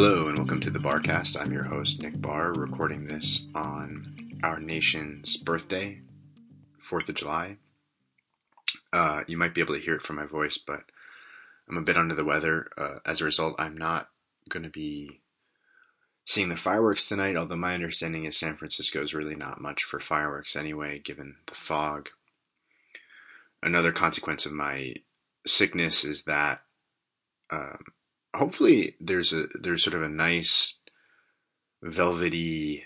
Hello 0.00 0.28
and 0.28 0.38
welcome 0.38 0.60
to 0.60 0.70
the 0.70 0.78
Barrcast. 0.78 1.36
I'm 1.36 1.50
your 1.50 1.64
host, 1.64 2.00
Nick 2.00 2.22
Barr, 2.22 2.52
recording 2.52 3.08
this 3.08 3.46
on 3.52 4.38
our 4.44 4.60
nation's 4.60 5.36
birthday, 5.36 6.02
4th 6.88 7.08
of 7.08 7.16
July. 7.16 7.56
Uh, 8.92 9.22
you 9.26 9.36
might 9.36 9.56
be 9.56 9.60
able 9.60 9.74
to 9.74 9.80
hear 9.80 9.96
it 9.96 10.02
from 10.02 10.14
my 10.14 10.24
voice, 10.24 10.56
but 10.56 10.84
I'm 11.68 11.76
a 11.76 11.82
bit 11.82 11.96
under 11.96 12.14
the 12.14 12.24
weather. 12.24 12.68
Uh, 12.78 13.00
as 13.04 13.20
a 13.20 13.24
result, 13.24 13.56
I'm 13.58 13.76
not 13.76 14.10
going 14.48 14.62
to 14.62 14.68
be 14.68 15.20
seeing 16.24 16.48
the 16.48 16.54
fireworks 16.54 17.08
tonight, 17.08 17.34
although 17.34 17.56
my 17.56 17.74
understanding 17.74 18.24
is 18.24 18.38
San 18.38 18.56
Francisco 18.56 19.02
is 19.02 19.14
really 19.14 19.34
not 19.34 19.60
much 19.60 19.82
for 19.82 19.98
fireworks 19.98 20.54
anyway, 20.54 21.00
given 21.00 21.38
the 21.48 21.56
fog. 21.56 22.10
Another 23.64 23.90
consequence 23.90 24.46
of 24.46 24.52
my 24.52 24.94
sickness 25.44 26.04
is 26.04 26.22
that 26.22 26.60
um, 27.50 27.82
hopefully 28.38 28.96
there's 29.00 29.32
a 29.32 29.46
there's 29.60 29.84
sort 29.84 29.94
of 29.94 30.02
a 30.02 30.08
nice 30.08 30.76
velvety 31.82 32.84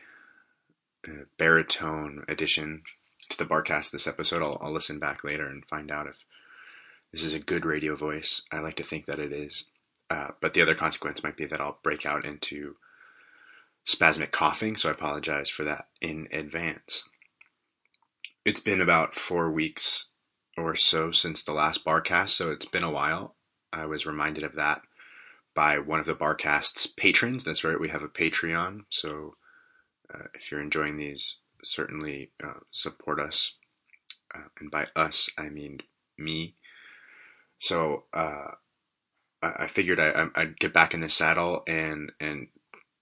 uh, 1.07 1.25
baritone 1.39 2.25
addition 2.29 2.83
to 3.29 3.39
the 3.39 3.45
Barrcast 3.45 3.91
this 3.91 4.07
episode. 4.07 4.43
I'll, 4.43 4.59
I'll 4.61 4.73
listen 4.73 4.99
back 4.99 5.25
later 5.25 5.47
and 5.47 5.65
find 5.67 5.91
out 5.91 6.07
if 6.07 6.17
this 7.13 7.25
is 7.25 7.35
a 7.35 7.39
good 7.39 7.65
radio 7.65 7.97
voice. 7.97 8.43
I 8.51 8.61
like 8.61 8.77
to 8.77 8.83
think 8.83 9.07
that 9.07 9.19
it 9.19 9.33
is. 9.33 9.67
Uh, 10.11 10.29
but 10.41 10.55
the 10.55 10.63
other 10.63 10.75
consequence 10.75 11.23
might 11.23 11.37
be 11.37 11.47
that 11.47 11.61
I'll 11.61 11.79
break 11.83 12.05
out 12.05 12.25
into 12.25 12.77
spasmic 13.89 14.31
coughing, 14.31 14.77
so 14.77 14.89
I 14.89 14.93
apologize 14.93 15.49
for 15.49 15.65
that 15.65 15.89
in 16.01 16.29
advance. 16.33 17.05
It's 18.45 18.61
been 18.61 18.81
about 18.81 19.15
four 19.15 19.51
weeks 19.51 20.09
or 20.57 20.77
so 20.77 21.13
since 21.13 21.43
the 21.43 21.53
last 21.53 21.85
Barrcast, 21.85 22.31
so 22.31 22.51
it's 22.51 22.67
been 22.67 22.85
a 22.85 22.91
while. 22.91 23.37
I 23.73 23.87
was 23.87 24.05
reminded 24.05 24.45
of 24.45 24.57
that 24.57 24.83
by 25.55 25.79
one 25.79 26.01
of 26.01 26.07
the 26.07 26.15
Barrcast's 26.15 26.87
patrons. 26.87 27.45
That's 27.45 27.65
right, 27.65 27.81
we 27.81 27.89
have 27.91 28.03
a 28.03 28.09
Patreon. 28.09 28.85
So 28.91 29.37
uh, 30.13 30.25
if 30.35 30.51
you're 30.51 30.63
enjoying 30.63 30.97
these, 30.97 31.37
certainly 31.65 32.31
uh, 32.43 32.61
support 32.71 33.21
us. 33.21 33.55
Uh, 34.35 34.49
and 34.61 34.71
by 34.71 34.87
us, 34.97 35.29
I 35.37 35.49
mean 35.49 35.81
me. 36.19 36.57
So 37.59 38.05
uh, 38.13 38.53
I 39.43 39.67
figured 39.67 40.01
I, 40.01 40.29
would 40.37 40.59
get 40.59 40.73
back 40.73 40.95
in 40.95 41.01
the 41.01 41.09
saddle 41.09 41.63
and 41.67 42.13
and 42.21 42.49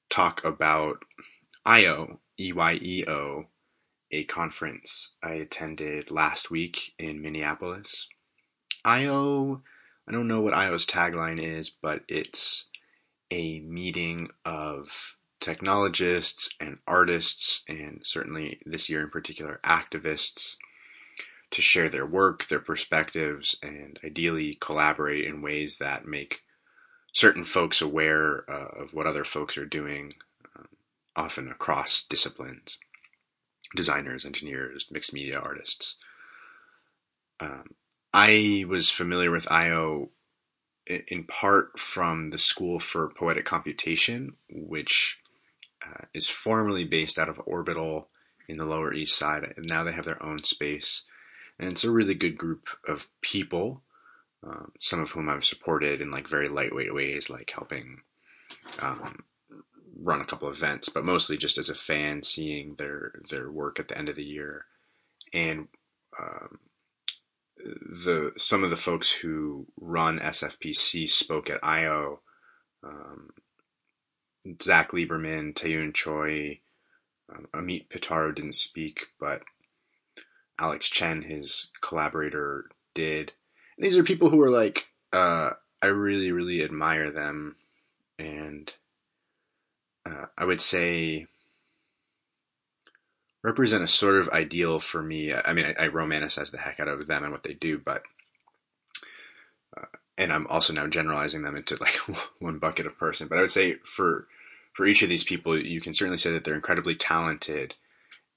talk 0.08 0.44
about 0.44 1.04
EYEO, 1.66 2.18
E 2.38 2.52
Y 2.52 2.72
E 2.74 3.04
O, 3.06 3.46
a 4.10 4.24
conference 4.24 5.12
I 5.22 5.34
attended 5.34 6.10
last 6.10 6.50
week 6.50 6.94
in 6.98 7.22
Minneapolis. 7.22 8.08
EYEO 8.84 9.62
I 10.10 10.12
don't 10.12 10.26
know 10.26 10.40
what 10.40 10.54
EYEO's 10.54 10.86
tagline 10.86 11.40
is, 11.40 11.70
but 11.70 12.00
it's 12.08 12.66
a 13.30 13.60
meeting 13.60 14.30
of 14.44 15.14
technologists 15.38 16.50
and 16.58 16.78
artists, 16.84 17.62
and 17.68 18.00
certainly 18.02 18.58
this 18.66 18.90
year 18.90 19.02
in 19.02 19.10
particular, 19.10 19.60
activists, 19.62 20.56
to 21.52 21.62
share 21.62 21.88
their 21.88 22.06
work, 22.06 22.48
their 22.48 22.58
perspectives, 22.58 23.54
and 23.62 24.00
ideally 24.04 24.58
collaborate 24.60 25.26
in 25.26 25.42
ways 25.42 25.76
that 25.78 26.08
make 26.08 26.40
certain 27.12 27.44
folks 27.44 27.80
aware 27.80 28.44
uh, 28.50 28.82
of 28.82 28.92
what 28.92 29.06
other 29.06 29.24
folks 29.24 29.56
are 29.56 29.64
doing, 29.64 30.14
um, 30.56 30.66
often 31.14 31.48
across 31.48 32.04
disciplines 32.04 32.78
designers, 33.76 34.26
engineers, 34.26 34.86
mixed 34.90 35.12
media 35.12 35.38
artists. 35.38 35.94
Um, 37.38 37.76
I 38.12 38.64
was 38.68 38.90
familiar 38.90 39.30
with 39.30 39.46
EYEO 39.46 40.08
in 40.86 41.24
part 41.24 41.78
from 41.78 42.30
the 42.30 42.38
School 42.38 42.80
for 42.80 43.08
Poetic 43.08 43.44
Computation, 43.44 44.34
which 44.50 45.18
uh, 45.84 46.04
is 46.12 46.28
formerly 46.28 46.84
based 46.84 47.18
out 47.18 47.28
of 47.28 47.40
Orbital 47.46 48.08
in 48.48 48.56
the 48.56 48.64
Lower 48.64 48.92
East 48.92 49.16
Side. 49.16 49.54
And 49.56 49.68
now 49.68 49.84
they 49.84 49.92
have 49.92 50.04
their 50.04 50.22
own 50.22 50.42
space. 50.42 51.04
And 51.58 51.70
it's 51.70 51.84
a 51.84 51.90
really 51.90 52.14
good 52.14 52.36
group 52.36 52.68
of 52.88 53.08
people, 53.20 53.82
um, 54.42 54.72
some 54.80 55.00
of 55.00 55.12
whom 55.12 55.28
I've 55.28 55.44
supported 55.44 56.00
in 56.00 56.10
like 56.10 56.26
very 56.26 56.48
lightweight 56.48 56.92
ways, 56.92 57.30
like 57.30 57.52
helping 57.54 58.00
um, 58.82 59.24
run 59.96 60.20
a 60.20 60.24
couple 60.24 60.50
events, 60.50 60.88
but 60.88 61.04
mostly 61.04 61.36
just 61.36 61.58
as 61.58 61.68
a 61.68 61.74
fan, 61.74 62.22
seeing 62.22 62.74
their 62.76 63.12
their 63.30 63.50
work 63.50 63.78
at 63.78 63.88
the 63.88 63.96
end 63.96 64.08
of 64.08 64.16
the 64.16 64.24
year. 64.24 64.64
And 65.32 65.68
um, 66.18 66.58
the 67.64 68.32
some 68.36 68.64
of 68.64 68.70
the 68.70 68.76
folks 68.76 69.12
who 69.12 69.66
run 69.80 70.18
SFPC 70.18 71.08
spoke 71.08 71.50
at 71.50 71.60
EYEO. 71.62 72.18
Um, 72.82 73.30
Zach 74.62 74.92
Lieberman, 74.92 75.52
Taeyoon 75.52 75.94
Choi, 75.94 76.60
um, 77.30 77.46
Amit 77.54 77.88
Pitaru 77.88 78.34
didn't 78.34 78.56
speak, 78.56 79.06
but 79.18 79.42
Alex 80.58 80.88
Chen, 80.88 81.22
his 81.22 81.70
collaborator, 81.82 82.70
did. 82.94 83.32
And 83.76 83.84
these 83.84 83.98
are 83.98 84.02
people 84.02 84.30
who 84.30 84.40
are 84.40 84.50
like, 84.50 84.88
uh, 85.12 85.50
I 85.82 85.86
really, 85.86 86.32
really 86.32 86.62
admire 86.62 87.10
them, 87.10 87.56
and 88.18 88.72
uh, 90.06 90.26
I 90.36 90.44
would 90.44 90.60
say 90.60 91.26
represent 93.42 93.82
a 93.82 93.88
sort 93.88 94.16
of 94.16 94.28
ideal 94.28 94.80
for 94.80 95.02
me. 95.02 95.32
I 95.32 95.52
mean, 95.52 95.64
I, 95.66 95.86
I 95.86 95.88
romanticize 95.88 96.50
the 96.50 96.58
heck 96.58 96.80
out 96.80 96.88
of 96.88 97.06
them 97.06 97.22
and 97.22 97.32
what 97.32 97.42
they 97.42 97.54
do, 97.54 97.78
but 97.78 98.02
uh, 99.76 99.86
and 100.18 100.32
I'm 100.32 100.46
also 100.48 100.72
now 100.72 100.86
generalizing 100.86 101.42
them 101.42 101.56
into 101.56 101.76
like 101.80 101.94
one 102.38 102.58
bucket 102.58 102.86
of 102.86 102.98
person. 102.98 103.28
But 103.28 103.38
I 103.38 103.42
would 103.42 103.50
say 103.50 103.74
for 103.84 104.26
for 104.72 104.86
each 104.86 105.02
of 105.02 105.08
these 105.08 105.24
people, 105.24 105.58
you 105.58 105.80
can 105.80 105.94
certainly 105.94 106.18
say 106.18 106.32
that 106.32 106.44
they're 106.44 106.54
incredibly 106.54 106.94
talented 106.94 107.74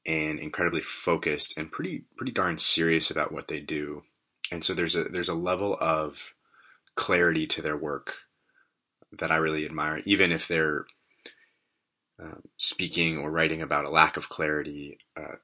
and 0.06 0.40
incredibly 0.40 0.82
focused 0.82 1.58
and 1.58 1.72
pretty 1.72 2.04
pretty 2.18 2.32
darn 2.32 2.58
serious 2.58 3.12
about 3.12 3.32
what 3.32 3.48
they 3.48 3.60
do. 3.60 4.04
And 4.52 4.64
so 4.64 4.74
there's 4.74 4.96
a 4.96 5.06
there's 5.06 5.30
a 5.30 5.34
level 5.34 5.78
of 5.80 6.34
clarity 6.96 7.48
to 7.48 7.62
their 7.62 7.78
work 7.78 8.16
that 9.12 9.32
I 9.32 9.36
really 9.38 9.66
admire, 9.66 10.02
even 10.06 10.32
if 10.32 10.48
they're 10.48 10.86
um, 12.24 12.42
speaking 12.58 13.18
or 13.18 13.30
writing 13.30 13.62
about 13.62 13.86
a 13.86 13.90
lack 13.90 14.16
of 14.16 14.30
clarity, 14.30 14.98
uh, 15.18 15.36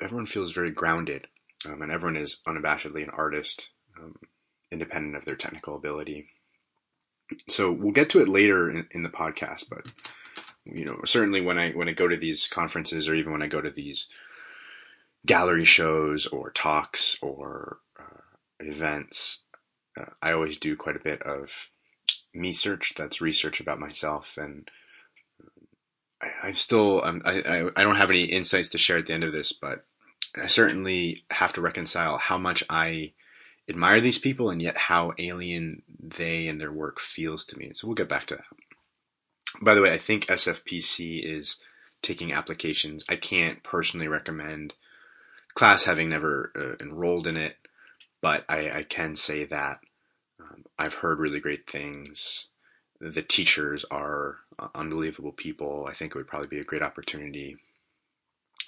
everyone 0.00 0.26
feels 0.26 0.52
very 0.52 0.70
grounded, 0.70 1.26
um, 1.66 1.82
and 1.82 1.92
everyone 1.92 2.16
is 2.16 2.40
unabashedly 2.46 3.02
an 3.02 3.10
artist, 3.10 3.68
um, 4.00 4.14
independent 4.72 5.16
of 5.16 5.24
their 5.24 5.36
technical 5.36 5.76
ability. 5.76 6.28
So 7.50 7.70
we'll 7.70 7.92
get 7.92 8.10
to 8.10 8.22
it 8.22 8.28
later 8.28 8.70
in, 8.70 8.86
in, 8.92 9.02
the 9.02 9.08
podcast, 9.08 9.68
but 9.68 9.90
you 10.64 10.84
know, 10.84 11.00
certainly 11.04 11.40
when 11.40 11.58
I 11.58 11.72
when 11.72 11.88
I 11.88 11.92
go 11.92 12.08
to 12.08 12.16
these 12.16 12.48
conferences 12.48 13.08
or 13.08 13.14
even 13.14 13.32
when 13.32 13.42
I 13.42 13.48
go 13.48 13.60
to 13.60 13.70
these 13.70 14.08
gallery 15.26 15.64
shows 15.64 16.26
or 16.26 16.50
talks 16.50 17.18
or 17.20 17.78
uh, 17.98 18.22
events, 18.60 19.44
uh, 20.00 20.10
I 20.22 20.32
always 20.32 20.56
do 20.56 20.76
quite 20.76 20.96
a 20.96 21.00
bit 21.00 21.20
of 21.22 21.68
me 22.32 22.52
search. 22.52 22.94
That's 22.96 23.20
research 23.20 23.60
about 23.60 23.80
myself 23.80 24.38
and 24.38 24.70
I, 26.20 26.48
am 26.48 26.54
still 26.54 27.04
um, 27.04 27.22
I, 27.24 27.70
I 27.76 27.84
don't 27.84 27.96
have 27.96 28.10
any 28.10 28.24
insights 28.24 28.70
to 28.70 28.78
share 28.78 28.98
at 28.98 29.06
the 29.06 29.12
end 29.12 29.24
of 29.24 29.32
this, 29.32 29.52
but 29.52 29.84
I 30.36 30.46
certainly 30.46 31.24
have 31.30 31.52
to 31.54 31.60
reconcile 31.60 32.18
how 32.18 32.38
much 32.38 32.64
I 32.68 33.12
admire 33.68 34.00
these 34.00 34.18
people 34.18 34.50
and 34.50 34.62
yet 34.62 34.76
how 34.76 35.12
alien 35.18 35.82
they 36.00 36.46
and 36.46 36.60
their 36.60 36.72
work 36.72 37.00
feels 37.00 37.44
to 37.46 37.58
me. 37.58 37.72
So 37.74 37.86
we'll 37.86 37.94
get 37.94 38.08
back 38.08 38.26
to 38.28 38.36
that. 38.36 38.44
By 39.60 39.74
the 39.74 39.82
way, 39.82 39.92
I 39.92 39.98
think 39.98 40.26
SFPC 40.26 41.24
is 41.24 41.58
taking 42.02 42.32
applications. 42.32 43.04
I 43.08 43.16
can't 43.16 43.62
personally 43.62 44.08
recommend 44.08 44.74
class 45.54 45.84
having 45.84 46.10
never 46.10 46.52
uh, 46.54 46.84
enrolled 46.84 47.26
in 47.26 47.36
it, 47.36 47.56
but 48.20 48.44
I, 48.48 48.70
I 48.70 48.82
can 48.82 49.16
say 49.16 49.44
that 49.44 49.80
um, 50.38 50.64
I've 50.78 50.94
heard 50.94 51.18
really 51.18 51.40
great 51.40 51.68
things 51.68 52.48
the 53.00 53.22
teachers 53.22 53.84
are 53.90 54.36
unbelievable 54.74 55.32
people. 55.32 55.86
I 55.88 55.94
think 55.94 56.14
it 56.14 56.18
would 56.18 56.28
probably 56.28 56.48
be 56.48 56.60
a 56.60 56.64
great 56.64 56.82
opportunity. 56.82 57.56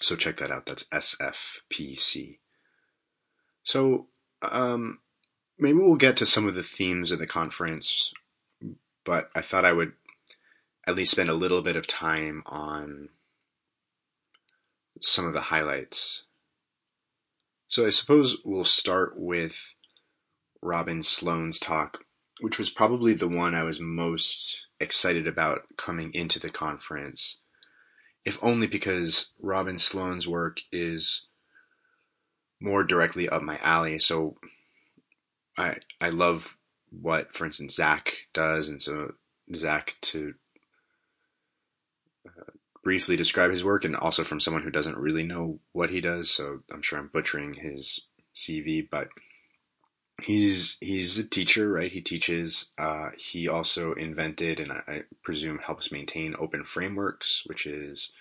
So 0.01 0.17
check 0.17 0.37
that 0.39 0.51
out. 0.51 0.67
That's 0.67 0.85
SFPC. 0.85 2.39
So 3.63 4.07
um, 4.43 5.01
maybe 5.59 5.79
we'll 5.79 5.97
get 5.97 6.17
to 6.19 6.27
some 6.27 6.47
of 6.47 6.55
the 6.55 6.63
themes 6.63 7.13
of 7.13 7.19
the 7.19 7.27
conference, 7.27 8.13
but 9.05 9.31
I 9.35 9.41
thought 9.41 9.65
I 9.65 9.73
would 9.73 9.93
at 10.87 10.95
least 10.95 11.13
spend 11.13 11.29
a 11.29 11.35
little 11.35 11.63
bit 11.63 11.77
of 11.77 11.87
time 11.87 12.43
on 12.47 13.11
some 15.01 15.27
of 15.27 15.33
the 15.33 15.43
highlights. 15.43 16.23
So 17.69 17.87
I 17.87 17.91
suppose 17.91 18.39
we'll 18.45 18.65
start 18.65 19.13
with 19.17 19.75
Robin 20.63 21.03
Sloan's 21.03 21.59
talk 21.59 22.05
which 22.41 22.59
was 22.59 22.71
probably 22.71 23.15
the 23.15 23.29
one 23.29 23.55
I 23.55 23.63
was 23.63 23.81
most 23.81 24.67
excited 24.81 25.27
about 25.27 25.63
coming 25.77 26.13
into 26.15 26.39
the 26.39 26.51
conference, 26.51 27.39
if 28.25 28.39
only 28.43 28.67
because 28.67 29.33
Robin 29.41 29.79
Sloan's 29.79 30.29
work 30.29 30.61
is 30.71 31.27
more 32.61 32.85
directly 32.85 33.29
up 33.29 33.43
my 33.43 33.59
alley. 33.59 33.99
So 33.99 34.37
I 35.57 35.77
I 36.01 36.11
love 36.11 36.57
what, 36.91 37.35
for 37.35 37.45
instance, 37.45 37.75
Zach 37.75 38.15
does, 38.33 38.69
and 38.69 38.81
so 38.81 39.13
Zach 39.55 39.97
to 40.03 40.35
uh, 42.27 42.53
briefly 42.83 43.17
describe 43.17 43.51
his 43.51 43.65
work, 43.65 43.85
and 43.85 43.97
also 43.97 44.25
from 44.25 44.41
someone 44.41 44.63
who 44.63 44.71
doesn't 44.71 44.97
really 44.97 45.25
know 45.25 45.61
what 45.73 45.91
he 45.91 46.01
does. 46.01 46.31
So 46.31 46.61
I'm 46.73 46.83
sure 46.83 46.99
I'm 46.99 47.11
butchering 47.13 47.55
his 47.55 48.07
CV, 48.35 48.87
but 48.89 49.09
he's 50.23 50.77
he's 50.81 51.19
a 51.19 51.25
teacher, 51.25 51.71
right? 51.71 51.91
He 51.91 52.01
teaches. 52.01 52.67
Uh, 52.77 53.11
he 53.17 53.49
also 53.49 53.93
invented, 53.93 54.61
and 54.61 54.73
I, 54.73 55.03
presume 55.23 55.59
helps 55.59 55.93
maintain 55.93 56.35
Open 56.39 56.65
Frameworks, 56.65 57.43
which 57.47 57.67
is 57.67 58.13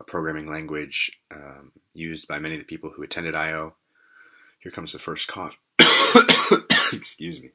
a 0.00 0.04
programming 0.04 0.46
language 0.46 1.18
um, 1.30 1.72
used 1.94 2.28
by 2.28 2.38
many 2.38 2.54
of 2.54 2.60
the 2.60 2.66
people 2.66 2.90
who 2.90 3.02
attended 3.02 3.34
EYEO. 3.34 3.72
Here 4.60 4.72
comes 4.72 4.92
the 4.92 4.98
first 4.98 5.28
cough. 5.28 5.56
Excuse 6.92 7.40
me. 7.40 7.50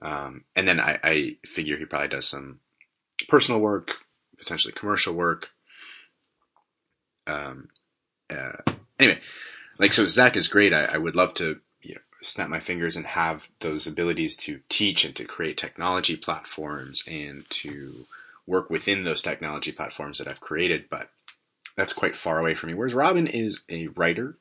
Um, 0.00 0.44
and 0.54 0.68
then 0.68 0.78
I, 0.80 0.98
I, 1.02 1.36
figure 1.44 1.76
he 1.76 1.84
probably 1.84 2.08
does 2.08 2.28
some 2.28 2.60
personal 3.28 3.60
work, 3.60 3.96
potentially 4.38 4.72
commercial 4.72 5.12
work. 5.14 5.48
Um, 7.26 7.68
uh, 8.30 8.62
anyway, 9.00 9.20
like 9.80 9.92
so, 9.92 10.06
Zach 10.06 10.36
is 10.36 10.46
great. 10.46 10.72
I, 10.72 10.84
I 10.94 10.98
would 10.98 11.16
love 11.16 11.34
to 11.34 11.60
snap 12.22 12.48
my 12.48 12.60
fingers 12.60 12.96
and 12.96 13.06
have 13.06 13.48
those 13.60 13.86
abilities 13.86 14.36
to 14.36 14.60
teach 14.68 15.04
and 15.04 15.14
to 15.16 15.24
create 15.24 15.56
technology 15.56 16.16
platforms 16.16 17.04
and 17.06 17.48
to 17.50 18.06
work 18.46 18.70
within 18.70 19.04
those 19.04 19.22
technology 19.22 19.70
platforms 19.70 20.18
that 20.18 20.26
I've 20.26 20.40
created, 20.40 20.88
but 20.90 21.10
that's 21.76 21.92
quite 21.92 22.16
far 22.16 22.40
away 22.40 22.54
from 22.54 22.68
me. 22.68 22.74
Whereas 22.74 22.94
Robin 22.94 23.26
is 23.26 23.62
a 23.68 23.88
writer 23.88 24.36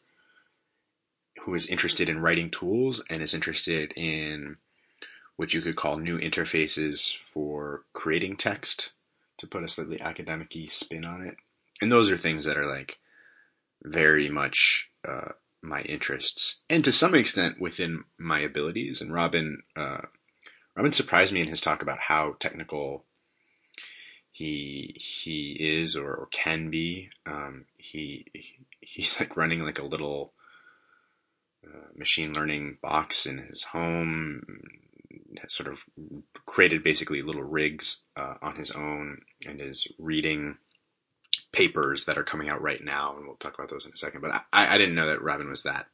who 1.41 1.53
is 1.53 1.67
interested 1.67 2.09
in 2.09 2.21
writing 2.21 2.49
tools 2.49 3.01
and 3.09 3.21
is 3.21 3.33
interested 3.33 3.93
in 3.95 4.57
what 5.35 5.53
you 5.53 5.61
could 5.61 5.75
call 5.75 5.97
new 5.97 6.17
interfaces 6.17 7.15
for 7.15 7.83
creating 7.93 8.37
text 8.37 8.91
to 9.37 9.45
put 9.45 9.63
a 9.63 9.67
slightly 9.67 10.01
academic 10.01 10.51
spin 10.69 11.05
on 11.05 11.21
it. 11.21 11.35
And 11.79 11.91
those 11.91 12.11
are 12.11 12.17
things 12.17 12.45
that 12.45 12.57
are 12.57 12.65
like 12.65 12.97
very 13.83 14.29
much 14.29 14.89
uh, 15.07 15.33
my 15.67 15.81
interests 15.81 16.61
and 16.69 16.83
to 16.85 16.91
some 16.91 17.13
extent 17.13 17.59
within 17.59 18.03
my 18.17 18.39
abilities. 18.39 19.01
And 19.01 19.13
Robin, 19.13 19.63
uh, 19.75 20.01
Robin 20.75 20.91
surprised 20.91 21.33
me 21.33 21.41
in 21.41 21.47
his 21.47 21.61
talk 21.61 21.81
about 21.81 21.99
how 21.99 22.35
technical 22.39 23.05
he 24.31 24.95
he 24.97 25.57
is 25.59 25.95
or, 25.95 26.13
or 26.13 26.27
can 26.27 26.69
be. 26.69 27.09
Um, 27.25 27.65
he 27.77 28.25
he's 28.79 29.19
like 29.19 29.35
running 29.35 29.63
like 29.63 29.79
a 29.79 29.85
little 29.85 30.33
uh, 31.65 31.87
machine 31.95 32.33
learning 32.33 32.77
box 32.81 33.25
in 33.25 33.39
his 33.39 33.63
home. 33.63 34.43
Has 35.41 35.53
sort 35.53 35.69
of 35.69 35.85
created 36.45 36.83
basically 36.83 37.21
little 37.21 37.43
rigs 37.43 38.01
uh, 38.15 38.35
on 38.41 38.55
his 38.55 38.71
own 38.71 39.21
and 39.45 39.61
is 39.61 39.87
reading 39.99 40.57
papers 41.51 42.05
that 42.05 42.17
are 42.17 42.23
coming 42.23 42.49
out 42.49 42.61
right 42.61 42.83
now, 42.83 43.15
and 43.15 43.25
we'll 43.25 43.35
talk 43.35 43.55
about 43.55 43.69
those 43.69 43.85
in 43.85 43.93
a 43.93 43.97
second. 43.97 44.21
But 44.21 44.31
I, 44.31 44.75
I 44.75 44.77
didn't 44.77 44.95
know 44.95 45.07
that 45.07 45.21
Robin 45.21 45.49
was 45.49 45.63
that 45.63 45.87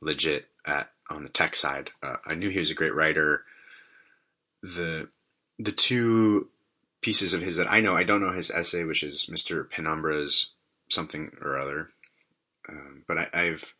legit 0.00 0.46
at 0.66 0.90
on 1.08 1.22
the 1.22 1.28
tech 1.28 1.56
side. 1.56 1.90
Uh, 2.02 2.16
I 2.26 2.34
knew 2.34 2.48
he 2.48 2.58
was 2.58 2.70
a 2.70 2.74
great 2.74 2.94
writer. 2.94 3.44
The 4.62 5.08
the 5.58 5.72
two 5.72 6.48
pieces 7.02 7.34
of 7.34 7.42
his 7.42 7.56
that 7.56 7.72
I 7.72 7.80
know, 7.80 7.94
I 7.94 8.04
don't 8.04 8.20
know 8.20 8.32
his 8.32 8.50
essay, 8.50 8.84
which 8.84 9.02
is 9.02 9.26
Mr. 9.26 9.68
Penumbra's 9.68 10.52
something 10.88 11.32
or 11.40 11.58
other. 11.58 11.90
Um, 12.68 13.04
but 13.06 13.18
I, 13.18 13.28
I've 13.32 13.74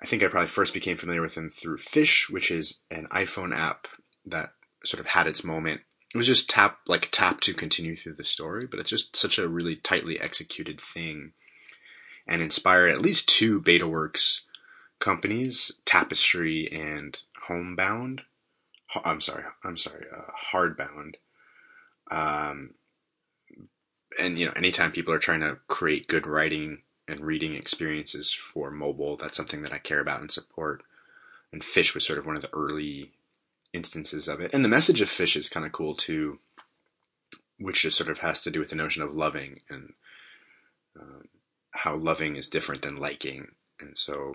I 0.00 0.06
think 0.06 0.22
I 0.22 0.28
probably 0.28 0.48
first 0.48 0.72
became 0.72 0.96
familiar 0.96 1.20
with 1.20 1.36
him 1.36 1.50
through 1.50 1.78
Fish, 1.78 2.30
which 2.30 2.50
is 2.50 2.80
an 2.90 3.06
iPhone 3.10 3.54
app 3.54 3.86
that 4.26 4.52
sort 4.84 5.00
of 5.00 5.06
had 5.06 5.26
its 5.26 5.44
moment 5.44 5.82
it 6.12 6.16
was 6.16 6.26
just 6.26 6.50
tap 6.50 6.78
like 6.86 7.08
tap 7.10 7.40
to 7.40 7.54
continue 7.54 7.96
through 7.96 8.14
the 8.14 8.24
story, 8.24 8.66
but 8.66 8.80
it's 8.80 8.90
just 8.90 9.14
such 9.14 9.38
a 9.38 9.48
really 9.48 9.76
tightly 9.76 10.20
executed 10.20 10.80
thing, 10.80 11.32
and 12.26 12.42
inspired 12.42 12.90
at 12.90 13.02
least 13.02 13.28
two 13.28 13.60
BetaWorks 13.60 14.40
companies, 14.98 15.72
Tapestry 15.84 16.70
and 16.72 17.18
Homebound. 17.46 18.22
I'm 19.04 19.20
sorry, 19.20 19.44
I'm 19.64 19.76
sorry, 19.76 20.06
uh, 20.14 20.32
Hardbound. 20.52 21.14
Um, 22.10 22.74
and 24.18 24.36
you 24.36 24.46
know, 24.46 24.52
anytime 24.56 24.90
people 24.90 25.14
are 25.14 25.20
trying 25.20 25.40
to 25.40 25.58
create 25.68 26.08
good 26.08 26.26
writing 26.26 26.82
and 27.06 27.20
reading 27.20 27.54
experiences 27.54 28.32
for 28.32 28.70
mobile, 28.72 29.16
that's 29.16 29.36
something 29.36 29.62
that 29.62 29.72
I 29.72 29.78
care 29.78 30.00
about 30.00 30.20
and 30.20 30.30
support. 30.30 30.82
And 31.52 31.62
Fish 31.62 31.94
was 31.94 32.04
sort 32.04 32.18
of 32.18 32.26
one 32.26 32.36
of 32.36 32.42
the 32.42 32.52
early 32.52 33.12
instances 33.72 34.28
of 34.28 34.40
it. 34.40 34.52
And 34.52 34.64
the 34.64 34.68
message 34.68 35.00
of 35.00 35.08
fish 35.08 35.36
is 35.36 35.48
kind 35.48 35.66
of 35.66 35.72
cool 35.72 35.94
too, 35.94 36.38
which 37.58 37.82
just 37.82 37.96
sort 37.96 38.10
of 38.10 38.18
has 38.18 38.42
to 38.42 38.50
do 38.50 38.58
with 38.58 38.70
the 38.70 38.76
notion 38.76 39.02
of 39.02 39.14
loving 39.14 39.60
and 39.68 39.92
um, 41.00 41.24
how 41.72 41.96
loving 41.96 42.36
is 42.36 42.48
different 42.48 42.82
than 42.82 42.96
liking. 42.96 43.48
And 43.80 43.96
so 43.96 44.34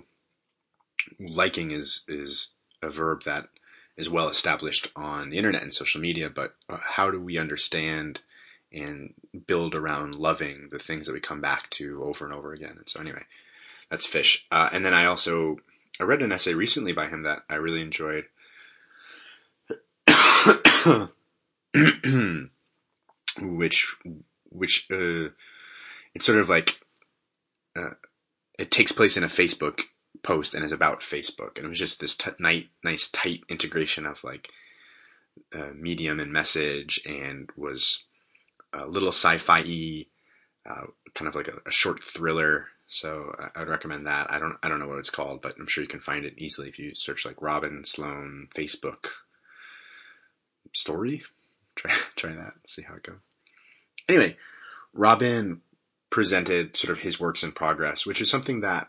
liking 1.19 1.71
is 1.71 2.01
is 2.07 2.47
a 2.81 2.89
verb 2.89 3.23
that 3.23 3.49
is 3.97 4.09
well 4.09 4.29
established 4.29 4.91
on 4.95 5.29
the 5.29 5.37
internet 5.37 5.63
and 5.63 5.73
social 5.73 6.01
media, 6.01 6.29
but 6.29 6.55
uh, 6.69 6.77
how 6.81 7.09
do 7.09 7.19
we 7.19 7.37
understand 7.37 8.21
and 8.71 9.13
build 9.47 9.73
around 9.73 10.15
loving 10.15 10.67
the 10.69 10.79
things 10.79 11.07
that 11.07 11.13
we 11.13 11.19
come 11.19 11.39
back 11.39 11.69
to 11.69 12.03
over 12.03 12.25
and 12.25 12.33
over 12.33 12.51
again? 12.53 12.75
And 12.77 12.89
so 12.89 12.99
anyway, 12.99 13.23
that's 13.89 14.05
fish. 14.05 14.45
Uh, 14.51 14.69
and 14.71 14.85
then 14.85 14.93
I 14.93 15.05
also 15.05 15.57
I 15.99 16.03
read 16.03 16.21
an 16.21 16.31
essay 16.31 16.53
recently 16.53 16.91
by 16.91 17.07
him 17.07 17.23
that 17.23 17.43
I 17.49 17.55
really 17.55 17.81
enjoyed 17.81 18.25
which 23.41 23.95
which 24.49 24.87
uh, 24.91 25.29
it's 26.13 26.25
sort 26.25 26.39
of 26.39 26.49
like 26.49 26.79
uh, 27.75 27.91
it 28.57 28.71
takes 28.71 28.91
place 28.91 29.17
in 29.17 29.23
a 29.23 29.27
Facebook 29.27 29.81
post 30.23 30.53
and 30.53 30.63
is 30.63 30.71
about 30.71 31.01
Facebook, 31.01 31.57
and 31.57 31.65
it 31.65 31.69
was 31.69 31.79
just 31.79 31.99
this 31.99 32.15
t- 32.15 32.31
nice, 32.39 32.65
nice 32.83 33.09
tight 33.09 33.41
integration 33.49 34.05
of 34.05 34.23
like 34.23 34.49
uh, 35.53 35.71
medium 35.75 36.19
and 36.19 36.31
message, 36.31 37.01
and 37.05 37.49
was 37.55 38.03
a 38.73 38.85
little 38.85 39.09
sci-fi 39.09 40.05
uh, 40.69 40.85
kind 41.13 41.27
of 41.27 41.35
like 41.35 41.47
a, 41.47 41.57
a, 41.65 41.71
short 41.71 42.03
thriller. 42.03 42.67
So 42.87 43.35
I 43.55 43.59
would 43.59 43.69
recommend 43.69 44.07
that. 44.07 44.31
I 44.31 44.39
don't 44.39 44.57
I 44.61 44.69
don't 44.69 44.79
know 44.79 44.87
what 44.87 44.99
it's 44.99 45.09
called, 45.09 45.41
but 45.41 45.55
I'm 45.59 45.67
sure 45.67 45.83
you 45.83 45.87
can 45.87 45.99
find 45.99 46.25
it 46.25 46.37
easily 46.37 46.69
if 46.69 46.77
you 46.77 46.93
search 46.95 47.25
like 47.25 47.41
Robin 47.41 47.83
Sloan 47.85 48.47
Facebook 48.55 49.07
story. 50.73 51.23
Try 51.75 51.91
try 52.15 52.33
that. 52.33 52.53
See 52.67 52.83
how 52.83 52.95
it 52.95 53.03
goes. 53.03 53.17
Anyway, 54.07 54.37
Robin 54.93 55.61
presented 56.09 56.77
sort 56.77 56.95
of 56.95 57.03
his 57.03 57.19
works 57.19 57.43
in 57.43 57.51
progress, 57.51 58.05
which 58.05 58.21
is 58.21 58.29
something 58.29 58.61
that 58.61 58.87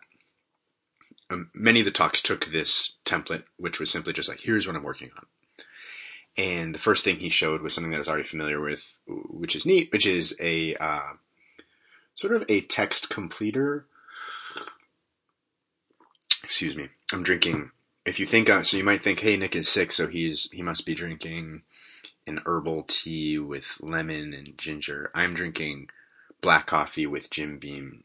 um, 1.30 1.50
many 1.54 1.80
of 1.80 1.85
the 1.85 1.90
talks 1.90 2.23
took 2.23 2.47
this 2.47 2.97
template, 3.04 3.45
which 3.56 3.80
was 3.80 3.90
simply 3.90 4.12
just 4.12 4.28
like, 4.28 4.40
here's 4.40 4.66
what 4.66 4.76
I'm 4.76 4.83
working 4.83 5.11
on. 5.16 5.26
And 6.38 6.75
the 6.75 6.78
first 6.78 7.02
thing 7.02 7.16
he 7.16 7.30
showed 7.30 7.62
was 7.62 7.75
something 7.75 7.90
that 7.90 7.97
I 7.97 8.00
was 8.00 8.09
already 8.09 8.25
familiar 8.25 8.61
with, 8.61 8.99
which 9.06 9.56
is 9.56 9.64
neat, 9.64 9.90
which 9.90 10.06
is 10.06 10.37
a 10.38 10.76
uh, 10.76 11.14
sort 12.14 12.35
of 12.35 12.45
a 12.49 12.61
text 12.61 13.09
completer. 13.09 13.87
Excuse 16.45 16.76
me. 16.76 16.88
I'm 17.12 17.23
drinking. 17.23 17.71
If 18.07 18.21
you 18.21 18.27
think, 18.27 18.49
so 18.49 18.77
you 18.77 18.85
might 18.85 19.03
think, 19.03 19.21
hey, 19.21 19.37
Nick 19.37 19.57
is 19.57 19.69
sick, 19.69 19.91
so 19.91 20.07
he's 20.07 20.49
he 20.53 20.63
must 20.63 20.87
be 20.87 20.95
drinking 20.95 21.63
an 22.27 22.41
herbal 22.47 22.85
tea 22.85 23.39
with 23.39 23.79
lemon 23.81 24.33
and 24.33 24.57
ginger. 24.57 25.11
I'm 25.13 25.35
drinking 25.35 25.91
black 26.41 26.67
coffee 26.67 27.07
with 27.07 27.31
Jim 27.31 27.59
Beam. 27.59 28.05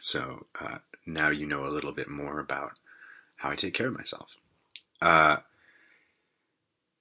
So 0.00 0.46
uh, 0.58 0.78
now 1.06 1.28
you 1.28 1.46
know 1.46 1.66
a 1.66 1.70
little 1.72 1.92
bit 1.92 2.08
more 2.08 2.40
about 2.40 2.72
how 3.36 3.50
I 3.50 3.56
take 3.56 3.74
care 3.74 3.88
of 3.88 3.96
myself. 3.96 4.36
Uh, 5.02 5.38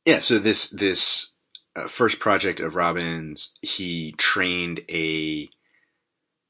yeah, 0.06 0.20
so 0.20 0.40
this 0.40 0.70
this 0.70 1.32
uh, 1.76 1.88
first 1.88 2.20
project 2.20 2.60
of 2.60 2.76
Robin's, 2.76 3.58
he 3.62 4.14
trained 4.18 4.82
a 4.90 5.50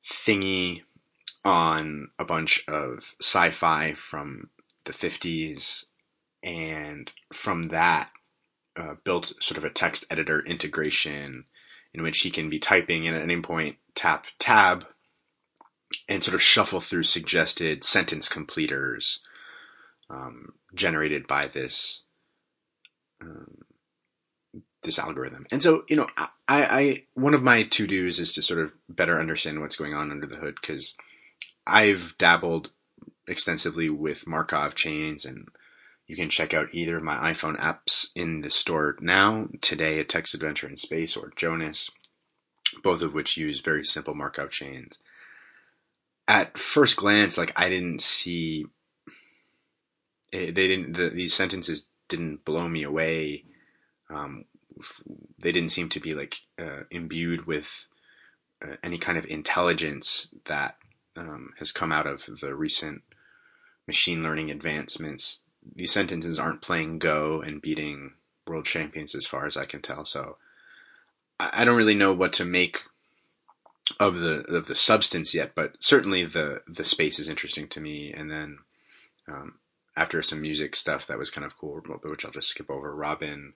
thingy 0.06 0.84
on 1.44 2.10
a 2.18 2.26
bunch 2.26 2.64
of 2.68 3.16
sci-fi 3.22 3.94
from 3.94 4.50
the 4.88 4.94
50s 4.94 5.86
and 6.44 7.12
from 7.32 7.64
that 7.64 8.10
uh, 8.76 8.96
built 9.04 9.34
sort 9.40 9.58
of 9.58 9.64
a 9.64 9.70
text 9.70 10.06
editor 10.10 10.40
integration 10.46 11.46
in 11.94 12.04
which 12.04 12.20
he 12.20 12.30
can 12.30 12.50
be 12.50 12.60
typing 12.60 13.08
and 13.08 13.16
at 13.16 13.24
any 13.24 13.42
point 13.42 13.78
tap 13.96 14.26
tab 14.40 14.86
and 16.08 16.24
sort 16.24 16.36
of 16.36 16.42
shuffle 16.42 16.80
through 16.80 17.04
suggested 17.04 17.84
sentence 17.84 18.30
completers 18.30 19.22
um, 20.10 20.54
generated 20.76 21.28
by 21.28 21.48
this 21.48 22.04
um, 23.22 23.64
this 24.84 25.00
algorithm. 25.00 25.46
And 25.52 25.62
so, 25.62 25.84
you 25.90 25.96
know, 25.96 26.08
I, 26.18 26.30
I 26.48 27.04
one 27.14 27.34
of 27.34 27.44
my 27.44 27.64
to 27.64 27.88
dos 27.88 28.20
is 28.20 28.34
to 28.34 28.42
sort 28.42 28.60
of 28.60 28.74
better 28.88 29.20
understand 29.20 29.62
what's 29.62 29.76
going 29.76 29.94
on 29.94 30.12
under 30.12 30.28
the 30.28 30.38
hood 30.38 30.58
because 30.62 30.96
I've 31.66 32.16
dabbled 32.18 32.72
extensively 33.28 33.90
with 33.90 34.28
Markov 34.28 34.76
chains 34.76 35.26
and 35.26 35.48
you 36.08 36.16
can 36.16 36.30
check 36.30 36.54
out 36.54 36.70
either 36.72 36.98
of 36.98 37.04
my 37.04 37.34
iPhone 37.34 37.60
apps 37.60 38.08
in 38.16 38.40
the 38.40 38.50
store 38.50 38.96
now, 39.02 39.50
today, 39.60 40.00
A 40.00 40.06
Text 40.06 40.34
Adventure 40.34 40.68
in 40.68 40.78
Space, 40.78 41.18
or 41.18 41.34
Jonas. 41.36 41.92
both 42.84 43.02
of 43.02 43.14
which 43.14 43.38
use 43.38 43.60
very 43.60 43.86
simple 43.86 44.14
Markov 44.14 44.50
chains. 44.50 45.00
At 46.28 46.58
first 46.58 46.98
glance, 46.98 47.38
like 47.38 47.54
I 47.56 47.70
didn't 47.70 48.02
see, 48.02 48.66
eh, 50.34 50.52
they 50.52 50.68
didn't. 50.68 50.94
The, 50.94 51.10
these 51.10 51.34
sentences 51.34 51.88
didn't 52.10 52.44
blow 52.44 52.68
me 52.68 52.84
away. 52.84 53.46
Um, 54.10 54.46
they 55.42 55.52
didn't 55.52 55.72
seem 55.72 55.90
to 55.90 56.00
be 56.00 56.14
like 56.14 56.42
uh, 56.60 56.84
imbued 56.92 57.48
with 57.48 57.88
uh, 58.62 58.76
any 58.84 58.98
kind 58.98 59.18
of 59.18 59.26
intelligence 59.26 60.34
that 60.46 60.76
um, 61.16 61.54
has 61.60 61.72
come 61.72 61.92
out 61.92 62.08
of 62.08 62.26
the 62.42 62.54
recent 62.54 63.02
machine 63.88 64.24
learning 64.24 64.52
advancements. 64.52 65.44
These 65.76 65.92
sentences 65.92 66.38
aren't 66.38 66.62
playing 66.62 67.00
Go 67.00 67.42
and 67.42 67.62
beating 67.62 68.14
world 68.46 68.66
champions, 68.66 69.16
as 69.16 69.26
far 69.26 69.46
as 69.46 69.58
I 69.58 69.66
can 69.66 69.82
tell. 69.82 70.06
So 70.06 70.38
I, 71.40 71.66
don't 71.66 71.78
really 71.78 71.96
know 71.96 72.14
what 72.14 72.34
to 72.34 72.46
make 72.46 72.84
of 74.00 74.20
the 74.20 74.42
of 74.54 74.68
the 74.68 74.76
substance 74.76 75.34
yet, 75.34 75.54
but 75.56 75.76
certainly 75.80 76.26
the 76.26 76.62
the 76.68 76.86
space 76.86 77.20
is 77.20 77.30
interesting 77.30 77.68
to 77.70 77.82
me. 77.82 78.14
And 78.14 78.30
then 78.30 78.60
um, 79.28 79.56
after 79.96 80.22
some 80.22 80.42
music 80.42 80.76
stuff 80.76 81.08
that 81.08 81.18
was 81.18 81.30
kind 81.30 81.46
of 81.46 81.58
cool, 81.58 81.82
which 82.04 82.26
I'll 82.26 82.32
just 82.32 82.50
skip 82.50 82.70
over. 82.70 82.96
Robin 82.96 83.54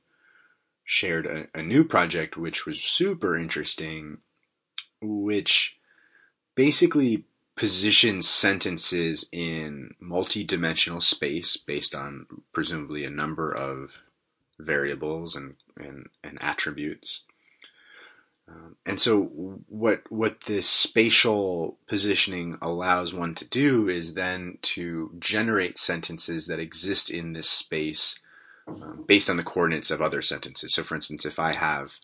shared 0.84 1.26
a, 1.26 1.48
a 1.54 1.62
new 1.62 1.84
project 1.84 2.36
which 2.36 2.66
was 2.66 2.82
super 2.82 3.38
interesting, 3.38 4.18
which 5.02 5.78
basically 6.56 7.26
positions 7.62 8.28
sentences 8.28 9.30
in 9.32 9.94
multi-dimensional 10.00 11.00
space 11.00 11.58
based 11.58 11.94
on 11.94 12.26
presumably 12.54 13.06
a 13.06 13.10
number 13.12 13.52
of 13.52 13.92
variables 14.58 15.36
and 15.36 15.54
and, 15.78 16.10
and 16.24 16.40
attributes. 16.42 17.22
Um, 18.48 18.78
and 18.84 19.00
so 19.00 19.26
what 19.68 20.02
what 20.12 20.42
this 20.48 20.68
spatial 20.68 21.78
positioning 21.86 22.58
allows 22.64 23.14
one 23.14 23.36
to 23.36 23.48
do 23.48 23.88
is 23.88 24.16
then 24.16 24.58
to 24.64 25.12
generate 25.20 25.78
sentences 25.78 26.48
that 26.48 26.60
exist 26.60 27.12
in 27.12 27.34
this 27.34 27.48
space 27.48 28.20
um, 28.68 29.06
based 29.08 29.30
on 29.30 29.38
the 29.38 29.44
coordinates 29.44 29.92
of 29.92 30.02
other 30.02 30.24
sentences. 30.24 30.74
So 30.74 30.82
for 30.82 30.96
instance, 30.96 31.28
if 31.28 31.38
I 31.38 31.54
have 31.54 32.00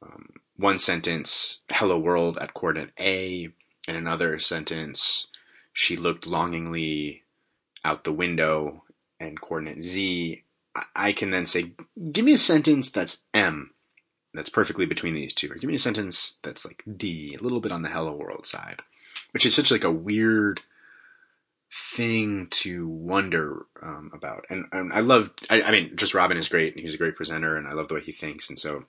um, 0.00 0.34
one 0.56 0.78
sentence, 0.78 1.62
hello 1.68 1.98
world 1.98 2.38
at 2.40 2.54
coordinate 2.54 2.92
A, 3.00 3.48
and 3.88 3.96
another 3.96 4.38
sentence, 4.38 5.28
she 5.72 5.96
looked 5.96 6.26
longingly 6.26 7.22
out 7.84 8.04
the 8.04 8.12
window 8.12 8.84
and 9.18 9.40
coordinate 9.40 9.82
Z, 9.82 10.42
I 10.96 11.12
can 11.12 11.30
then 11.30 11.46
say, 11.46 11.72
give 12.12 12.24
me 12.24 12.32
a 12.32 12.38
sentence 12.38 12.90
that's 12.90 13.22
M 13.34 13.72
that's 14.34 14.48
perfectly 14.48 14.86
between 14.86 15.14
these 15.14 15.34
two. 15.34 15.50
Or 15.50 15.54
give 15.54 15.68
me 15.68 15.76
a 15.76 15.80
sentence 15.80 16.38
that's 16.42 16.64
like 16.64 16.82
D, 16.96 17.36
a 17.38 17.42
little 17.42 17.60
bit 17.60 17.72
on 17.72 17.82
the 17.82 17.90
hello 17.90 18.16
world 18.16 18.46
side, 18.46 18.82
which 19.32 19.44
is 19.44 19.54
such 19.54 19.70
like 19.70 19.84
a 19.84 19.90
weird 19.90 20.60
thing 21.72 22.48
to 22.50 22.88
wonder 22.88 23.66
um, 23.82 24.10
about. 24.14 24.46
And, 24.50 24.66
and 24.72 24.92
I 24.92 25.00
love, 25.00 25.32
I, 25.50 25.62
I, 25.62 25.70
mean, 25.70 25.96
just 25.96 26.14
Robin 26.14 26.36
is 26.36 26.48
great. 26.48 26.78
He's 26.78 26.94
a 26.94 26.98
great 26.98 27.16
presenter, 27.16 27.56
and 27.56 27.66
I 27.66 27.72
love 27.72 27.88
the 27.88 27.94
way 27.94 28.00
he 28.00 28.12
thinks. 28.12 28.48
And 28.48 28.58
so, 28.58 28.84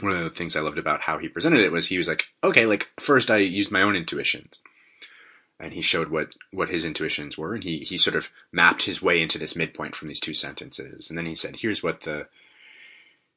one 0.00 0.12
of 0.12 0.24
the 0.24 0.30
things 0.30 0.56
I 0.56 0.60
loved 0.60 0.78
about 0.78 1.02
how 1.02 1.18
he 1.18 1.28
presented 1.28 1.60
it 1.60 1.72
was 1.72 1.88
he 1.88 1.98
was 1.98 2.08
like, 2.08 2.26
okay, 2.44 2.66
like 2.66 2.88
first 3.00 3.30
I 3.30 3.38
used 3.38 3.70
my 3.70 3.82
own 3.82 3.96
intuitions, 3.96 4.60
and 5.58 5.72
he 5.72 5.82
showed 5.82 6.08
what 6.08 6.34
what 6.52 6.68
his 6.68 6.84
intuitions 6.84 7.38
were, 7.38 7.54
and 7.54 7.64
he 7.64 7.78
he 7.78 7.98
sort 7.98 8.16
of 8.16 8.30
mapped 8.52 8.84
his 8.84 9.02
way 9.02 9.20
into 9.20 9.38
this 9.38 9.56
midpoint 9.56 9.96
from 9.96 10.08
these 10.08 10.20
two 10.20 10.34
sentences, 10.34 11.08
and 11.08 11.18
then 11.18 11.26
he 11.26 11.34
said, 11.34 11.56
here's 11.56 11.82
what 11.82 12.02
the 12.02 12.26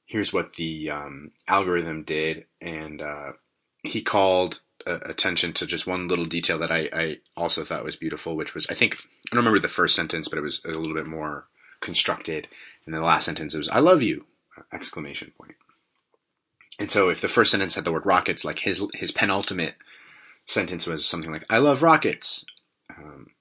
here's 0.05 0.33
what 0.33 0.53
the 0.53 0.89
um, 0.89 1.31
algorithm 1.47 2.03
did, 2.03 2.45
and 2.59 3.01
uh, 3.01 3.31
he 3.83 4.01
called 4.01 4.59
uh, 4.85 4.99
attention 5.03 5.53
to 5.53 5.65
just 5.65 5.87
one 5.87 6.07
little 6.07 6.25
detail 6.25 6.57
that 6.57 6.71
I, 6.71 6.89
I, 6.91 7.17
also 7.37 7.63
thought 7.63 7.83
was 7.83 7.95
beautiful, 7.95 8.35
which 8.35 8.53
was 8.53 8.67
I 8.69 8.73
think 8.73 8.95
I 8.95 9.35
don't 9.35 9.45
remember 9.45 9.59
the 9.59 9.67
first 9.67 9.95
sentence, 9.95 10.27
but 10.27 10.39
it 10.39 10.43
was 10.43 10.63
a 10.65 10.69
little 10.69 10.95
bit 10.95 11.05
more 11.05 11.47
constructed. 11.79 12.47
And 12.85 12.93
then 12.93 13.01
the 13.01 13.07
last 13.07 13.25
sentence 13.25 13.53
was 13.55 13.69
"I 13.69 13.79
love 13.79 14.01
you!" 14.01 14.25
exclamation 14.73 15.31
point. 15.37 15.55
And 16.79 16.89
so 16.89 17.09
if 17.09 17.19
the 17.19 17.27
first 17.27 17.51
sentence 17.51 17.75
had 17.75 17.83
the 17.83 17.91
word 17.91 18.05
rockets, 18.05 18.45
like 18.45 18.59
his 18.59 18.81
his 18.93 19.11
penultimate 19.11 19.75
sentence 20.45 20.87
was 20.87 21.05
something 21.05 21.31
like 21.31 21.43
"I 21.49 21.57
love 21.57 21.83
rockets." 21.83 22.45
Um, 22.89 23.31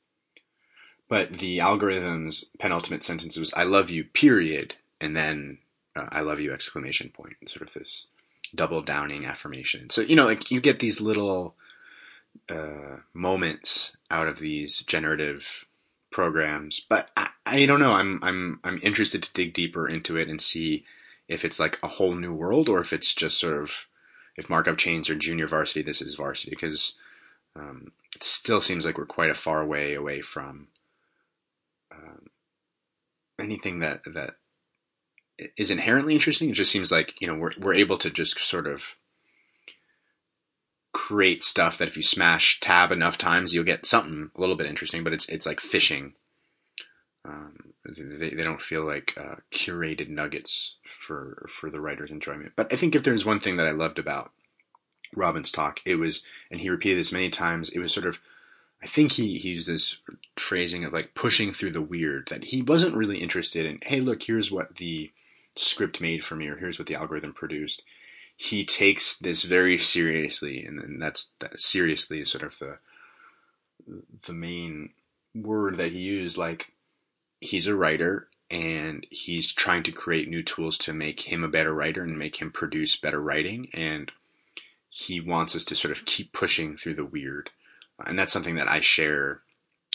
but 1.08 1.38
the 1.38 1.60
algorithm's 1.60 2.44
penultimate 2.58 3.04
sentence 3.04 3.38
was 3.38 3.54
"I 3.54 3.62
love 3.62 3.90
you," 3.90 4.04
period, 4.04 4.74
and 5.00 5.16
then 5.16 5.58
uh, 5.94 6.08
"I 6.10 6.22
love 6.22 6.40
you!" 6.40 6.52
exclamation 6.52 7.10
point. 7.10 7.36
Sort 7.46 7.66
of 7.66 7.72
this 7.74 8.06
double 8.54 8.82
downing 8.82 9.24
affirmation. 9.24 9.88
So 9.88 10.00
you 10.00 10.16
know, 10.16 10.26
like 10.26 10.50
you 10.50 10.60
get 10.60 10.80
these 10.80 11.00
little 11.00 11.54
uh, 12.48 12.96
moments 13.14 13.96
out 14.10 14.26
of 14.26 14.40
these 14.40 14.80
generative 14.80 15.64
programs, 16.10 16.80
but 16.80 17.10
I, 17.16 17.28
I 17.46 17.66
don't 17.66 17.80
know. 17.80 17.92
I'm 17.92 18.18
I'm 18.22 18.58
I'm 18.64 18.80
interested 18.82 19.22
to 19.22 19.32
dig 19.32 19.54
deeper 19.54 19.88
into 19.88 20.16
it 20.16 20.28
and 20.28 20.40
see 20.40 20.84
if 21.28 21.44
it's 21.44 21.60
like 21.60 21.78
a 21.82 21.88
whole 21.88 22.14
new 22.14 22.32
world 22.32 22.68
or 22.68 22.80
if 22.80 22.92
it's 22.92 23.14
just 23.14 23.38
sort 23.38 23.62
of 23.62 23.86
if 24.36 24.48
Markov 24.48 24.76
chains 24.76 25.10
are 25.10 25.16
junior 25.16 25.46
varsity, 25.46 25.82
this 25.82 26.00
is 26.00 26.14
varsity 26.14 26.50
because 26.50 26.94
um, 27.56 27.92
it 28.14 28.22
still 28.22 28.60
seems 28.60 28.86
like 28.86 28.96
we're 28.96 29.04
quite 29.04 29.30
a 29.30 29.34
far 29.34 29.66
way 29.66 29.94
away 29.94 30.20
from 30.22 30.68
um, 31.92 32.26
anything 33.38 33.80
that 33.80 34.00
that 34.06 34.36
is 35.56 35.70
inherently 35.70 36.14
interesting. 36.14 36.50
It 36.50 36.54
just 36.54 36.72
seems 36.72 36.90
like 36.90 37.14
you 37.20 37.26
know 37.26 37.34
we're 37.34 37.52
we're 37.58 37.74
able 37.74 37.98
to 37.98 38.10
just 38.10 38.38
sort 38.40 38.66
of 38.66 38.96
create 40.92 41.44
stuff 41.44 41.78
that 41.78 41.88
if 41.88 41.96
you 41.96 42.02
smash 42.02 42.60
tab 42.60 42.90
enough 42.92 43.18
times, 43.18 43.52
you'll 43.52 43.64
get 43.64 43.86
something 43.86 44.30
a 44.34 44.40
little 44.40 44.56
bit 44.56 44.66
interesting. 44.66 45.04
But 45.04 45.12
it's 45.12 45.28
it's 45.28 45.46
like 45.46 45.60
fishing. 45.60 46.14
Um, 47.28 47.74
they, 47.84 48.30
they 48.30 48.42
don't 48.42 48.62
feel 48.62 48.84
like 48.84 49.14
uh, 49.16 49.36
curated 49.52 50.08
nuggets 50.08 50.76
for 50.84 51.46
for 51.48 51.70
the 51.70 51.80
writer's 51.80 52.10
enjoyment. 52.10 52.52
But 52.56 52.72
I 52.72 52.76
think 52.76 52.94
if 52.94 53.02
there's 53.02 53.26
one 53.26 53.40
thing 53.40 53.56
that 53.56 53.66
I 53.66 53.72
loved 53.72 53.98
about 53.98 54.32
Robin's 55.14 55.50
talk, 55.50 55.80
it 55.84 55.96
was, 55.96 56.22
and 56.50 56.60
he 56.60 56.70
repeated 56.70 56.98
this 56.98 57.12
many 57.12 57.30
times. 57.30 57.70
It 57.70 57.80
was 57.80 57.92
sort 57.92 58.06
of 58.06 58.20
I 58.82 58.86
think 58.86 59.12
he, 59.12 59.38
he 59.38 59.50
used 59.50 59.68
this 59.68 59.98
phrasing 60.36 60.84
of 60.84 60.92
like 60.92 61.14
pushing 61.14 61.52
through 61.52 61.72
the 61.72 61.82
weird 61.82 62.28
that 62.28 62.44
he 62.44 62.62
wasn't 62.62 62.96
really 62.96 63.18
interested 63.18 63.66
in. 63.66 63.78
Hey, 63.82 64.00
look, 64.00 64.22
here's 64.22 64.50
what 64.50 64.76
the 64.76 65.10
script 65.56 66.00
made 66.00 66.24
for 66.24 66.36
me, 66.36 66.46
or 66.46 66.56
here's 66.56 66.78
what 66.78 66.86
the 66.86 66.94
algorithm 66.94 67.32
produced. 67.32 67.82
He 68.36 68.64
takes 68.64 69.16
this 69.18 69.42
very 69.42 69.78
seriously, 69.78 70.64
and, 70.64 70.78
and 70.78 71.02
that's 71.02 71.32
that 71.40 71.60
seriously 71.60 72.20
is 72.20 72.30
sort 72.30 72.44
of 72.44 72.58
the 72.58 72.78
the 74.26 74.32
main 74.32 74.90
word 75.34 75.76
that 75.78 75.90
he 75.90 75.98
used. 75.98 76.36
Like 76.36 76.72
he's 77.40 77.66
a 77.66 77.74
writer, 77.74 78.28
and 78.50 79.06
he's 79.10 79.52
trying 79.52 79.82
to 79.84 79.92
create 79.92 80.28
new 80.28 80.42
tools 80.42 80.78
to 80.78 80.92
make 80.92 81.20
him 81.22 81.44
a 81.44 81.48
better 81.48 81.74
writer 81.74 82.02
and 82.02 82.18
make 82.18 82.36
him 82.36 82.50
produce 82.50 82.96
better 82.96 83.20
writing, 83.20 83.68
and 83.72 84.10
he 84.88 85.20
wants 85.20 85.54
us 85.54 85.64
to 85.66 85.74
sort 85.74 85.96
of 85.96 86.04
keep 86.04 86.32
pushing 86.32 86.76
through 86.76 86.94
the 86.94 87.04
weird, 87.04 87.50
and 88.04 88.18
that's 88.18 88.32
something 88.32 88.56
that 88.56 88.68
I 88.68 88.80
share 88.80 89.42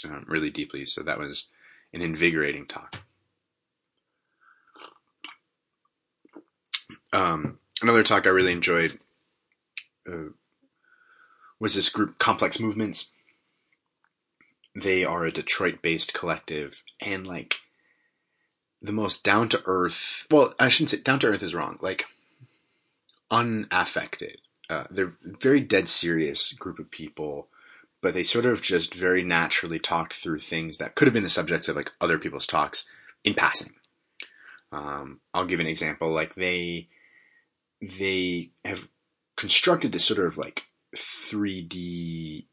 um, 0.04 0.26
really 0.28 0.50
deeply. 0.50 0.86
So 0.86 1.02
that 1.04 1.20
was 1.20 1.48
an 1.94 2.02
invigorating 2.02 2.66
talk. 2.68 3.02
Um, 7.12 7.60
another 7.82 8.04
talk 8.04 8.26
I 8.26 8.32
really 8.32 8.54
enjoyed 8.54 8.98
uh, 10.08 10.30
was 11.60 11.76
this 11.76 11.90
group 11.90 12.18
Complex 12.18 12.60
Movements. 12.60 13.10
They 14.76 15.06
are 15.06 15.26
a 15.26 15.32
Detroit-based 15.32 16.14
collective, 16.14 16.84
and 17.00 17.28
like 17.28 17.60
the 18.82 18.92
most 18.92 19.24
down 19.24 19.50
to 19.50 19.62
earth. 19.66 20.28
Well, 20.32 20.54
I 20.60 20.70
shouldn't 20.70 20.90
say 20.90 20.98
down 20.98 21.20
to 21.20 21.28
earth 21.28 21.44
is 21.44 21.56
wrong. 21.56 21.78
Like 21.82 22.06
unaffected. 23.32 24.40
Uh, 24.70 24.86
they're 24.90 25.14
very 25.42 25.60
dead 25.60 25.88
serious 25.88 26.54
group 26.54 26.80
of 26.80 26.90
people, 26.90 27.48
but 28.02 28.14
they 28.14 28.24
sort 28.24 28.46
of 28.46 28.62
just 28.62 28.94
very 28.94 29.24
naturally 29.24 29.80
talked 29.80 30.14
through 30.14 30.40
things 30.40 30.78
that 30.78 30.96
could 30.96 31.08
have 31.08 31.14
been 31.14 31.24
the 31.24 31.30
subjects 31.30 31.68
of 31.68 31.76
like 31.76 31.92
other 32.00 32.18
people's 32.18 32.48
talks 32.48 32.86
in 33.24 33.34
passing. 33.34 33.74
Um, 34.72 35.20
I'll 35.34 35.46
give 35.46 35.60
an 35.60 35.68
example. 35.68 36.12
Like 36.14 36.36
they 36.36 36.90
they 37.82 38.52
have 38.66 38.88
constructed 39.36 39.92
this 39.92 40.06
sort 40.06 40.26
of 40.26 40.38
like 40.38 40.64
3D. 40.96 42.46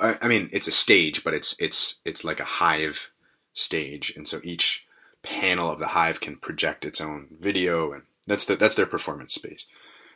I, 0.00 0.18
I 0.22 0.28
mean, 0.28 0.48
it's 0.52 0.68
a 0.68 0.72
stage, 0.72 1.22
but 1.22 1.34
it's 1.34 1.54
it's 1.58 2.00
it's 2.04 2.24
like 2.24 2.40
a 2.40 2.44
hive 2.44 3.10
stage, 3.52 4.12
and 4.16 4.26
so 4.26 4.40
each 4.42 4.86
panel 5.22 5.70
of 5.70 5.78
the 5.78 5.88
hive 5.88 6.20
can 6.20 6.36
project 6.36 6.84
its 6.84 7.00
own 7.00 7.28
video, 7.38 7.92
and 7.92 8.02
that's 8.26 8.44
the, 8.44 8.56
that's 8.56 8.74
their 8.74 8.86
performance 8.86 9.34
space. 9.34 9.66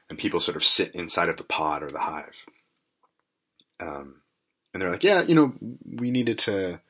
And 0.08 0.18
people 0.18 0.40
sort 0.40 0.56
of 0.56 0.64
sit 0.64 0.94
inside 0.94 1.28
of 1.28 1.36
the 1.36 1.44
pod 1.44 1.82
or 1.82 1.90
the 1.90 2.00
hive. 2.00 2.46
Um, 3.78 4.22
and 4.72 4.82
they're 4.82 4.90
like, 4.90 5.04
yeah, 5.04 5.22
you 5.22 5.34
know, 5.34 5.54
we 5.84 6.10
needed 6.10 6.38
to 6.40 6.80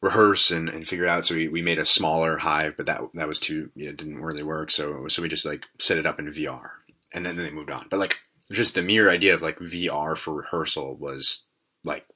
rehearse 0.00 0.50
and, 0.50 0.68
and 0.68 0.86
figure 0.86 1.06
out. 1.06 1.26
So 1.26 1.34
we, 1.34 1.48
we 1.48 1.62
made 1.62 1.78
a 1.78 1.86
smaller 1.86 2.38
hive, 2.38 2.76
but 2.76 2.86
that 2.86 3.00
that 3.14 3.28
was 3.28 3.40
too 3.40 3.70
you 3.74 3.86
know, 3.86 3.92
didn't 3.92 4.22
really 4.22 4.42
work. 4.42 4.70
So 4.70 5.08
so 5.08 5.22
we 5.22 5.28
just 5.28 5.46
like 5.46 5.66
set 5.78 5.98
it 5.98 6.06
up 6.06 6.18
in 6.18 6.26
VR, 6.26 6.70
and 7.12 7.24
then, 7.24 7.36
then 7.36 7.46
they 7.46 7.52
moved 7.52 7.70
on. 7.70 7.86
But 7.90 7.98
like 7.98 8.18
just 8.52 8.74
the 8.74 8.82
mere 8.82 9.10
idea 9.10 9.34
of 9.34 9.42
like 9.42 9.58
VR 9.58 10.16
for 10.16 10.34
rehearsal 10.34 10.96
was 10.96 11.44
like 11.82 12.06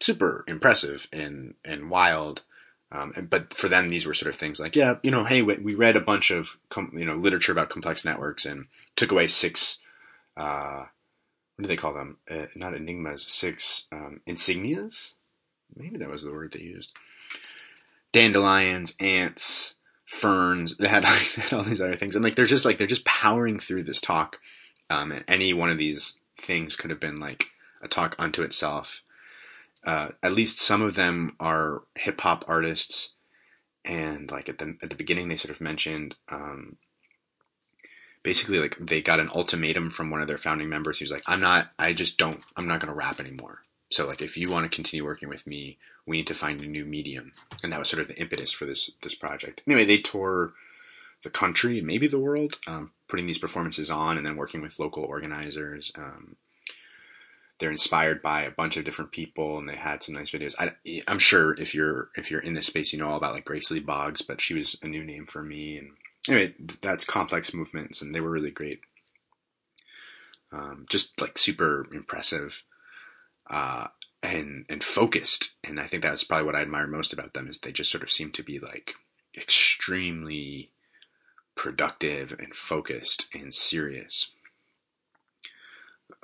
super 0.00 0.44
impressive 0.46 1.08
and 1.12 1.54
and 1.64 1.90
wild. 1.90 2.42
Um, 2.90 3.12
and, 3.16 3.30
but 3.30 3.54
for 3.54 3.68
them, 3.68 3.88
these 3.88 4.04
were 4.04 4.12
sort 4.12 4.34
of 4.34 4.38
things 4.38 4.60
like, 4.60 4.76
yeah, 4.76 4.96
you 5.02 5.10
know, 5.10 5.24
hey, 5.24 5.40
we, 5.40 5.56
we 5.56 5.74
read 5.74 5.96
a 5.96 6.00
bunch 6.00 6.30
of 6.30 6.58
com- 6.68 6.92
you 6.94 7.06
know 7.06 7.14
literature 7.14 7.52
about 7.52 7.70
complex 7.70 8.04
networks 8.04 8.44
and 8.44 8.66
took 8.96 9.10
away 9.12 9.26
six. 9.26 9.78
Uh, 10.36 10.84
what 11.56 11.62
do 11.62 11.68
they 11.68 11.76
call 11.76 11.94
them? 11.94 12.18
Uh, 12.30 12.46
not 12.54 12.74
enigmas, 12.74 13.24
six 13.26 13.86
um, 13.92 14.20
insignias. 14.26 15.12
Maybe 15.74 15.98
that 15.98 16.10
was 16.10 16.22
the 16.22 16.32
word 16.32 16.52
they 16.52 16.60
used. 16.60 16.92
Dandelions, 18.12 18.94
ants, 19.00 19.74
ferns. 20.04 20.76
They 20.78 20.88
had, 20.88 21.04
they 21.04 21.42
had 21.42 21.52
all 21.54 21.62
these 21.62 21.80
other 21.80 21.96
things, 21.96 22.14
and 22.14 22.24
like 22.24 22.36
they're 22.36 22.44
just 22.44 22.64
like 22.64 22.78
they're 22.78 22.86
just 22.86 23.04
powering 23.04 23.58
through 23.58 23.84
this 23.84 24.00
talk. 24.00 24.36
Um, 24.90 25.12
and 25.12 25.24
any 25.28 25.52
one 25.52 25.70
of 25.70 25.78
these 25.78 26.18
things 26.38 26.76
could 26.76 26.90
have 26.90 27.00
been 27.00 27.18
like 27.18 27.46
a 27.82 27.88
talk 27.88 28.14
unto 28.18 28.42
itself. 28.42 29.02
Uh, 29.84 30.10
at 30.22 30.32
least 30.32 30.58
some 30.58 30.82
of 30.82 30.94
them 30.94 31.34
are 31.40 31.82
hip 31.96 32.20
hop 32.20 32.44
artists, 32.46 33.14
and 33.84 34.30
like 34.30 34.48
at 34.48 34.58
the 34.58 34.76
at 34.82 34.90
the 34.90 34.96
beginning 34.96 35.28
they 35.28 35.36
sort 35.36 35.54
of 35.54 35.60
mentioned 35.60 36.14
um, 36.28 36.76
basically 38.22 38.58
like 38.58 38.76
they 38.78 39.02
got 39.02 39.20
an 39.20 39.30
ultimatum 39.34 39.90
from 39.90 40.10
one 40.10 40.20
of 40.20 40.28
their 40.28 40.38
founding 40.38 40.68
members. 40.68 40.98
He 40.98 41.04
was 41.04 41.10
like, 41.10 41.24
"I'm 41.26 41.40
not. 41.40 41.70
I 41.78 41.92
just 41.92 42.18
don't. 42.18 42.42
I'm 42.56 42.66
not 42.66 42.80
going 42.80 42.88
to 42.88 42.94
rap 42.94 43.20
anymore. 43.20 43.60
So 43.90 44.06
like, 44.06 44.22
if 44.22 44.36
you 44.36 44.50
want 44.50 44.70
to 44.70 44.74
continue 44.74 45.04
working 45.04 45.28
with 45.28 45.46
me, 45.46 45.78
we 46.06 46.18
need 46.18 46.26
to 46.28 46.34
find 46.34 46.60
a 46.60 46.66
new 46.66 46.84
medium." 46.84 47.32
And 47.62 47.72
that 47.72 47.78
was 47.78 47.88
sort 47.88 48.02
of 48.02 48.08
the 48.08 48.20
impetus 48.20 48.52
for 48.52 48.64
this 48.64 48.90
this 49.02 49.14
project. 49.14 49.62
Anyway, 49.66 49.84
they 49.84 49.98
tour 49.98 50.52
the 51.22 51.30
country, 51.30 51.80
maybe 51.80 52.06
the 52.06 52.18
world, 52.18 52.58
um, 52.66 52.92
putting 53.12 53.26
these 53.26 53.38
performances 53.38 53.90
on, 53.90 54.16
and 54.16 54.26
then 54.26 54.36
working 54.36 54.62
with 54.62 54.78
local 54.78 55.04
organizers. 55.04 55.92
Um, 55.96 56.36
they're 57.58 57.70
inspired 57.70 58.22
by 58.22 58.44
a 58.44 58.50
bunch 58.50 58.78
of 58.78 58.86
different 58.86 59.12
people, 59.12 59.58
and 59.58 59.68
they 59.68 59.76
had 59.76 60.02
some 60.02 60.14
nice 60.14 60.30
videos. 60.30 60.54
I, 60.58 60.72
am 61.06 61.18
sure 61.18 61.52
if 61.60 61.74
you're 61.74 62.08
if 62.16 62.30
you're 62.30 62.40
in 62.40 62.54
this 62.54 62.68
space, 62.68 62.90
you 62.90 62.98
know 62.98 63.08
all 63.08 63.18
about 63.18 63.34
like 63.34 63.44
Grace 63.44 63.70
Lee 63.70 63.80
Boggs, 63.80 64.22
but 64.22 64.40
she 64.40 64.54
was 64.54 64.78
a 64.82 64.88
new 64.88 65.04
name 65.04 65.26
for 65.26 65.42
me, 65.42 65.76
and 65.76 65.90
anyway, 66.26 66.54
that's 66.80 67.04
complex 67.04 67.52
movements, 67.52 68.00
and 68.00 68.14
they 68.14 68.20
were 68.20 68.30
really 68.30 68.50
great. 68.50 68.80
Um, 70.50 70.86
just 70.88 71.20
like 71.20 71.36
super 71.36 71.86
impressive, 71.92 72.62
uh, 73.50 73.88
and 74.22 74.64
and 74.70 74.82
focused. 74.82 75.56
And 75.62 75.78
I 75.78 75.86
think 75.86 76.02
that's 76.02 76.24
probably 76.24 76.46
what 76.46 76.56
I 76.56 76.62
admire 76.62 76.86
most 76.86 77.12
about 77.12 77.34
them 77.34 77.46
is 77.46 77.58
they 77.58 77.72
just 77.72 77.90
sort 77.90 78.04
of 78.04 78.10
seem 78.10 78.32
to 78.32 78.42
be 78.42 78.58
like 78.58 78.94
extremely 79.36 80.70
productive 81.54 82.34
and 82.38 82.54
focused 82.54 83.28
and 83.34 83.54
serious. 83.54 84.32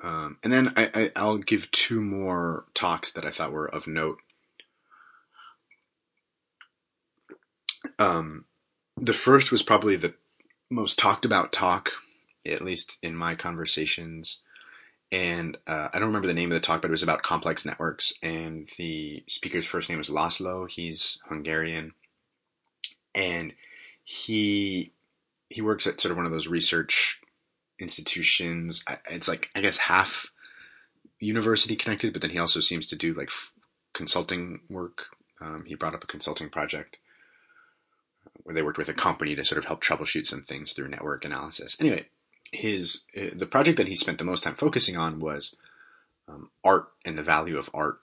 Um, 0.01 0.37
and 0.43 0.53
then 0.53 0.73
I, 0.77 1.11
I, 1.15 1.25
will 1.25 1.39
give 1.39 1.71
two 1.71 1.99
more 1.99 2.65
talks 2.73 3.11
that 3.11 3.25
I 3.25 3.31
thought 3.31 3.51
were 3.51 3.67
of 3.67 3.85
note. 3.85 4.19
Um, 7.97 8.45
the 8.95 9.13
first 9.13 9.51
was 9.51 9.61
probably 9.61 9.95
the 9.95 10.13
most 10.69 10.99
talked 10.99 11.25
about 11.25 11.51
talk, 11.51 11.91
at 12.45 12.61
least 12.61 12.97
in 13.01 13.15
my 13.15 13.35
conversations. 13.35 14.39
And 15.11 15.57
uh, 15.67 15.89
I 15.91 15.99
don't 15.99 16.09
remember 16.09 16.27
the 16.27 16.33
name 16.33 16.51
of 16.51 16.55
the 16.55 16.65
talk, 16.65 16.81
but 16.81 16.89
it 16.89 16.91
was 16.91 17.03
about 17.03 17.23
complex 17.23 17.65
networks. 17.65 18.13
And 18.21 18.69
the 18.77 19.23
speaker's 19.27 19.65
first 19.65 19.89
name 19.89 19.97
was 19.97 20.09
Laszlo. 20.09 20.69
He's 20.69 21.19
Hungarian, 21.27 21.93
and 23.15 23.53
he 24.03 24.93
he 25.49 25.61
works 25.61 25.87
at 25.87 25.99
sort 25.99 26.11
of 26.11 26.17
one 26.17 26.25
of 26.25 26.31
those 26.31 26.47
research 26.47 27.21
institutions. 27.79 28.83
It's 29.09 29.27
like 29.27 29.49
I 29.55 29.61
guess 29.61 29.77
half 29.77 30.31
university 31.19 31.75
connected, 31.75 32.13
but 32.13 32.21
then 32.21 32.31
he 32.31 32.39
also 32.39 32.59
seems 32.59 32.87
to 32.87 32.95
do 32.95 33.13
like 33.13 33.29
f- 33.29 33.53
consulting 33.93 34.61
work. 34.69 35.05
Um, 35.41 35.65
he 35.65 35.75
brought 35.75 35.95
up 35.95 36.03
a 36.03 36.07
consulting 36.07 36.49
project 36.49 36.97
where 38.43 38.53
they 38.53 38.61
worked 38.61 38.77
with 38.77 38.89
a 38.89 38.93
company 38.93 39.35
to 39.35 39.43
sort 39.43 39.59
of 39.59 39.65
help 39.65 39.81
troubleshoot 39.81 40.25
some 40.25 40.41
things 40.41 40.71
through 40.71 40.87
network 40.87 41.25
analysis. 41.25 41.77
Anyway, 41.79 42.05
his 42.51 43.03
uh, 43.17 43.29
the 43.33 43.45
project 43.45 43.77
that 43.77 43.87
he 43.87 43.95
spent 43.95 44.17
the 44.17 44.23
most 44.23 44.43
time 44.43 44.55
focusing 44.55 44.97
on 44.97 45.19
was 45.19 45.55
um, 46.27 46.49
art 46.63 46.89
and 47.05 47.17
the 47.17 47.23
value 47.23 47.57
of 47.57 47.69
art, 47.73 47.99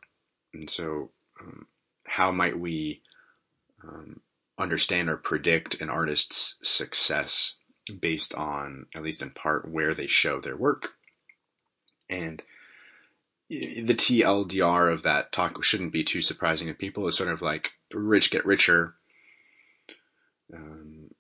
and 0.53 0.69
so 0.69 1.11
um, 1.41 1.67
how 2.07 2.31
might 2.31 2.59
we 2.59 3.03
um, 3.83 4.21
understand 4.59 5.09
or 5.09 5.17
predict 5.17 5.81
an 5.81 5.89
artist's 5.91 6.57
success 6.63 7.57
based 8.01 8.35
on, 8.35 8.87
at 8.95 9.03
least 9.03 9.23
in 9.23 9.31
part, 9.31 9.71
where 9.71 9.95
they 9.95 10.07
show 10.07 10.41
their 10.41 10.57
work, 10.57 10.91
and 12.09 12.43
the 13.49 13.95
TLDR 13.95 14.93
of 14.93 15.03
that 15.03 15.31
talk 15.31 15.63
shouldn't 15.63 15.93
be 15.93 16.03
too 16.03 16.21
surprising 16.21 16.67
to 16.67 16.75
people. 16.75 17.07
It's 17.07 17.17
sort 17.17 17.31
of 17.31 17.43
like 17.43 17.73
rich 17.93 18.31
get 18.31 18.45
richer 18.45 18.97
um, 20.53 21.11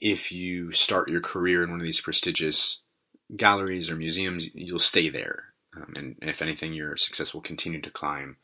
if 0.00 0.32
you 0.32 0.72
start 0.72 1.10
your 1.10 1.20
career 1.20 1.62
in 1.62 1.70
one 1.70 1.80
of 1.80 1.86
these 1.86 2.00
prestigious 2.00 2.80
galleries 3.36 3.90
or 3.90 3.96
museums, 3.96 4.52
you'll 4.54 4.78
stay 4.78 5.08
there. 5.08 5.44
Um, 5.76 5.92
and 5.96 6.16
if 6.22 6.42
anything, 6.42 6.72
your 6.72 6.96
success 6.96 7.32
will 7.32 7.42
continue 7.42 7.80
to 7.80 7.90
climb. 7.90 8.36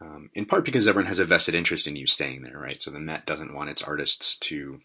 Um, 0.00 0.30
in 0.34 0.46
part 0.46 0.64
because 0.64 0.86
everyone 0.86 1.08
has 1.08 1.18
a 1.18 1.24
vested 1.24 1.56
interest 1.56 1.88
in 1.88 1.96
you 1.96 2.06
staying 2.06 2.42
there, 2.42 2.58
right? 2.58 2.80
So 2.80 2.90
the 2.90 3.00
Met 3.00 3.26
doesn't 3.26 3.54
want 3.54 3.70
its 3.70 3.82
artists 3.82 4.36
to 4.38 4.80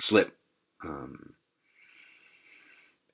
slip. 0.00 0.36
Um, 0.82 1.34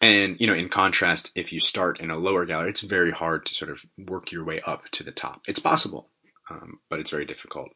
and 0.00 0.40
you 0.40 0.46
know, 0.46 0.54
in 0.54 0.68
contrast, 0.68 1.32
if 1.34 1.52
you 1.52 1.60
start 1.60 2.00
in 2.00 2.10
a 2.10 2.16
lower 2.16 2.44
gallery, 2.44 2.70
it's 2.70 2.82
very 2.82 3.10
hard 3.10 3.46
to 3.46 3.54
sort 3.54 3.70
of 3.70 3.80
work 3.98 4.30
your 4.32 4.44
way 4.44 4.60
up 4.60 4.88
to 4.90 5.02
the 5.02 5.12
top. 5.12 5.42
It's 5.46 5.60
possible, 5.60 6.08
um, 6.50 6.80
but 6.88 7.00
it's 7.00 7.10
very 7.10 7.24
difficult. 7.24 7.70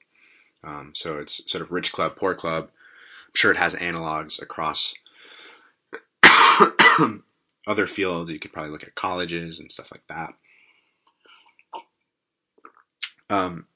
Um, 0.64 0.92
so 0.94 1.18
it's 1.18 1.40
sort 1.50 1.62
of 1.62 1.70
rich 1.70 1.92
club, 1.92 2.16
poor 2.16 2.34
club. 2.34 2.64
I'm 2.64 3.34
sure 3.34 3.50
it 3.50 3.56
has 3.56 3.74
analogs 3.76 4.42
across 4.42 4.94
other 7.66 7.86
fields. 7.86 8.30
You 8.30 8.40
could 8.40 8.52
probably 8.52 8.72
look 8.72 8.82
at 8.82 8.94
colleges 8.94 9.60
and 9.60 9.70
stuff 9.70 9.90
like 9.92 10.04
that. 10.08 10.34
Um, 13.30 13.66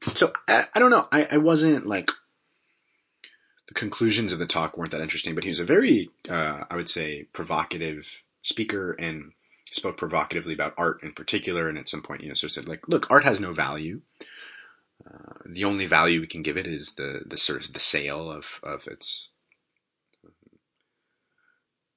so 0.00 0.32
I, 0.46 0.64
I 0.74 0.78
don't 0.78 0.90
know. 0.90 1.08
I, 1.10 1.28
I 1.32 1.36
wasn't 1.38 1.86
like 1.86 2.10
the 3.68 3.74
conclusions 3.74 4.32
of 4.32 4.38
the 4.38 4.46
talk 4.46 4.76
weren't 4.76 4.90
that 4.90 5.00
interesting, 5.00 5.34
but 5.34 5.44
he 5.44 5.50
was 5.50 5.60
a 5.60 5.64
very, 5.64 6.10
uh, 6.28 6.64
I 6.70 6.76
would 6.76 6.88
say, 6.88 7.24
provocative 7.32 8.22
speaker 8.42 8.92
and 8.92 9.32
spoke 9.70 9.96
provocatively 9.96 10.54
about 10.54 10.74
art 10.78 11.02
in 11.02 11.12
particular. 11.12 11.68
And 11.68 11.78
at 11.78 11.88
some 11.88 12.02
point, 12.02 12.22
you 12.22 12.28
know, 12.28 12.34
sort 12.34 12.50
of 12.50 12.54
said 12.54 12.68
like, 12.68 12.88
look, 12.88 13.10
art 13.10 13.24
has 13.24 13.40
no 13.40 13.52
value. 13.52 14.00
Uh, 15.06 15.34
the 15.46 15.64
only 15.64 15.86
value 15.86 16.20
we 16.20 16.26
can 16.26 16.42
give 16.42 16.56
it 16.56 16.66
is 16.66 16.94
the 16.94 17.22
the 17.24 17.38
sort 17.38 17.64
of 17.64 17.72
the 17.72 17.80
sale 17.80 18.30
of 18.30 18.60
of 18.62 18.86
its 18.88 19.28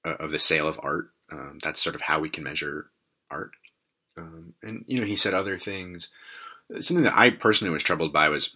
uh, 0.06 0.16
of 0.20 0.32
the 0.32 0.40
sale 0.40 0.68
of 0.68 0.80
art. 0.84 1.12
Um, 1.32 1.58
that's 1.64 1.82
sort 1.82 1.96
of 1.96 2.02
how 2.02 2.20
we 2.20 2.30
can 2.30 2.44
measure 2.44 2.92
art. 3.30 3.52
Um, 4.18 4.54
and 4.62 4.84
you 4.88 5.00
know, 5.00 5.06
he 5.06 5.16
said 5.16 5.34
other 5.34 5.58
things. 5.58 6.10
Something 6.80 7.04
that 7.04 7.18
I 7.18 7.30
personally 7.30 7.74
was 7.74 7.84
troubled 7.84 8.14
by 8.14 8.30
was 8.30 8.56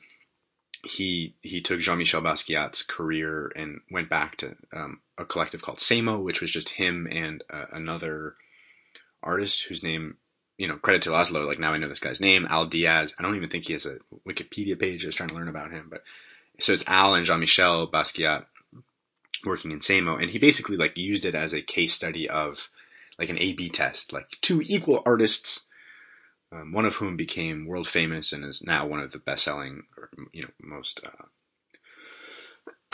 he 0.83 1.35
he 1.41 1.61
took 1.61 1.79
Jean-Michel 1.79 2.21
Basquiat's 2.21 2.83
career 2.83 3.51
and 3.55 3.81
went 3.91 4.09
back 4.09 4.37
to 4.37 4.55
um, 4.71 5.01
a 5.17 5.25
collective 5.25 5.61
called 5.61 5.79
Samo, 5.79 6.21
which 6.21 6.41
was 6.41 6.51
just 6.51 6.69
him 6.69 7.07
and 7.11 7.43
uh, 7.49 7.65
another 7.71 8.35
artist 9.23 9.65
whose 9.65 9.83
name 9.83 10.17
you 10.57 10.67
know, 10.67 10.77
credit 10.77 11.01
to 11.03 11.09
Laszlo. 11.09 11.45
Like 11.45 11.59
now 11.59 11.73
I 11.73 11.77
know 11.77 11.87
this 11.87 11.99
guy's 11.99 12.21
name, 12.21 12.47
Al 12.49 12.65
Diaz. 12.65 13.13
I 13.17 13.23
don't 13.23 13.35
even 13.35 13.49
think 13.49 13.65
he 13.65 13.73
has 13.73 13.85
a 13.85 13.97
Wikipedia 14.27 14.79
page. 14.79 15.03
I 15.03 15.07
was 15.07 15.15
trying 15.15 15.29
to 15.29 15.35
learn 15.35 15.47
about 15.47 15.71
him, 15.71 15.87
but 15.89 16.03
so 16.59 16.73
it's 16.73 16.87
Al 16.87 17.15
and 17.15 17.25
Jean 17.25 17.39
Michel 17.39 17.87
Basquiat 17.87 18.45
working 19.45 19.71
in 19.71 19.79
Samo, 19.79 20.19
and 20.19 20.29
he 20.29 20.39
basically 20.39 20.77
like 20.77 20.97
used 20.97 21.25
it 21.25 21.35
as 21.35 21.53
a 21.53 21.61
case 21.61 21.93
study 21.93 22.29
of 22.29 22.69
like 23.19 23.29
an 23.29 23.37
A/B 23.37 23.69
test, 23.69 24.13
like 24.13 24.37
two 24.41 24.61
equal 24.65 25.03
artists, 25.05 25.64
um, 26.51 26.71
one 26.71 26.85
of 26.85 26.95
whom 26.95 27.15
became 27.17 27.65
world 27.65 27.87
famous 27.87 28.31
and 28.31 28.45
is 28.45 28.63
now 28.63 28.85
one 28.85 28.99
of 28.99 29.11
the 29.11 29.19
best-selling, 29.19 29.83
you 30.31 30.43
know, 30.43 30.49
most 30.61 31.01
uh, 31.03 31.25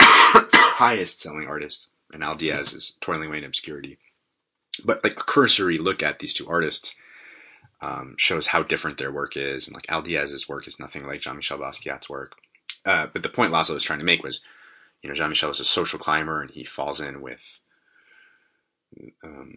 highest-selling 0.00 1.46
artists, 1.46 1.88
and 2.12 2.22
Al 2.22 2.34
Diaz 2.34 2.74
is 2.74 2.94
toiling 3.00 3.28
away 3.28 3.38
in 3.38 3.44
obscurity. 3.44 3.98
But 4.84 5.04
like 5.04 5.12
a 5.12 5.22
cursory 5.22 5.78
look 5.78 6.02
at 6.02 6.18
these 6.18 6.34
two 6.34 6.48
artists 6.48 6.96
um, 7.82 8.14
shows 8.16 8.46
how 8.46 8.62
different 8.62 8.96
their 8.96 9.12
work 9.12 9.36
is. 9.36 9.66
And 9.66 9.74
like 9.74 9.86
Al 9.88 10.02
Diaz's 10.02 10.48
work 10.48 10.66
is 10.66 10.80
nothing 10.80 11.04
like 11.04 11.20
Jean 11.20 11.36
Michel 11.36 11.58
Basquiat's 11.58 12.08
work. 12.08 12.36
Uh, 12.86 13.08
but 13.12 13.22
the 13.22 13.28
point 13.28 13.52
Laszlo 13.52 13.74
was 13.74 13.82
trying 13.82 13.98
to 13.98 14.04
make 14.04 14.22
was, 14.22 14.40
you 15.02 15.08
know, 15.08 15.14
Jean 15.14 15.28
Michel 15.28 15.50
is 15.50 15.60
a 15.60 15.64
social 15.64 15.98
climber 15.98 16.40
and 16.40 16.50
he 16.50 16.64
falls 16.64 17.00
in 17.00 17.20
with, 17.20 17.60
um, 19.22 19.54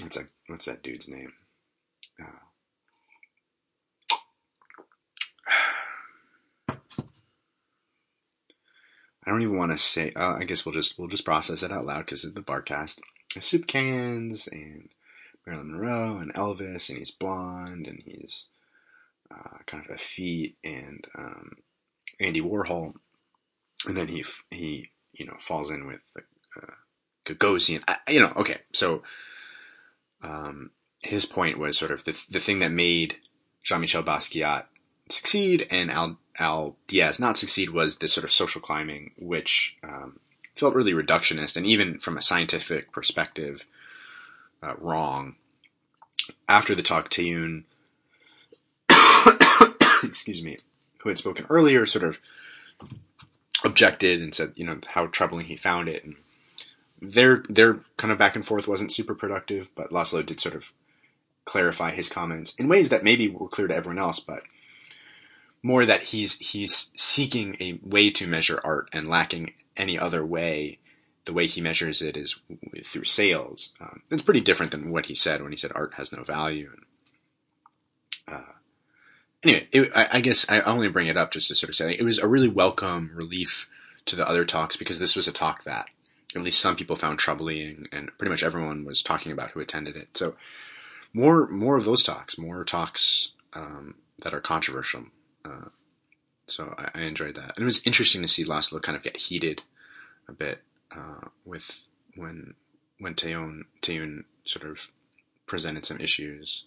what's 0.00 0.16
that, 0.16 0.26
what's 0.46 0.66
that 0.66 0.82
dude's 0.82 1.08
name? 1.08 1.32
Uh, 2.22 2.38
I 9.30 9.32
don't 9.32 9.42
even 9.42 9.58
want 9.58 9.70
to 9.70 9.78
say. 9.78 10.10
Uh, 10.16 10.34
I 10.40 10.42
guess 10.42 10.66
we'll 10.66 10.72
just 10.72 10.98
we'll 10.98 11.06
just 11.06 11.24
process 11.24 11.62
it 11.62 11.70
out 11.70 11.84
loud 11.84 12.04
because 12.04 12.24
it's 12.24 12.34
the 12.34 12.42
Barrcast. 12.42 12.98
soup 13.38 13.68
cans 13.68 14.48
and 14.48 14.88
Marilyn 15.46 15.70
Monroe 15.70 16.18
and 16.18 16.34
Elvis, 16.34 16.88
and 16.88 16.98
he's 16.98 17.12
blonde 17.12 17.86
and 17.86 18.02
he's 18.04 18.46
uh, 19.32 19.58
kind 19.66 19.84
of 19.84 19.94
effete 19.94 20.56
and 20.64 21.06
um, 21.16 21.52
Andy 22.18 22.40
Warhol, 22.40 22.94
and 23.86 23.96
then 23.96 24.08
he 24.08 24.24
he 24.50 24.90
you 25.12 25.26
know 25.26 25.36
falls 25.38 25.70
in 25.70 25.86
with 25.86 26.00
uh, 26.60 26.72
Gagosian. 27.24 27.84
I, 27.86 27.98
you 28.08 28.18
know, 28.18 28.32
okay, 28.34 28.62
so 28.72 29.04
um, 30.22 30.72
his 31.02 31.24
point 31.24 31.56
was 31.56 31.78
sort 31.78 31.92
of 31.92 32.02
the 32.02 32.20
the 32.32 32.40
thing 32.40 32.58
that 32.58 32.72
made 32.72 33.18
Jean 33.62 33.80
Michel 33.80 34.02
Basquiat 34.02 34.64
succeed 35.12 35.66
and 35.70 35.90
Al 35.90 36.18
Al 36.38 36.76
Diaz 36.88 37.20
not 37.20 37.36
succeed 37.36 37.70
was 37.70 37.98
this 37.98 38.12
sort 38.12 38.24
of 38.24 38.32
social 38.32 38.60
climbing, 38.60 39.12
which 39.18 39.76
um, 39.82 40.18
felt 40.54 40.74
really 40.74 40.92
reductionist 40.92 41.56
and 41.56 41.66
even 41.66 41.98
from 41.98 42.16
a 42.16 42.22
scientific 42.22 42.92
perspective 42.92 43.66
uh, 44.62 44.74
wrong. 44.78 45.36
After 46.48 46.74
the 46.74 46.82
talk, 46.82 47.10
Taeyoon, 47.10 47.64
excuse 50.04 50.42
me, 50.42 50.58
who 50.98 51.08
had 51.08 51.18
spoken 51.18 51.46
earlier, 51.50 51.86
sort 51.86 52.04
of 52.04 52.18
objected 53.64 54.22
and 54.22 54.34
said, 54.34 54.52
you 54.54 54.64
know, 54.64 54.78
how 54.86 55.06
troubling 55.06 55.46
he 55.46 55.56
found 55.56 55.88
it. 55.88 56.04
And 56.04 56.16
their 57.00 57.44
their 57.48 57.80
kind 57.96 58.12
of 58.12 58.18
back 58.18 58.36
and 58.36 58.46
forth 58.46 58.68
wasn't 58.68 58.92
super 58.92 59.14
productive, 59.14 59.68
but 59.74 59.90
Laszlo 59.90 60.24
did 60.24 60.40
sort 60.40 60.54
of 60.54 60.72
clarify 61.44 61.90
his 61.90 62.08
comments 62.08 62.54
in 62.56 62.68
ways 62.68 62.90
that 62.90 63.04
maybe 63.04 63.28
were 63.28 63.48
clear 63.48 63.66
to 63.66 63.74
everyone 63.74 63.98
else, 63.98 64.20
but 64.20 64.42
more 65.62 65.84
that 65.84 66.04
he's 66.04 66.38
he's 66.38 66.90
seeking 66.96 67.56
a 67.60 67.78
way 67.82 68.10
to 68.10 68.26
measure 68.26 68.60
art 68.64 68.88
and 68.92 69.06
lacking 69.06 69.52
any 69.76 69.98
other 69.98 70.24
way. 70.24 70.78
The 71.26 71.34
way 71.34 71.46
he 71.46 71.60
measures 71.60 72.00
it 72.00 72.16
is 72.16 72.40
through 72.84 73.04
sales. 73.04 73.72
Um, 73.80 74.02
it's 74.10 74.22
pretty 74.22 74.40
different 74.40 74.72
than 74.72 74.90
what 74.90 75.06
he 75.06 75.14
said 75.14 75.42
when 75.42 75.52
he 75.52 75.58
said 75.58 75.70
art 75.74 75.94
has 75.94 76.12
no 76.12 76.24
value. 76.24 76.70
And, 78.26 78.36
uh, 78.36 78.52
anyway, 79.44 79.68
it, 79.70 79.90
I, 79.94 80.08
I, 80.12 80.20
guess 80.22 80.46
I 80.48 80.60
only 80.62 80.88
bring 80.88 81.08
it 81.08 81.18
up 81.18 81.30
just 81.30 81.48
to 81.48 81.54
sort 81.54 81.68
of 81.68 81.76
say 81.76 81.92
it 81.92 82.04
was 82.04 82.18
a 82.18 82.26
really 82.26 82.48
welcome 82.48 83.10
relief 83.14 83.68
to 84.06 84.16
the 84.16 84.26
other 84.26 84.46
talks 84.46 84.76
because 84.76 84.98
this 84.98 85.14
was 85.14 85.28
a 85.28 85.32
talk 85.32 85.64
that 85.64 85.88
at 86.34 86.42
least 86.42 86.60
some 86.60 86.74
people 86.74 86.96
found 86.96 87.18
troubling, 87.18 87.86
and 87.92 88.10
pretty 88.16 88.30
much 88.30 88.42
everyone 88.42 88.84
was 88.84 89.02
talking 89.02 89.30
about 89.30 89.50
who 89.50 89.60
attended 89.60 89.96
it. 89.96 90.16
So 90.16 90.36
more 91.12 91.48
more 91.48 91.76
of 91.76 91.84
those 91.84 92.02
talks, 92.02 92.38
more 92.38 92.64
talks 92.64 93.32
um, 93.52 93.94
that 94.22 94.34
are 94.34 94.40
controversial. 94.40 95.06
Uh, 95.44 95.68
so 96.46 96.74
I, 96.76 96.90
I, 96.94 97.02
enjoyed 97.02 97.36
that, 97.36 97.54
and 97.56 97.62
it 97.62 97.64
was 97.64 97.86
interesting 97.86 98.22
to 98.22 98.28
see 98.28 98.44
Laszlo 98.44 98.82
kind 98.82 98.96
of 98.96 99.02
get 99.02 99.16
heated 99.16 99.62
a 100.28 100.32
bit 100.32 100.60
uh, 100.94 101.28
with 101.44 101.80
when 102.16 102.54
when 102.98 103.14
Taeyoon 103.14 103.62
Taeyoon 103.82 104.24
sort 104.44 104.68
of 104.68 104.90
presented 105.46 105.86
some 105.86 106.00
issues. 106.00 106.64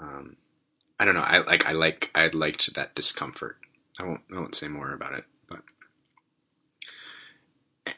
Um, 0.00 0.36
I 0.98 1.04
don't 1.04 1.14
know. 1.14 1.20
I 1.20 1.38
like 1.38 1.66
I 1.66 1.72
like 1.72 2.10
I 2.14 2.28
liked 2.28 2.74
that 2.74 2.94
discomfort. 2.94 3.58
I 3.98 4.04
won't 4.04 4.20
I 4.34 4.38
won't 4.38 4.54
say 4.54 4.68
more 4.68 4.92
about 4.92 5.14
it, 5.14 5.24
but 5.48 5.60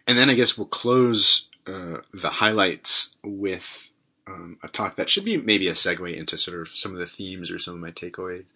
and 0.07 0.19
then 0.19 0.31
I 0.31 0.35
guess 0.35 0.57
we'll 0.57 0.67
close 0.67 1.49
uh, 1.67 1.99
the 2.13 2.31
highlights 2.31 3.17
with 3.23 3.91
um, 4.27 4.59
a 4.63 4.69
talk 4.69 4.97
that 4.97 5.11
should 5.11 5.25
be 5.25 5.37
maybe 5.37 5.69
a 5.69 5.73
segue 5.73 6.15
into 6.15 6.39
sort 6.39 6.61
of 6.61 6.69
some 6.69 6.93
of 6.93 6.99
the 6.99 7.07
themes 7.07 7.51
or 7.51 7.59
some 7.59 7.75
of 7.75 7.81
my 7.81 7.91
takeaways, 7.91 8.47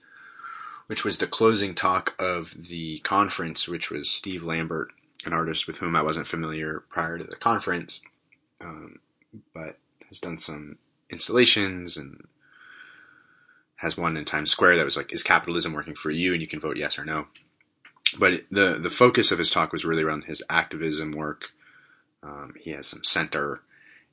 which 0.90 1.04
was 1.04 1.18
the 1.18 1.26
closing 1.28 1.72
talk 1.72 2.16
of 2.18 2.66
the 2.66 2.98
conference, 3.04 3.68
which 3.68 3.92
was 3.92 4.10
Steve 4.10 4.42
Lambert, 4.42 4.90
an 5.24 5.32
artist 5.32 5.68
with 5.68 5.76
whom 5.76 5.94
I 5.94 6.02
wasn't 6.02 6.26
familiar 6.26 6.82
prior 6.88 7.16
to 7.16 7.22
the 7.22 7.36
conference, 7.36 8.02
um, 8.60 8.98
but 9.54 9.78
has 10.08 10.18
done 10.18 10.36
some 10.36 10.78
installations 11.08 11.96
and 11.96 12.26
has 13.76 13.96
one 13.96 14.16
in 14.16 14.24
Times 14.24 14.50
Square 14.50 14.78
that 14.78 14.84
was 14.84 14.96
like, 14.96 15.12
"Is 15.12 15.22
capitalism 15.22 15.74
working 15.74 15.94
for 15.94 16.10
you?" 16.10 16.32
and 16.32 16.42
you 16.42 16.48
can 16.48 16.58
vote 16.58 16.76
yes 16.76 16.98
or 16.98 17.04
no. 17.04 17.28
But 18.18 18.46
the 18.50 18.76
the 18.76 18.90
focus 18.90 19.30
of 19.30 19.38
his 19.38 19.52
talk 19.52 19.72
was 19.72 19.84
really 19.84 20.02
around 20.02 20.24
his 20.24 20.42
activism 20.50 21.12
work. 21.12 21.52
Um, 22.24 22.54
he 22.58 22.72
has 22.72 22.88
some 22.88 23.04
center 23.04 23.62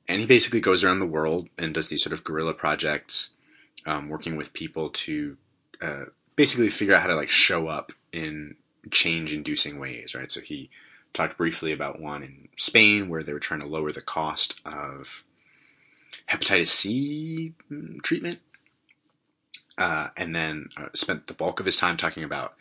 and 0.06 0.20
he 0.20 0.28
basically 0.28 0.60
goes 0.60 0.84
around 0.84 1.00
the 1.00 1.06
world 1.06 1.48
and 1.58 1.74
does 1.74 1.88
these 1.88 2.04
sort 2.04 2.12
of 2.12 2.22
guerrilla 2.22 2.54
projects, 2.54 3.30
um, 3.84 4.08
working 4.08 4.36
with 4.36 4.52
people 4.52 4.90
to 4.90 5.36
uh, 5.82 6.04
basically 6.38 6.70
figure 6.70 6.94
out 6.94 7.02
how 7.02 7.08
to 7.08 7.16
like 7.16 7.28
show 7.28 7.66
up 7.66 7.90
in 8.12 8.54
change-inducing 8.92 9.76
ways, 9.76 10.14
right? 10.14 10.30
So 10.30 10.40
he 10.40 10.70
talked 11.12 11.36
briefly 11.36 11.72
about 11.72 12.00
one 12.00 12.22
in 12.22 12.48
Spain 12.56 13.08
where 13.08 13.24
they 13.24 13.32
were 13.32 13.40
trying 13.40 13.58
to 13.58 13.66
lower 13.66 13.90
the 13.90 14.00
cost 14.00 14.54
of 14.64 15.24
hepatitis 16.30 16.68
C 16.68 17.54
mm, 17.68 18.00
treatment, 18.02 18.38
uh, 19.78 20.10
and 20.16 20.32
then 20.32 20.68
uh, 20.76 20.86
spent 20.94 21.26
the 21.26 21.34
bulk 21.34 21.58
of 21.58 21.66
his 21.66 21.76
time 21.76 21.96
talking 21.96 22.22
about 22.22 22.54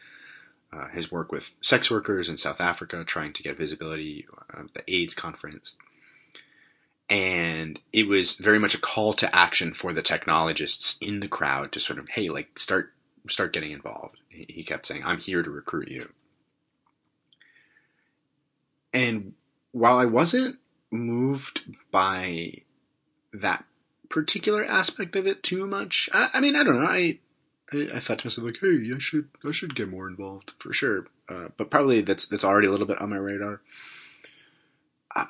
uh, 0.74 0.88
his 0.88 1.12
work 1.12 1.32
with 1.32 1.54
sex 1.62 1.92
workers 1.92 2.30
in 2.30 2.38
South 2.38 2.60
Africa, 2.60 3.04
trying 3.04 3.32
to 3.34 3.44
get 3.44 3.58
visibility 3.58 4.26
of 4.50 4.74
the 4.74 4.84
AIDS 4.92 5.14
conference 5.14 5.76
and 7.10 7.80
it 7.94 8.06
was 8.08 8.36
very 8.36 8.60
much 8.60 8.76
a 8.76 8.82
call 8.82 9.14
to 9.14 9.34
action 9.34 9.74
for 9.74 9.94
the 9.94 10.02
technologists 10.02 10.98
in 11.00 11.22
the 11.22 11.28
crowd 11.28 11.72
to 11.72 11.80
sort 11.80 12.00
of 12.00 12.10
hey 12.10 12.28
like 12.28 12.60
start 12.60 12.92
start 13.30 13.54
getting 13.54 13.72
involved. 13.72 14.18
He 14.30 14.64
kept 14.64 14.86
saying 14.86 15.04
i'm 15.06 15.20
here 15.20 15.44
to 15.44 15.50
recruit 15.50 15.90
you. 15.90 16.12
And 18.94 19.34
while 19.72 19.98
i 19.98 20.06
wasn't 20.06 20.58
moved 20.92 21.64
by 21.92 22.54
that 23.34 23.66
particular 24.10 24.64
aspect 24.64 25.16
of 25.18 25.28
it 25.28 25.44
too 25.44 25.68
much 25.68 26.10
i, 26.14 26.30
I 26.34 26.40
mean 26.40 26.56
i 26.56 26.64
don't 26.64 26.82
know. 26.82 26.90
I, 26.90 27.20
I, 27.74 27.90
I 27.96 28.00
thought 28.00 28.20
to 28.20 28.28
myself 28.28 28.46
like 28.46 28.58
hey 28.62 28.92
i 28.96 28.98
should 28.98 29.28
i 29.46 29.52
should 29.52 29.76
get 29.76 29.90
more 29.90 30.08
involved 30.08 30.54
for 30.60 30.72
sure. 30.74 31.08
Uh, 31.30 31.50
but 31.58 31.70
probably 31.70 32.02
that's 32.02 32.26
that's 32.26 32.44
already 32.44 32.68
a 32.68 32.72
little 32.72 32.88
bit 32.88 33.02
on 33.02 33.10
my 33.10 33.18
radar. 33.18 33.62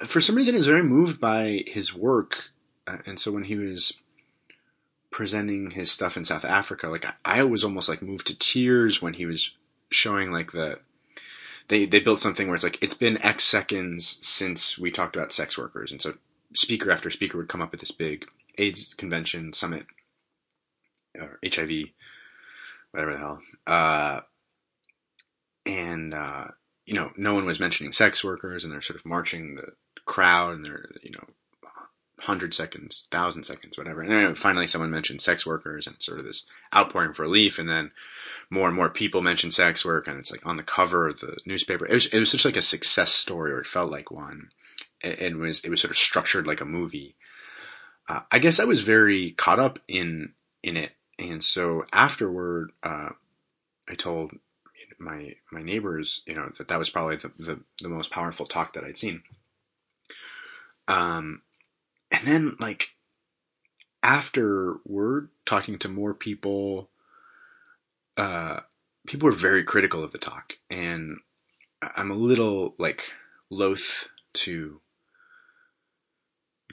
For 0.06 0.20
some 0.20 0.36
reason, 0.36 0.54
I 0.54 0.58
was 0.58 0.68
very 0.68 0.84
moved 0.84 1.20
by 1.20 1.64
his 1.66 1.96
work, 1.96 2.50
uh, 2.86 2.98
and 3.06 3.18
so 3.20 3.32
when 3.32 3.46
he 3.46 3.56
was 3.56 3.94
presenting 5.12 5.72
his 5.72 5.92
stuff 5.92 6.18
in 6.18 6.26
South 6.26 6.46
Africa, 6.46 6.88
like 6.88 7.06
I, 7.06 7.14
I 7.26 7.44
was 7.44 7.64
almost 7.64 7.90
like 7.90 8.02
moved 8.02 8.28
to 8.28 8.38
tears 8.38 9.02
when 9.02 9.14
he 9.14 9.26
was 9.26 9.52
showing 9.90 10.32
like 10.32 10.52
the 10.52 10.80
they 11.68 11.86
they 11.86 12.00
built 12.00 12.22
something 12.22 12.48
where 12.48 12.56
it's 12.56 12.64
like 12.64 12.78
it's 12.82 12.94
been 12.94 13.22
X 13.22 13.44
seconds 13.44 14.20
since 14.22 14.78
we 14.78 14.92
talked 14.92 15.16
about 15.16 15.34
sex 15.34 15.58
workers, 15.58 15.92
and 15.92 16.02
so 16.02 16.16
speaker 16.54 16.92
after 16.92 17.10
speaker 17.10 17.38
would 17.38 17.50
come 17.50 17.62
up 17.62 17.74
at 17.74 17.80
this 17.80 17.92
big 17.92 18.26
AIDS 18.58 18.94
convention 18.96 19.54
summit 19.54 19.86
or 21.20 21.40
HIV, 21.44 21.72
whatever 22.92 23.14
the 23.14 23.18
hell, 23.18 23.42
uh, 23.66 24.22
and 25.66 26.14
uh, 26.14 26.48
you 26.86 26.94
know, 26.94 27.12
no 27.18 27.34
one 27.34 27.46
was 27.46 27.60
mentioning 27.60 27.92
sex 27.92 28.24
workers, 28.24 28.64
and 28.64 28.72
they're 28.72 28.82
sort 28.82 29.00
of 29.00 29.06
marching 29.06 29.56
the 29.56 29.74
crowd, 30.06 30.56
and 30.56 30.66
they're 30.66 30.90
you 31.04 31.12
know, 31.12 31.26
hundred 32.20 32.54
seconds, 32.54 33.06
thousand 33.12 33.44
seconds, 33.44 33.78
whatever. 33.78 34.02
And 34.02 34.12
then 34.12 34.36
finally, 34.36 34.68
someone 34.68 34.92
mentioned 34.92 35.22
sex 35.22 35.46
workers, 35.46 35.88
and 35.88 35.96
sort 36.00 36.20
of 36.20 36.26
this 36.26 36.46
outpouring 36.76 37.14
for 37.14 37.24
relief, 37.24 37.60
and 37.60 37.70
then 37.70 37.92
more 38.50 38.68
and 38.68 38.76
more 38.76 38.90
people 38.90 39.22
mentioned 39.22 39.54
sex 39.54 39.86
work, 39.86 40.08
and 40.08 40.18
it's 40.18 40.32
like 40.32 40.46
on 40.46 40.58
the 40.58 40.64
cover 40.64 41.08
of 41.08 41.20
the 41.20 41.38
newspaper. 41.46 41.86
It 41.86 41.94
was 41.94 42.06
it 42.08 42.20
was 42.20 42.32
such 42.32 42.46
like 42.46 42.58
a 42.58 42.62
success 42.62 43.12
story, 43.12 43.52
or 43.52 43.60
it 43.60 43.68
felt 43.68 43.92
like 43.92 44.12
one. 44.12 44.50
It, 45.02 45.20
it 45.22 45.38
was 45.38 45.62
it 45.62 45.70
was 45.70 45.82
sort 45.82 45.92
of 45.92 45.98
structured 45.98 46.48
like 46.48 46.62
a 46.62 46.66
movie. 46.66 47.16
Uh, 48.10 48.22
I 48.32 48.40
guess 48.40 48.60
I 48.60 48.66
was 48.66 48.82
very 48.82 49.32
caught 49.32 49.60
up 49.60 49.80
in 49.88 50.34
in 50.64 50.78
it, 50.78 50.94
and 51.20 51.44
so 51.44 51.86
afterward, 51.94 52.72
uh, 52.84 53.10
I 53.88 53.96
told 53.96 54.32
my 55.00 55.36
my 55.52 55.62
neighbors, 55.62 56.22
you 56.26 56.36
know, 56.36 56.52
that 56.58 56.68
that 56.68 56.80
was 56.80 56.90
probably 56.90 57.18
the, 57.18 57.32
the, 57.38 57.60
the 57.82 57.90
most 57.90 58.12
powerful 58.12 58.46
talk 58.46 58.74
that 58.74 58.84
I'd 58.84 58.98
seen. 58.98 59.24
Um, 60.88 61.42
and 62.18 62.28
then 62.28 62.56
like 62.60 62.90
afterward, 64.04 65.30
talking 65.46 65.78
to 65.80 65.90
more 65.90 66.14
people, 66.14 66.90
uh, 68.16 68.62
people 69.06 69.28
were 69.28 69.36
very 69.36 69.64
critical 69.64 70.04
of 70.04 70.12
the 70.12 70.18
talk, 70.18 70.54
and 70.70 71.18
I'm 71.82 72.12
a 72.12 72.16
little 72.16 72.76
like 72.78 73.14
loath 73.50 74.10
to 74.34 74.82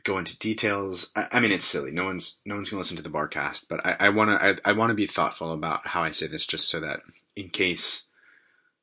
go 0.02 0.18
into 0.18 0.38
details. 0.38 1.10
I, 1.14 1.28
I, 1.32 1.40
mean, 1.40 1.52
it's 1.52 1.64
silly. 1.64 1.90
No 1.90 2.04
one's 2.04 2.40
no 2.44 2.54
one's 2.54 2.70
gonna 2.70 2.80
listen 2.80 2.96
to 2.96 3.02
the 3.02 3.10
Barrcast, 3.10 3.66
but 3.68 3.84
I, 3.84 3.96
I 4.00 4.08
wanna 4.10 4.38
I, 4.40 4.70
I 4.70 4.72
wanna 4.72 4.94
be 4.94 5.06
thoughtful 5.06 5.52
about 5.52 5.86
how 5.86 6.02
I 6.02 6.10
say 6.10 6.26
this, 6.26 6.46
just 6.46 6.68
so 6.68 6.80
that 6.80 7.00
in 7.36 7.50
case 7.50 8.04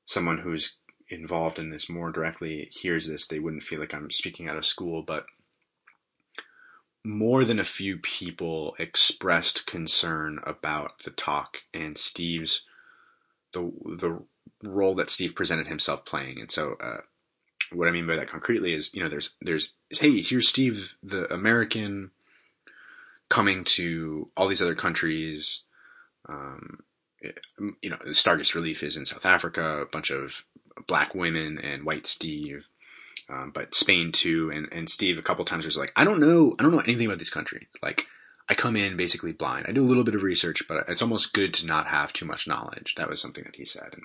someone 0.05 0.39
who's 0.39 0.75
involved 1.09 1.59
in 1.59 1.69
this 1.69 1.89
more 1.89 2.11
directly 2.11 2.69
hears 2.71 3.07
this, 3.07 3.27
they 3.27 3.39
wouldn't 3.39 3.63
feel 3.63 3.79
like 3.79 3.93
I'm 3.93 4.11
speaking 4.11 4.47
out 4.47 4.57
of 4.57 4.65
school, 4.65 5.03
but 5.03 5.25
more 7.03 7.43
than 7.43 7.59
a 7.59 7.63
few 7.63 7.97
people 7.97 8.75
expressed 8.77 9.65
concern 9.65 10.39
about 10.43 11.03
the 11.03 11.11
talk 11.11 11.57
and 11.73 11.97
Steve's 11.97 12.63
the 13.53 13.71
the 13.97 14.23
role 14.63 14.95
that 14.95 15.09
Steve 15.09 15.35
presented 15.35 15.67
himself 15.67 16.05
playing. 16.05 16.39
And 16.39 16.51
so 16.51 16.75
uh, 16.81 17.01
what 17.71 17.87
I 17.87 17.91
mean 17.91 18.07
by 18.07 18.15
that 18.15 18.29
concretely 18.29 18.73
is, 18.73 18.93
you 18.93 19.01
know, 19.01 19.09
there's 19.09 19.31
there's 19.41 19.73
hey, 19.89 20.21
here's 20.21 20.47
Steve, 20.47 20.95
the 21.03 21.31
American, 21.33 22.11
coming 23.29 23.63
to 23.63 24.29
all 24.37 24.47
these 24.47 24.61
other 24.61 24.75
countries. 24.75 25.63
Um, 26.29 26.79
you 27.81 27.89
know, 27.89 27.97
Stargast 28.07 28.55
Relief 28.55 28.83
is 28.83 28.97
in 28.97 29.05
South 29.05 29.25
Africa, 29.25 29.81
a 29.81 29.85
bunch 29.85 30.11
of 30.11 30.43
black 30.87 31.13
women 31.13 31.57
and 31.59 31.83
white 31.83 32.07
Steve. 32.07 32.65
Um, 33.29 33.51
but 33.53 33.75
Spain 33.75 34.11
too, 34.11 34.51
and, 34.53 34.67
and 34.71 34.89
Steve 34.89 35.17
a 35.17 35.21
couple 35.21 35.45
times 35.45 35.65
was 35.65 35.77
like, 35.77 35.93
I 35.95 36.03
don't 36.03 36.19
know, 36.19 36.55
I 36.59 36.63
don't 36.63 36.71
know 36.71 36.79
anything 36.79 37.05
about 37.05 37.19
this 37.19 37.29
country. 37.29 37.67
Like, 37.81 38.07
I 38.49 38.53
come 38.53 38.75
in 38.75 38.97
basically 38.97 39.31
blind. 39.31 39.65
I 39.67 39.71
do 39.71 39.81
a 39.81 39.87
little 39.87 40.03
bit 40.03 40.15
of 40.15 40.23
research, 40.23 40.63
but 40.67 40.83
it's 40.89 41.01
almost 41.01 41.33
good 41.33 41.53
to 41.55 41.65
not 41.65 41.87
have 41.87 42.11
too 42.11 42.25
much 42.25 42.47
knowledge. 42.47 42.95
That 42.95 43.09
was 43.09 43.21
something 43.21 43.45
that 43.45 43.55
he 43.55 43.63
said, 43.63 43.89
and 43.93 44.03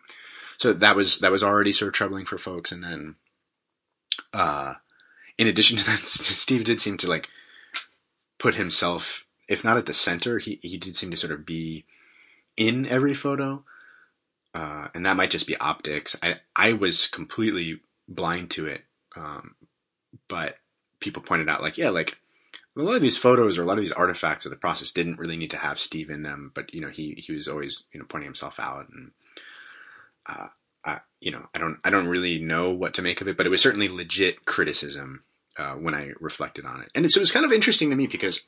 so 0.59 0.73
that 0.73 0.95
was 0.95 1.19
that 1.19 1.33
was 1.33 1.43
already 1.43 1.73
sort 1.73 1.89
of 1.89 1.95
troubling 1.95 2.27
for 2.27 2.39
folks. 2.39 2.71
And 2.71 2.85
then, 2.85 3.17
uh, 4.33 4.75
in 5.37 5.49
addition 5.49 5.79
to 5.79 5.87
that, 5.87 5.99
Steve 5.99 6.63
did 6.63 6.81
seem 6.81 6.97
to 6.99 7.09
like 7.09 7.29
put 8.39 8.55
himself, 8.55 9.27
if 9.49 9.65
not 9.65 9.79
at 9.79 9.87
the 9.87 9.93
center, 9.93 10.39
he 10.39 10.61
he 10.63 10.79
did 10.79 10.95
seem 10.95 11.11
to 11.11 11.17
sort 11.17 11.33
of 11.33 11.45
be 11.45 11.85
in 12.57 12.87
every 12.87 13.15
photo. 13.15 13.65
Uh, 14.55 14.89
and 14.95 15.05
that 15.05 15.17
might 15.17 15.31
just 15.31 15.49
be 15.49 15.57
optics. 15.59 16.17
I 16.23 16.37
I 16.55 16.73
was 16.73 17.09
completely 17.09 17.81
blind 18.09 18.51
to 18.53 18.67
it, 18.67 18.85
um, 19.17 19.55
but 20.29 20.57
people 21.01 21.23
pointed 21.23 21.49
out 21.49 21.63
like, 21.63 21.79
yeah, 21.79 21.91
like 21.91 22.19
a 22.77 22.83
lot 22.83 22.95
of 22.95 23.03
these 23.03 23.17
photos 23.17 23.59
or 23.59 23.63
a 23.63 23.65
lot 23.67 23.79
of 23.79 23.85
these 23.85 23.93
artifacts 23.93 24.45
of 24.45 24.51
the 24.51 24.57
process 24.57 24.93
didn't 24.93 25.19
really 25.19 25.37
need 25.37 25.51
to 25.51 25.57
have 25.57 25.79
Steve 25.79 26.11
in 26.11 26.23
them, 26.23 26.53
but 26.55 26.73
you 26.75 26.81
know 26.81 26.91
he 26.91 27.15
he 27.17 27.33
was 27.33 27.49
always 27.49 27.85
you 27.93 28.01
know 28.01 28.07
pointing 28.09 28.29
himself 28.29 28.59
out 28.59 28.89
and 28.91 29.11
uh, 30.27 30.49
I, 30.85 31.01
you 31.21 31.31
know 31.31 31.47
I 31.55 31.59
don't 31.59 31.79
I 31.85 31.91
don't 31.91 32.09
really 32.09 32.39
know 32.39 32.71
what 32.71 32.95
to 32.95 33.03
make 33.03 33.21
of 33.21 33.29
it, 33.29 33.37
but 33.37 33.47
it 33.47 33.51
was 33.51 33.63
certainly 33.63 33.89
legit 33.89 34.45
criticism 34.45 35.23
uh, 35.59 35.75
when 35.75 35.95
I 35.95 36.13
reflected 36.21 36.67
on 36.67 36.83
it, 36.83 36.91
and 36.95 37.11
so 37.11 37.19
it 37.19 37.23
was 37.23 37.33
kind 37.33 37.47
of 37.47 37.53
interesting 37.53 37.91
to 37.91 37.97
me 37.97 38.07
because 38.07 38.47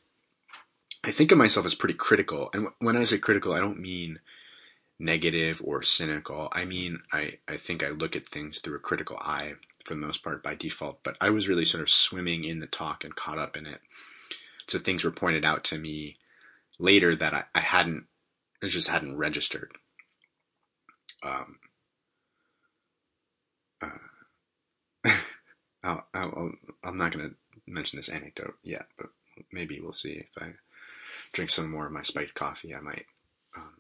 I 1.04 1.11
think 1.11 1.33
of 1.33 1.38
myself 1.38 1.64
as 1.64 1.74
pretty 1.74 1.94
critical, 1.94 2.50
and 2.52 2.68
when 2.81 2.96
I 2.96 3.04
say 3.04 3.18
critical, 3.18 3.52
I 3.52 3.61
don't 3.61 3.81
mean 3.81 4.20
negative 4.98 5.62
or 5.64 5.83
cynical. 5.83 6.48
I 6.50 6.64
mean, 6.64 7.00
I, 7.12 7.38
I 7.46 7.57
think 7.57 7.85
I 7.85 7.90
look 7.90 8.16
at 8.16 8.26
things 8.26 8.59
through 8.59 8.76
a 8.76 8.81
critical 8.81 9.16
eye 9.16 9.54
for 9.84 9.94
the 9.94 10.00
most 10.00 10.22
part 10.22 10.42
by 10.42 10.54
default, 10.54 11.02
but 11.02 11.16
I 11.20 11.30
was 11.30 11.48
really 11.48 11.64
sort 11.64 11.82
of 11.82 11.90
swimming 11.90 12.44
in 12.44 12.60
the 12.60 12.66
talk 12.66 13.04
and 13.04 13.16
caught 13.16 13.38
up 13.38 13.56
in 13.56 13.66
it. 13.66 13.80
So 14.66 14.78
things 14.78 15.02
were 15.02 15.10
pointed 15.10 15.44
out 15.44 15.64
to 15.64 15.78
me 15.78 16.16
later 16.78 17.14
that 17.14 17.32
I, 17.32 17.44
I 17.54 17.60
hadn't, 17.60 18.04
I 18.62 18.66
just 18.66 18.88
hadn't 18.88 19.16
registered. 19.16 19.72
Um, 21.22 21.58
uh, 23.82 23.88
I'll, 25.82 26.06
I'll, 26.12 26.52
I'm 26.84 26.98
not 26.98 27.12
going 27.12 27.30
to 27.30 27.36
mention 27.66 27.98
this 27.98 28.08
anecdote 28.08 28.56
yet, 28.62 28.86
but 28.98 29.08
maybe 29.52 29.80
we'll 29.80 29.92
see 29.92 30.12
if 30.12 30.26
I 30.38 30.52
drink 31.32 31.50
some 31.50 31.70
more 31.70 31.86
of 31.86 31.92
my 31.92 32.02
spiked 32.02 32.34
coffee. 32.34 32.74
I 32.74 32.80
might 32.80 33.06
um, 33.56 33.74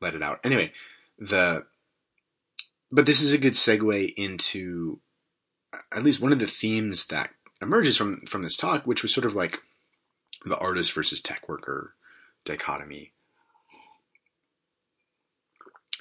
let 0.00 0.14
it 0.14 0.22
out. 0.22 0.40
Anyway, 0.44 0.72
the 1.18 1.64
but 2.90 3.06
this 3.06 3.20
is 3.20 3.32
a 3.32 3.38
good 3.38 3.52
segue 3.52 4.14
into 4.16 5.00
at 5.92 6.02
least 6.02 6.20
one 6.20 6.32
of 6.32 6.38
the 6.38 6.46
themes 6.46 7.06
that 7.06 7.30
emerges 7.60 7.96
from 7.96 8.20
from 8.22 8.42
this 8.42 8.56
talk, 8.56 8.86
which 8.86 9.02
was 9.02 9.12
sort 9.12 9.26
of 9.26 9.34
like 9.34 9.60
the 10.44 10.58
artist 10.58 10.92
versus 10.92 11.20
tech 11.20 11.48
worker 11.48 11.94
dichotomy, 12.44 13.12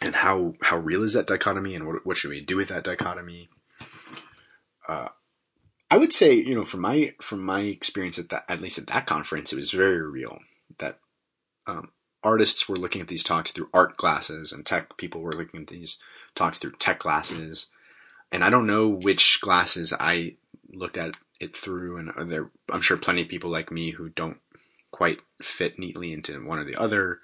and 0.02 0.16
how 0.16 0.54
how 0.62 0.78
real 0.78 1.04
is 1.04 1.14
that 1.14 1.28
dichotomy, 1.28 1.76
and 1.76 1.88
what 1.88 2.06
what 2.06 2.18
should 2.18 2.30
we 2.30 2.42
do 2.42 2.58
with 2.58 2.70
that 2.70 2.84
dichotomy? 2.84 3.50
Uh, 4.88 5.10
I 5.90 5.98
would 5.98 6.14
say, 6.14 6.34
you 6.34 6.56
know, 6.56 6.66
from 6.66 6.82
my 6.82 7.14
from 7.22 7.42
my 7.44 7.62
experience 7.62 8.20
at 8.20 8.30
that, 8.30 8.46
at 8.50 8.62
least 8.62 8.78
at 8.78 8.88
that 8.88 9.06
conference, 9.06 9.54
it 9.54 9.58
was 9.58 9.72
very 9.72 10.02
real 10.02 10.40
that 10.80 11.00
um, 11.66 11.92
artists 12.24 12.68
were 12.68 12.76
looking 12.76 13.02
at 13.02 13.08
these 13.08 13.24
talks 13.24 13.52
through 13.52 13.70
art 13.74 13.96
glasses 13.96 14.52
and 14.52 14.66
tech 14.66 14.98
people 14.98 15.22
were 15.22 15.34
looking 15.34 15.62
at 15.62 15.68
these 15.68 15.98
talks 16.36 16.60
through 16.60 16.74
tech 16.74 17.00
glasses. 17.00 17.68
And 18.32 18.44
I 18.44 18.50
don't 18.50 18.68
know 18.68 18.88
which 18.88 19.40
glasses 19.42 19.94
I 19.98 20.36
looked 20.72 20.98
at 20.98 21.18
it 21.40 21.56
through. 21.56 21.98
And 21.98 22.30
there, 22.30 22.50
I'm 22.70 22.82
sure 22.82 22.98
plenty 22.98 23.22
of 23.22 23.30
people 23.30 23.50
like 23.50 23.72
me 23.72 23.92
who 23.92 24.10
don't 24.10 24.38
quite 24.92 25.20
fit 25.42 25.78
neatly 25.80 26.12
into 26.12 26.46
one 26.46 26.60
or 26.60 26.66
the 26.66 26.76
other. 26.76 27.20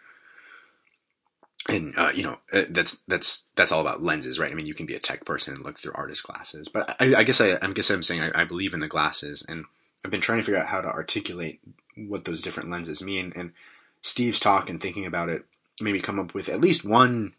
And 1.69 1.97
uh, 1.97 2.11
you 2.13 2.23
know 2.23 2.39
uh, 2.51 2.63
that's 2.69 2.97
that's 3.07 3.45
that's 3.55 3.71
all 3.71 3.79
about 3.79 4.03
lenses, 4.03 4.37
right? 4.37 4.51
I 4.51 4.53
mean, 4.53 4.65
you 4.65 4.73
can 4.73 4.85
be 4.85 4.95
a 4.95 4.99
tech 4.99 5.23
person 5.23 5.53
and 5.53 5.63
look 5.63 5.79
through 5.79 5.93
artist 5.95 6.23
glasses, 6.23 6.67
but 6.67 6.97
I, 6.99 7.15
I 7.15 7.23
guess 7.23 7.39
I, 7.39 7.57
I 7.61 7.71
guess 7.71 7.89
I'm 7.89 8.03
saying 8.03 8.21
I, 8.21 8.41
I 8.41 8.43
believe 8.43 8.73
in 8.73 8.81
the 8.81 8.89
glasses, 8.89 9.45
and 9.47 9.63
I've 10.03 10.11
been 10.11 10.19
trying 10.19 10.39
to 10.39 10.43
figure 10.43 10.59
out 10.59 10.67
how 10.67 10.81
to 10.81 10.89
articulate 10.89 11.61
what 11.95 12.25
those 12.25 12.41
different 12.41 12.69
lenses 12.69 13.01
mean. 13.01 13.31
And 13.35 13.53
Steve's 14.01 14.41
talk 14.41 14.69
and 14.69 14.81
thinking 14.81 15.05
about 15.05 15.29
it 15.29 15.45
made 15.79 15.93
me 15.93 16.01
come 16.01 16.19
up 16.19 16.33
with 16.33 16.49
at 16.49 16.59
least 16.59 16.83
one 16.83 17.31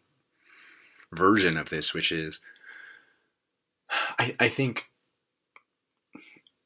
version 1.13 1.59
of 1.59 1.69
this, 1.69 1.93
which 1.93 2.11
is 2.11 2.41
I, 4.19 4.35
I 4.41 4.49
think 4.49 4.91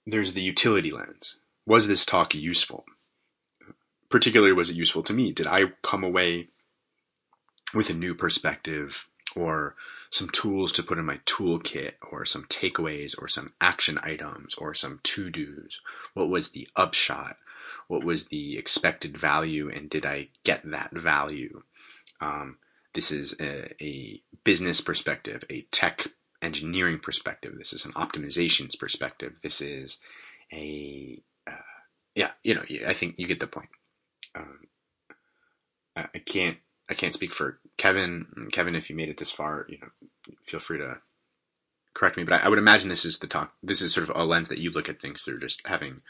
there's 0.06 0.34
the 0.34 0.42
utility 0.42 0.90
lens. 0.90 1.38
Was 1.66 1.88
this 1.88 2.06
talk 2.06 2.34
useful? 2.34 2.84
Particularly, 4.10 4.52
was 4.52 4.70
it 4.70 4.76
useful 4.76 5.02
to 5.04 5.12
me? 5.12 5.32
Did 5.32 5.46
I 5.46 5.72
come 5.82 6.02
away 6.02 6.48
with 7.74 7.90
a 7.90 7.94
new 7.94 8.14
perspective 8.14 9.08
or 9.36 9.74
some 10.10 10.30
tools 10.30 10.72
to 10.72 10.82
put 10.82 10.96
in 10.96 11.04
my 11.04 11.20
toolkit 11.26 11.92
or 12.10 12.24
some 12.24 12.44
takeaways 12.44 13.20
or 13.20 13.28
some 13.28 13.48
action 13.60 13.98
items 14.02 14.54
or 14.54 14.72
some 14.72 15.00
to 15.02 15.28
dos? 15.28 15.80
What 16.14 16.30
was 16.30 16.50
the 16.50 16.68
upshot? 16.74 17.36
what 17.88 18.04
was 18.04 18.26
the 18.26 18.56
expected 18.56 19.16
value 19.16 19.68
and 19.68 19.90
did 19.90 20.06
I 20.06 20.28
get 20.44 20.70
that 20.70 20.92
value? 20.92 21.62
Um, 22.20 22.58
this 22.94 23.10
is 23.10 23.34
a, 23.40 23.82
a, 23.82 24.22
business 24.44 24.80
perspective, 24.80 25.44
a 25.50 25.62
tech 25.70 26.06
engineering 26.42 26.98
perspective. 26.98 27.54
This 27.56 27.72
is 27.72 27.84
an 27.84 27.92
optimizations 27.92 28.78
perspective. 28.78 29.34
This 29.42 29.60
is 29.60 29.98
a, 30.52 31.20
uh, 31.46 31.52
yeah, 32.14 32.30
you 32.42 32.54
know, 32.54 32.62
I 32.86 32.92
think 32.92 33.14
you 33.18 33.26
get 33.26 33.40
the 33.40 33.46
point. 33.46 33.68
Um, 34.34 34.60
I, 35.96 36.06
I 36.14 36.18
can't, 36.18 36.58
I 36.88 36.94
can't 36.94 37.14
speak 37.14 37.32
for 37.32 37.58
Kevin. 37.76 38.48
Kevin, 38.52 38.74
if 38.74 38.88
you 38.88 38.96
made 38.96 39.08
it 39.08 39.18
this 39.18 39.30
far, 39.30 39.66
you 39.68 39.78
know, 39.78 39.88
feel 40.42 40.60
free 40.60 40.78
to 40.78 40.98
correct 41.94 42.16
me. 42.16 42.24
But 42.24 42.34
I, 42.34 42.46
I 42.46 42.48
would 42.48 42.58
imagine 42.58 42.88
this 42.88 43.04
is 43.04 43.18
the 43.18 43.26
talk. 43.26 43.52
This 43.62 43.82
is 43.82 43.92
sort 43.92 44.08
of 44.08 44.16
a 44.16 44.24
lens 44.24 44.48
that 44.48 44.58
you 44.58 44.70
look 44.70 44.88
at 44.88 45.00
things 45.00 45.22
through, 45.22 45.40
just 45.40 45.66
having 45.66 46.02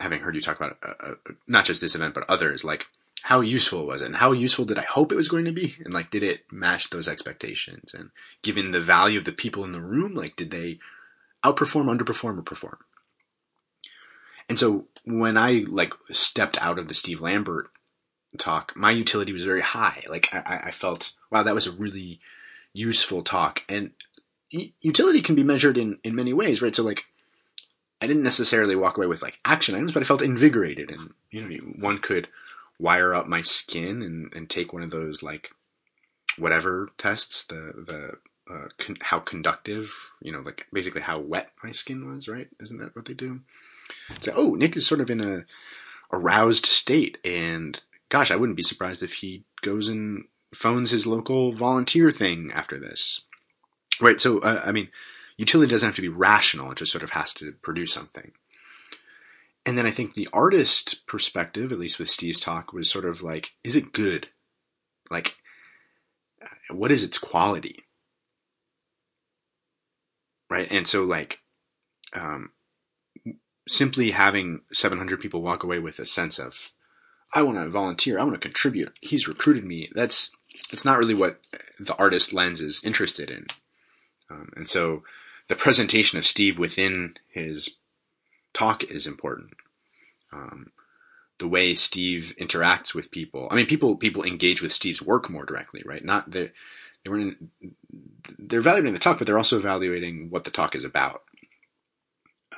having 0.00 0.20
heard 0.20 0.34
you 0.34 0.40
talk 0.40 0.56
about 0.56 0.76
uh, 0.82 1.12
uh, 1.12 1.32
not 1.46 1.64
just 1.64 1.80
this 1.80 1.94
event 1.94 2.14
but 2.14 2.28
others, 2.28 2.64
like 2.64 2.86
how 3.22 3.40
useful 3.40 3.86
was 3.86 4.02
it, 4.02 4.06
and 4.06 4.16
how 4.16 4.32
useful 4.32 4.64
did 4.64 4.78
I 4.78 4.84
hope 4.84 5.12
it 5.12 5.16
was 5.16 5.28
going 5.28 5.44
to 5.44 5.52
be, 5.52 5.76
and 5.84 5.92
like 5.92 6.10
did 6.10 6.22
it 6.22 6.50
match 6.50 6.90
those 6.90 7.08
expectations, 7.08 7.94
and 7.94 8.10
given 8.42 8.70
the 8.70 8.80
value 8.80 9.18
of 9.18 9.24
the 9.24 9.32
people 9.32 9.64
in 9.64 9.72
the 9.72 9.80
room, 9.80 10.14
like 10.14 10.36
did 10.36 10.50
they 10.50 10.78
outperform, 11.44 11.86
underperform, 11.86 12.38
or 12.38 12.42
perform? 12.42 12.78
And 14.48 14.58
so 14.58 14.86
when 15.04 15.36
I 15.36 15.64
like 15.68 15.92
stepped 16.10 16.60
out 16.62 16.78
of 16.78 16.88
the 16.88 16.94
Steve 16.94 17.20
Lambert 17.20 17.70
talk, 18.38 18.72
my 18.74 18.90
utility 18.90 19.32
was 19.32 19.44
very 19.44 19.60
high. 19.60 20.02
Like 20.08 20.32
I, 20.32 20.62
I 20.66 20.70
felt, 20.70 21.12
wow, 21.30 21.42
that 21.42 21.54
was 21.54 21.66
a 21.66 21.72
really 21.72 22.20
useful 22.72 23.22
talk, 23.22 23.62
and 23.68 23.90
utility 24.50 25.20
can 25.20 25.34
be 25.34 25.42
measured 25.42 25.76
in 25.76 25.98
in 26.02 26.14
many 26.14 26.32
ways, 26.32 26.62
right? 26.62 26.74
So 26.74 26.82
like 26.82 27.04
I 28.00 28.06
didn't 28.06 28.22
necessarily 28.22 28.76
walk 28.76 28.96
away 28.96 29.06
with 29.06 29.22
like 29.22 29.38
action 29.44 29.74
items, 29.74 29.92
but 29.92 30.02
I 30.02 30.06
felt 30.06 30.22
invigorated. 30.22 30.90
And 30.90 31.12
you 31.30 31.42
know, 31.42 31.56
one 31.78 31.98
could 31.98 32.28
wire 32.78 33.14
up 33.14 33.26
my 33.26 33.40
skin 33.40 34.02
and, 34.02 34.32
and 34.34 34.48
take 34.48 34.72
one 34.72 34.82
of 34.82 34.90
those 34.90 35.22
like 35.22 35.50
whatever 36.36 36.90
tests, 36.98 37.44
the 37.44 37.72
the 37.86 38.12
uh, 38.52 38.68
con- 38.78 38.98
how 39.02 39.18
conductive, 39.18 40.12
you 40.22 40.32
know, 40.32 40.40
like 40.40 40.66
basically 40.72 41.02
how 41.02 41.18
wet 41.18 41.50
my 41.62 41.70
skin 41.72 42.12
was, 42.12 42.28
right? 42.28 42.48
Isn't 42.60 42.78
that 42.78 42.96
what 42.96 43.04
they 43.04 43.14
do? 43.14 43.40
So, 44.20 44.32
oh, 44.34 44.54
Nick 44.54 44.76
is 44.76 44.86
sort 44.86 45.00
of 45.00 45.10
in 45.10 45.20
a 45.20 45.44
aroused 46.12 46.66
state, 46.66 47.18
and 47.24 47.80
gosh, 48.08 48.30
I 48.30 48.36
wouldn't 48.36 48.56
be 48.56 48.62
surprised 48.62 49.02
if 49.02 49.14
he 49.14 49.44
goes 49.62 49.88
and 49.88 50.24
phones 50.54 50.90
his 50.90 51.06
local 51.06 51.52
volunteer 51.52 52.10
thing 52.10 52.50
after 52.54 52.78
this, 52.78 53.22
right? 54.00 54.20
So, 54.20 54.38
uh, 54.38 54.62
I 54.64 54.72
mean 54.72 54.88
utility 55.36 55.70
doesn't 55.70 55.88
have 55.88 55.96
to 55.96 56.02
be 56.02 56.08
rational, 56.08 56.72
it 56.72 56.78
just 56.78 56.92
sort 56.92 57.04
of 57.04 57.10
has 57.10 57.32
to 57.34 57.52
produce 57.62 57.92
something. 57.92 58.32
And 59.68 59.76
then 59.76 59.84
I 59.84 59.90
think 59.90 60.14
the 60.14 60.30
artist 60.32 61.06
perspective, 61.06 61.72
at 61.72 61.78
least 61.78 61.98
with 61.98 62.08
Steve's 62.08 62.40
talk, 62.40 62.72
was 62.72 62.90
sort 62.90 63.04
of 63.04 63.22
like, 63.22 63.52
is 63.62 63.76
it 63.76 63.92
good? 63.92 64.28
Like, 65.10 65.36
what 66.70 66.90
is 66.90 67.04
its 67.04 67.18
quality? 67.18 67.84
Right? 70.48 70.72
And 70.72 70.88
so, 70.88 71.04
like, 71.04 71.40
um, 72.14 72.52
simply 73.68 74.12
having 74.12 74.62
700 74.72 75.20
people 75.20 75.42
walk 75.42 75.62
away 75.62 75.78
with 75.78 75.98
a 75.98 76.06
sense 76.06 76.38
of, 76.38 76.72
I 77.34 77.42
want 77.42 77.58
to 77.58 77.68
volunteer, 77.68 78.18
I 78.18 78.22
want 78.22 78.36
to 78.36 78.48
contribute, 78.48 78.98
he's 79.02 79.28
recruited 79.28 79.66
me, 79.66 79.90
that's, 79.94 80.30
that's 80.70 80.86
not 80.86 80.96
really 80.96 81.12
what 81.12 81.42
the 81.78 81.94
artist 81.96 82.32
lens 82.32 82.62
is 82.62 82.82
interested 82.82 83.28
in. 83.28 83.48
Um, 84.30 84.50
and 84.56 84.66
so 84.66 85.02
the 85.48 85.56
presentation 85.56 86.18
of 86.18 86.24
Steve 86.24 86.58
within 86.58 87.16
his 87.28 87.74
talk 88.58 88.84
is 88.84 89.06
important. 89.06 89.50
Um, 90.32 90.72
the 91.38 91.48
way 91.48 91.74
Steve 91.74 92.34
interacts 92.40 92.94
with 92.94 93.10
people. 93.10 93.48
I 93.50 93.54
mean, 93.54 93.66
people 93.66 93.96
people 93.96 94.24
engage 94.24 94.60
with 94.60 94.72
Steve's 94.72 95.00
work 95.00 95.30
more 95.30 95.44
directly, 95.44 95.82
right? 95.84 96.04
Not 96.04 96.30
that 96.32 96.52
they 97.04 97.10
were 97.10 97.32
they're 98.38 98.60
evaluating 98.60 98.92
the 98.92 98.98
talk, 98.98 99.18
but 99.18 99.26
they're 99.26 99.38
also 99.38 99.58
evaluating 99.58 100.30
what 100.30 100.44
the 100.44 100.50
talk 100.50 100.74
is 100.74 100.84
about. 100.84 101.22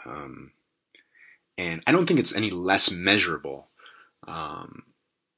Um, 0.04 0.52
and 1.58 1.82
I 1.86 1.92
don't 1.92 2.06
think 2.06 2.20
it's 2.20 2.34
any 2.34 2.50
less 2.50 2.90
measurable, 2.90 3.68
um, 4.26 4.84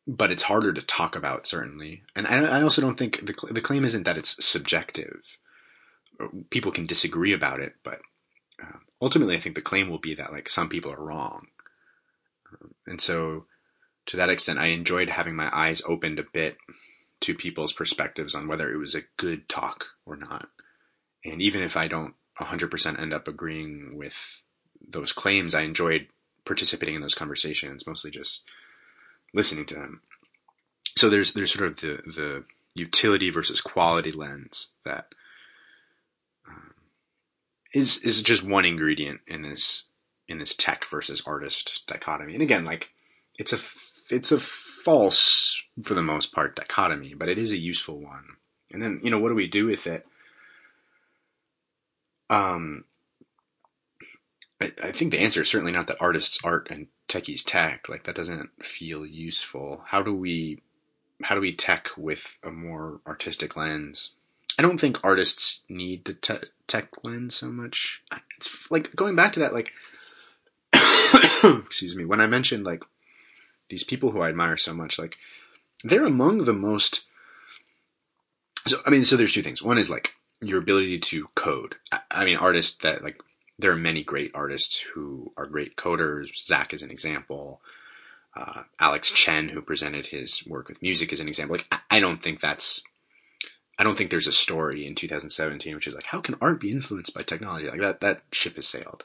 but 0.06 0.30
it's 0.30 0.44
harder 0.44 0.72
to 0.72 0.82
talk 0.82 1.16
about 1.16 1.46
certainly. 1.46 2.04
And 2.14 2.26
I, 2.26 2.58
I 2.58 2.62
also 2.62 2.80
don't 2.80 2.96
think 2.96 3.26
the 3.26 3.34
the 3.50 3.60
claim 3.60 3.84
isn't 3.84 4.04
that 4.04 4.18
it's 4.18 4.44
subjective. 4.44 5.20
People 6.50 6.70
can 6.70 6.86
disagree 6.86 7.32
about 7.32 7.60
it, 7.60 7.74
but 7.82 8.00
uh, 8.62 8.78
ultimately, 9.00 9.36
I 9.36 9.40
think 9.40 9.54
the 9.54 9.62
claim 9.62 9.88
will 9.88 9.98
be 9.98 10.14
that 10.14 10.32
like 10.32 10.48
some 10.48 10.68
people 10.68 10.92
are 10.92 11.02
wrong 11.02 11.46
and 12.86 13.00
so, 13.00 13.46
to 14.06 14.16
that 14.16 14.30
extent, 14.30 14.58
I 14.58 14.66
enjoyed 14.66 15.08
having 15.08 15.36
my 15.36 15.50
eyes 15.52 15.82
opened 15.86 16.18
a 16.18 16.24
bit 16.24 16.56
to 17.20 17.34
people's 17.34 17.72
perspectives 17.72 18.34
on 18.34 18.48
whether 18.48 18.72
it 18.72 18.78
was 18.78 18.94
a 18.94 19.04
good 19.16 19.48
talk 19.48 19.86
or 20.04 20.16
not. 20.16 20.48
And 21.24 21.40
even 21.40 21.62
if 21.62 21.76
I 21.76 21.86
don't 21.86 22.14
100% 22.40 23.00
end 23.00 23.14
up 23.14 23.28
agreeing 23.28 23.96
with 23.96 24.42
those 24.86 25.12
claims, 25.12 25.54
I 25.54 25.62
enjoyed 25.62 26.08
participating 26.44 26.96
in 26.96 27.00
those 27.00 27.14
conversations, 27.14 27.86
mostly 27.86 28.10
just 28.10 28.42
listening 29.32 29.66
to 29.66 29.74
them. 29.74 30.02
So 30.98 31.08
there's 31.08 31.32
there's 31.32 31.52
sort 31.52 31.68
of 31.68 31.76
the 31.76 32.02
the 32.04 32.44
utility 32.74 33.30
versus 33.30 33.60
quality 33.60 34.10
lens 34.10 34.68
that 34.84 35.06
um, 35.06 35.21
is 37.72 37.98
is 37.98 38.22
just 38.22 38.44
one 38.44 38.64
ingredient 38.64 39.20
in 39.26 39.42
this 39.42 39.84
in 40.28 40.38
this 40.38 40.54
tech 40.54 40.84
versus 40.84 41.22
artist 41.26 41.82
dichotomy. 41.86 42.34
And 42.34 42.42
again, 42.42 42.64
like 42.64 42.90
it's 43.38 43.52
a 43.52 43.58
it's 44.10 44.32
a 44.32 44.38
false 44.38 45.62
for 45.82 45.94
the 45.94 46.02
most 46.02 46.32
part 46.32 46.56
dichotomy, 46.56 47.14
but 47.14 47.28
it 47.28 47.38
is 47.38 47.52
a 47.52 47.60
useful 47.60 48.00
one. 48.00 48.24
And 48.70 48.82
then 48.82 49.00
you 49.02 49.10
know 49.10 49.18
what 49.18 49.28
do 49.28 49.34
we 49.34 49.48
do 49.48 49.66
with 49.66 49.86
it? 49.86 50.06
Um, 52.30 52.84
I, 54.60 54.72
I 54.84 54.92
think 54.92 55.10
the 55.10 55.20
answer 55.20 55.42
is 55.42 55.48
certainly 55.48 55.72
not 55.72 55.86
that 55.88 56.00
artists 56.00 56.42
art 56.44 56.68
and 56.70 56.86
techies 57.08 57.42
tech. 57.44 57.88
Like 57.88 58.04
that 58.04 58.14
doesn't 58.14 58.50
feel 58.64 59.04
useful. 59.04 59.82
How 59.86 60.02
do 60.02 60.14
we 60.14 60.60
how 61.22 61.34
do 61.34 61.40
we 61.40 61.54
tech 61.54 61.88
with 61.96 62.38
a 62.42 62.50
more 62.50 63.00
artistic 63.06 63.56
lens? 63.56 64.12
I 64.58 64.62
don't 64.62 64.78
think 64.78 65.02
artists 65.04 65.62
need 65.68 66.04
the 66.04 66.14
te- 66.14 66.48
tech 66.66 67.04
lens 67.04 67.34
so 67.34 67.50
much. 67.50 68.02
It's 68.36 68.70
like 68.70 68.94
going 68.94 69.16
back 69.16 69.32
to 69.34 69.40
that, 69.40 69.54
like 69.54 69.72
excuse 71.44 71.96
me, 71.96 72.04
when 72.04 72.20
I 72.20 72.26
mentioned 72.26 72.64
like 72.64 72.82
these 73.68 73.84
people 73.84 74.10
who 74.10 74.20
I 74.20 74.28
admire 74.28 74.56
so 74.56 74.74
much, 74.74 74.98
like 74.98 75.16
they're 75.84 76.04
among 76.04 76.44
the 76.44 76.52
most. 76.52 77.04
So 78.66 78.78
I 78.86 78.90
mean, 78.90 79.04
so 79.04 79.16
there's 79.16 79.32
two 79.32 79.42
things. 79.42 79.62
One 79.62 79.78
is 79.78 79.90
like 79.90 80.12
your 80.40 80.58
ability 80.58 80.98
to 80.98 81.28
code. 81.34 81.76
I, 81.90 82.00
I 82.10 82.24
mean, 82.24 82.36
artists 82.36 82.78
that 82.78 83.02
like 83.02 83.20
there 83.58 83.72
are 83.72 83.76
many 83.76 84.02
great 84.02 84.32
artists 84.34 84.80
who 84.80 85.32
are 85.36 85.46
great 85.46 85.76
coders. 85.76 86.36
Zach 86.36 86.74
is 86.74 86.82
an 86.82 86.90
example. 86.90 87.60
Uh, 88.34 88.62
Alex 88.80 89.12
Chen, 89.12 89.50
who 89.50 89.60
presented 89.60 90.06
his 90.06 90.46
work 90.46 90.68
with 90.68 90.80
music, 90.80 91.12
is 91.12 91.20
an 91.20 91.28
example. 91.28 91.56
Like, 91.56 91.66
I, 91.70 91.96
I 91.98 92.00
don't 92.00 92.22
think 92.22 92.40
that's. 92.40 92.82
I 93.78 93.84
don't 93.84 93.96
think 93.96 94.10
there's 94.10 94.26
a 94.26 94.32
story 94.32 94.86
in 94.86 94.94
2017 94.94 95.74
which 95.74 95.86
is 95.86 95.94
like, 95.94 96.04
how 96.04 96.20
can 96.20 96.36
art 96.40 96.60
be 96.60 96.70
influenced 96.70 97.14
by 97.14 97.22
technology? 97.22 97.68
Like 97.68 97.80
that, 97.80 98.00
that 98.00 98.22
ship 98.32 98.56
has 98.56 98.68
sailed. 98.68 99.04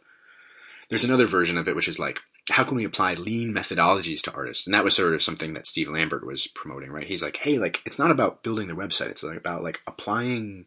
There's 0.89 1.03
another 1.03 1.25
version 1.25 1.57
of 1.57 1.67
it 1.67 1.75
which 1.75 1.87
is 1.87 1.99
like 1.99 2.19
how 2.49 2.63
can 2.63 2.77
we 2.77 2.85
apply 2.85 3.13
lean 3.15 3.53
methodologies 3.53 4.21
to 4.21 4.33
artists? 4.33 4.67
And 4.67 4.73
that 4.73 4.83
was 4.83 4.95
sort 4.95 5.13
of 5.13 5.23
something 5.23 5.53
that 5.53 5.67
steve 5.67 5.89
lambert 5.89 6.25
was 6.25 6.47
promoting 6.47 6.91
right? 6.91 7.07
He's 7.07 7.23
like 7.23 7.37
hey 7.37 7.57
like 7.57 7.81
it's 7.85 7.99
not 7.99 8.11
about 8.11 8.43
building 8.43 8.67
the 8.67 8.73
website. 8.73 9.09
It's 9.09 9.23
like 9.23 9.37
about 9.37 9.63
like 9.63 9.81
applying 9.87 10.65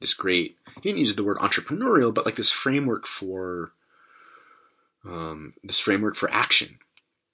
this 0.00 0.14
great 0.14 0.56
he 0.76 0.80
didn't 0.82 0.98
use 0.98 1.14
the 1.14 1.24
word 1.24 1.38
entrepreneurial 1.38 2.12
but 2.12 2.26
like 2.26 2.36
this 2.36 2.52
framework 2.52 3.06
for 3.06 3.72
um, 5.04 5.54
this 5.62 5.78
framework 5.78 6.16
for 6.16 6.30
action 6.30 6.78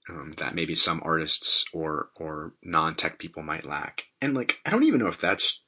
um, 0.09 0.35
that 0.39 0.55
maybe 0.55 0.75
some 0.75 1.01
artists 1.05 1.65
or 1.73 2.11
or 2.17 2.53
non-tech 2.63 3.19
people 3.19 3.43
might 3.43 3.65
lack. 3.65 4.05
And 4.21 4.35
like 4.35 4.61
i 4.65 4.71
don't 4.71 4.85
even 4.85 5.01
know 5.01 5.09
if 5.09 5.21
that's 5.21 5.62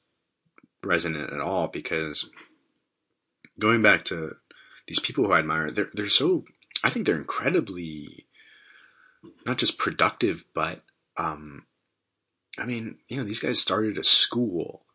resonant 0.85 1.33
at 1.33 1.41
all 1.41 1.67
because 1.67 2.29
going 3.59 3.81
back 3.81 4.05
to 4.05 4.35
these 4.87 4.99
people 4.99 5.25
who 5.25 5.31
I 5.31 5.39
admire, 5.39 5.69
they're 5.69 5.89
they're 5.93 6.09
so 6.09 6.45
I 6.83 6.89
think 6.89 7.05
they're 7.05 7.17
incredibly 7.17 8.25
not 9.45 9.57
just 9.57 9.77
productive, 9.77 10.45
but 10.53 10.81
um, 11.17 11.65
I 12.57 12.65
mean, 12.65 12.97
you 13.07 13.17
know, 13.17 13.23
these 13.23 13.39
guys 13.39 13.59
started 13.59 13.97
a 13.97 14.03
school 14.03 14.85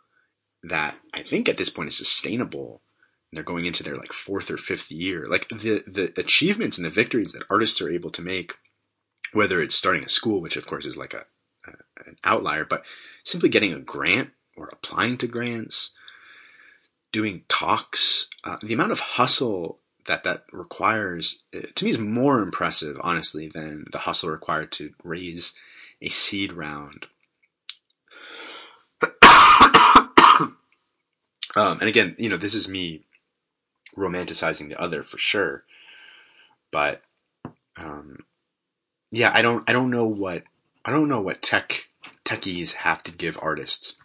that 0.62 0.96
I 1.14 1.22
think 1.22 1.48
at 1.48 1.56
this 1.56 1.70
point 1.70 1.88
is 1.88 1.96
sustainable. 1.96 2.82
And 3.30 3.36
they're 3.36 3.44
going 3.44 3.66
into 3.66 3.82
their 3.82 3.96
like 3.96 4.12
fourth 4.12 4.50
or 4.50 4.56
fifth 4.56 4.90
year. 4.90 5.26
Like 5.26 5.48
the 5.48 5.84
the 5.86 6.12
achievements 6.16 6.76
and 6.76 6.84
the 6.84 6.90
victories 6.90 7.32
that 7.32 7.44
artists 7.48 7.80
are 7.80 7.90
able 7.90 8.10
to 8.10 8.22
make, 8.22 8.54
whether 9.32 9.60
it's 9.62 9.74
starting 9.74 10.04
a 10.04 10.08
school, 10.08 10.40
which 10.40 10.56
of 10.56 10.66
course 10.66 10.84
is 10.84 10.96
like 10.96 11.14
a, 11.14 11.24
a 11.66 11.70
an 12.06 12.16
outlier, 12.24 12.64
but 12.64 12.82
simply 13.24 13.48
getting 13.48 13.72
a 13.72 13.80
grant 13.80 14.30
or 14.56 14.68
applying 14.72 15.18
to 15.18 15.26
grants, 15.26 15.92
doing 17.12 17.42
talks, 17.48 18.28
uh, 18.44 18.56
the 18.62 18.74
amount 18.74 18.92
of 18.92 19.00
hustle 19.00 19.78
that 20.06 20.24
that 20.24 20.44
requires 20.52 21.40
uh, 21.54 21.60
to 21.74 21.84
me 21.84 21.90
is 21.90 21.98
more 21.98 22.40
impressive, 22.40 22.96
honestly, 23.00 23.48
than 23.48 23.86
the 23.92 23.98
hustle 23.98 24.30
required 24.30 24.72
to 24.72 24.92
raise 25.04 25.54
a 26.02 26.08
seed 26.08 26.52
round. 26.52 27.06
um, 29.22 30.56
and 31.56 31.82
again, 31.82 32.14
you 32.18 32.28
know, 32.28 32.36
this 32.36 32.54
is 32.54 32.68
me 32.68 33.02
romanticizing 33.96 34.68
the 34.68 34.80
other 34.80 35.02
for 35.02 35.18
sure, 35.18 35.64
but 36.70 37.02
um, 37.82 38.24
yeah, 39.10 39.30
I 39.32 39.42
don't, 39.42 39.68
I 39.68 39.72
don't 39.72 39.90
know 39.90 40.06
what, 40.06 40.44
I 40.84 40.90
don't 40.90 41.08
know 41.08 41.20
what 41.20 41.42
tech 41.42 41.88
techies 42.24 42.74
have 42.74 43.02
to 43.04 43.12
give 43.12 43.38
artists, 43.42 43.96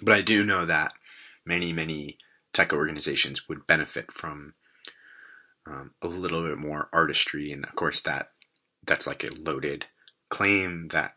but 0.00 0.14
I 0.14 0.22
do 0.22 0.44
know 0.44 0.66
that 0.66 0.92
many, 1.44 1.72
many 1.72 2.18
tech 2.52 2.72
organizations 2.72 3.48
would 3.48 3.66
benefit 3.66 4.12
from 4.12 4.54
um, 5.66 5.92
a 6.02 6.06
little 6.06 6.42
bit 6.42 6.58
more 6.58 6.88
artistry, 6.92 7.52
and 7.52 7.64
of 7.64 7.74
course 7.74 8.00
that 8.02 8.30
that's 8.86 9.06
like 9.06 9.24
a 9.24 9.28
loaded 9.38 9.86
claim 10.30 10.88
that 10.88 11.14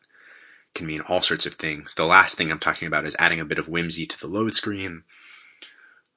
can 0.75 0.87
mean 0.87 1.01
all 1.01 1.21
sorts 1.21 1.45
of 1.45 1.55
things. 1.55 1.93
The 1.93 2.05
last 2.05 2.35
thing 2.35 2.51
I'm 2.51 2.59
talking 2.59 2.87
about 2.87 3.05
is 3.05 3.15
adding 3.19 3.39
a 3.39 3.45
bit 3.45 3.59
of 3.59 3.67
whimsy 3.67 4.05
to 4.07 4.19
the 4.19 4.27
load 4.27 4.55
screen. 4.55 5.03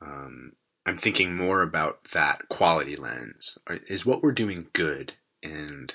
Um, 0.01 0.53
I'm 0.85 0.97
thinking 0.97 1.37
more 1.37 1.63
about 1.63 2.05
that 2.13 2.49
quality 2.49 2.95
lens. 2.95 3.59
Is 3.89 4.07
what 4.07 4.23
we're 4.23 4.33
doing 4.33 4.69
good, 4.73 5.15
and 5.43 5.95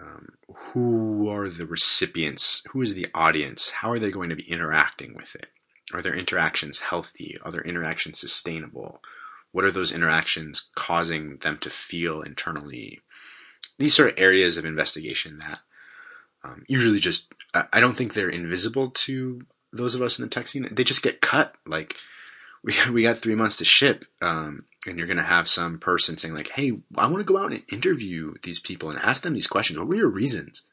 um, 0.00 0.28
who 0.54 1.28
are 1.28 1.48
the 1.48 1.66
recipients? 1.66 2.62
Who 2.70 2.82
is 2.82 2.94
the 2.94 3.08
audience? 3.14 3.70
How 3.70 3.90
are 3.90 3.98
they 3.98 4.10
going 4.10 4.30
to 4.30 4.36
be 4.36 4.50
interacting 4.50 5.14
with 5.14 5.34
it? 5.34 5.48
Are 5.94 6.02
their 6.02 6.14
interactions 6.14 6.80
healthy? 6.80 7.38
Are 7.42 7.52
their 7.52 7.62
interactions 7.62 8.18
sustainable? 8.18 9.00
What 9.52 9.64
are 9.64 9.70
those 9.70 9.92
interactions 9.92 10.70
causing 10.74 11.36
them 11.38 11.58
to 11.58 11.70
feel 11.70 12.20
internally? 12.20 13.00
These 13.78 13.94
sort 13.94 14.10
of 14.10 14.18
areas 14.18 14.56
of 14.56 14.64
investigation 14.64 15.38
that 15.38 15.60
um, 16.42 16.64
usually 16.66 16.98
just, 16.98 17.32
I 17.54 17.80
don't 17.80 17.96
think 17.96 18.12
they're 18.12 18.28
invisible 18.28 18.90
to 18.90 19.42
those 19.72 19.94
of 19.94 20.02
us 20.02 20.18
in 20.18 20.24
the 20.24 20.28
tech 20.28 20.48
scene. 20.48 20.68
They 20.70 20.82
just 20.82 21.02
get 21.02 21.20
cut. 21.20 21.54
Like, 21.64 21.94
we, 22.64 22.74
we 22.90 23.02
got 23.04 23.18
three 23.18 23.36
months 23.36 23.58
to 23.58 23.64
ship, 23.64 24.04
um, 24.20 24.64
and 24.86 24.98
you're 24.98 25.06
going 25.06 25.16
to 25.18 25.22
have 25.22 25.48
some 25.48 25.78
person 25.78 26.18
saying, 26.18 26.34
like, 26.34 26.50
hey, 26.50 26.72
I 26.96 27.06
want 27.06 27.18
to 27.18 27.32
go 27.32 27.38
out 27.38 27.52
and 27.52 27.62
interview 27.70 28.34
these 28.42 28.58
people 28.58 28.90
and 28.90 28.98
ask 28.98 29.22
them 29.22 29.34
these 29.34 29.46
questions. 29.46 29.78
What 29.78 29.86
were 29.86 29.96
your 29.96 30.08
reasons? 30.08 30.64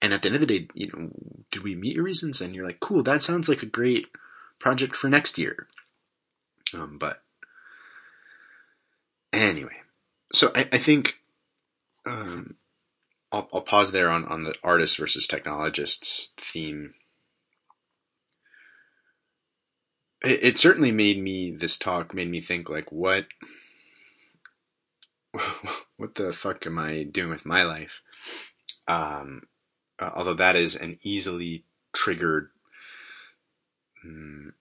And 0.00 0.14
at 0.14 0.22
the 0.22 0.28
end 0.28 0.36
of 0.36 0.40
the 0.40 0.46
day, 0.46 0.68
you 0.72 0.88
know, 0.88 1.10
did 1.50 1.62
we 1.62 1.74
meet 1.74 1.96
your 1.96 2.04
reasons? 2.04 2.40
And 2.40 2.54
you're 2.54 2.66
like, 2.66 2.80
cool, 2.80 3.02
that 3.02 3.22
sounds 3.22 3.48
like 3.48 3.62
a 3.62 3.66
great 3.66 4.06
project 4.58 4.96
for 4.96 5.08
next 5.08 5.38
year. 5.38 5.68
Um, 6.74 6.98
but 6.98 7.22
Anyway, 9.36 9.82
so 10.32 10.50
I, 10.54 10.66
I 10.72 10.78
think 10.78 11.18
um, 12.06 12.56
I'll, 13.30 13.48
I'll 13.52 13.60
pause 13.60 13.92
there 13.92 14.10
on, 14.10 14.24
on 14.24 14.44
the 14.44 14.54
artists 14.64 14.96
versus 14.96 15.26
technologists 15.26 16.32
theme. 16.38 16.94
It, 20.24 20.42
it 20.42 20.58
certainly 20.58 20.90
made 20.90 21.22
me 21.22 21.50
this 21.50 21.76
talk 21.76 22.14
made 22.14 22.30
me 22.30 22.40
think 22.40 22.70
like 22.70 22.90
what 22.90 23.26
what 25.98 26.14
the 26.14 26.32
fuck 26.32 26.64
am 26.64 26.78
I 26.78 27.02
doing 27.02 27.28
with 27.28 27.44
my 27.44 27.62
life? 27.62 28.00
Um, 28.88 29.42
uh, 29.98 30.12
although 30.14 30.34
that 30.34 30.56
is 30.56 30.76
an 30.76 30.98
easily 31.02 31.64
triggered 31.92 32.48
um, 34.06 34.52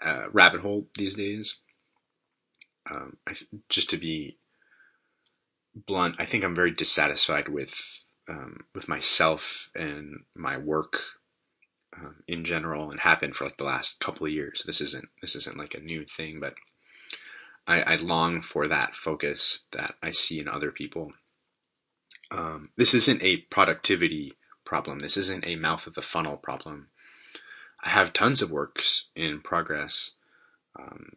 uh, 0.00 0.24
rabbit 0.32 0.60
hole 0.60 0.86
these 0.96 1.14
days 1.14 1.58
um, 2.90 3.16
I, 3.28 3.34
just 3.68 3.90
to 3.90 3.96
be 3.96 4.38
blunt, 5.74 6.16
I 6.18 6.24
think 6.24 6.44
I'm 6.44 6.54
very 6.54 6.70
dissatisfied 6.70 7.48
with 7.48 8.00
um, 8.28 8.64
with 8.74 8.88
myself 8.88 9.70
and 9.74 10.20
my 10.34 10.56
work 10.56 11.02
um, 11.96 12.22
in 12.28 12.44
general, 12.44 12.90
and 12.90 13.00
happened 13.00 13.36
for 13.36 13.44
like 13.44 13.56
the 13.56 13.64
last 13.64 14.00
couple 14.00 14.26
of 14.26 14.32
years. 14.32 14.62
This 14.66 14.80
isn't 14.80 15.08
this 15.20 15.36
isn't 15.36 15.58
like 15.58 15.74
a 15.74 15.80
new 15.80 16.04
thing, 16.04 16.40
but 16.40 16.54
I, 17.66 17.82
I 17.82 17.96
long 17.96 18.40
for 18.40 18.68
that 18.68 18.96
focus 18.96 19.64
that 19.72 19.94
I 20.02 20.10
see 20.10 20.40
in 20.40 20.48
other 20.48 20.72
people. 20.72 21.12
Um, 22.30 22.70
this 22.76 22.94
isn't 22.94 23.22
a 23.22 23.38
productivity 23.50 24.32
problem. 24.64 25.00
This 25.00 25.16
isn't 25.16 25.46
a 25.46 25.56
mouth 25.56 25.86
of 25.86 25.94
the 25.94 26.02
funnel 26.02 26.36
problem. 26.36 26.88
I 27.82 27.90
have 27.90 28.12
tons 28.12 28.42
of 28.42 28.50
works 28.50 29.08
in 29.16 29.40
progress. 29.40 30.12
Um, 30.78 31.16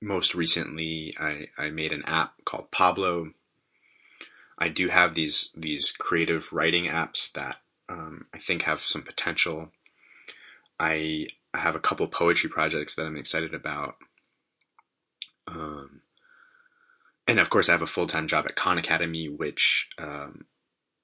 most 0.00 0.34
recently, 0.34 1.14
I, 1.18 1.48
I 1.58 1.70
made 1.70 1.92
an 1.92 2.04
app 2.06 2.44
called 2.44 2.70
Pablo. 2.70 3.32
I 4.58 4.68
do 4.68 4.88
have 4.88 5.14
these 5.14 5.50
these 5.54 5.90
creative 5.90 6.52
writing 6.52 6.86
apps 6.86 7.32
that 7.32 7.56
um, 7.88 8.26
I 8.32 8.38
think 8.38 8.62
have 8.62 8.80
some 8.80 9.02
potential. 9.02 9.70
I 10.78 11.26
have 11.52 11.74
a 11.74 11.80
couple 11.80 12.06
poetry 12.08 12.48
projects 12.48 12.94
that 12.94 13.06
I'm 13.06 13.16
excited 13.16 13.54
about. 13.54 13.96
Um, 15.48 16.02
and 17.26 17.38
of 17.38 17.50
course, 17.50 17.68
I 17.68 17.72
have 17.72 17.82
a 17.82 17.86
full 17.86 18.06
time 18.06 18.28
job 18.28 18.46
at 18.46 18.56
Khan 18.56 18.78
Academy, 18.78 19.28
which 19.28 19.88
um, 19.98 20.46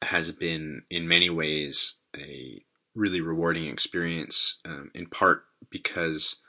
has 0.03 0.33
been 0.33 0.83
in 0.91 1.09
many 1.09 1.31
ways 1.31 1.95
a 2.17 2.63
really 2.95 3.21
rewarding 3.21 3.67
experience, 3.67 4.61
um, 4.65 4.91
in 4.95 5.07
part 5.07 5.45
because 5.71 6.41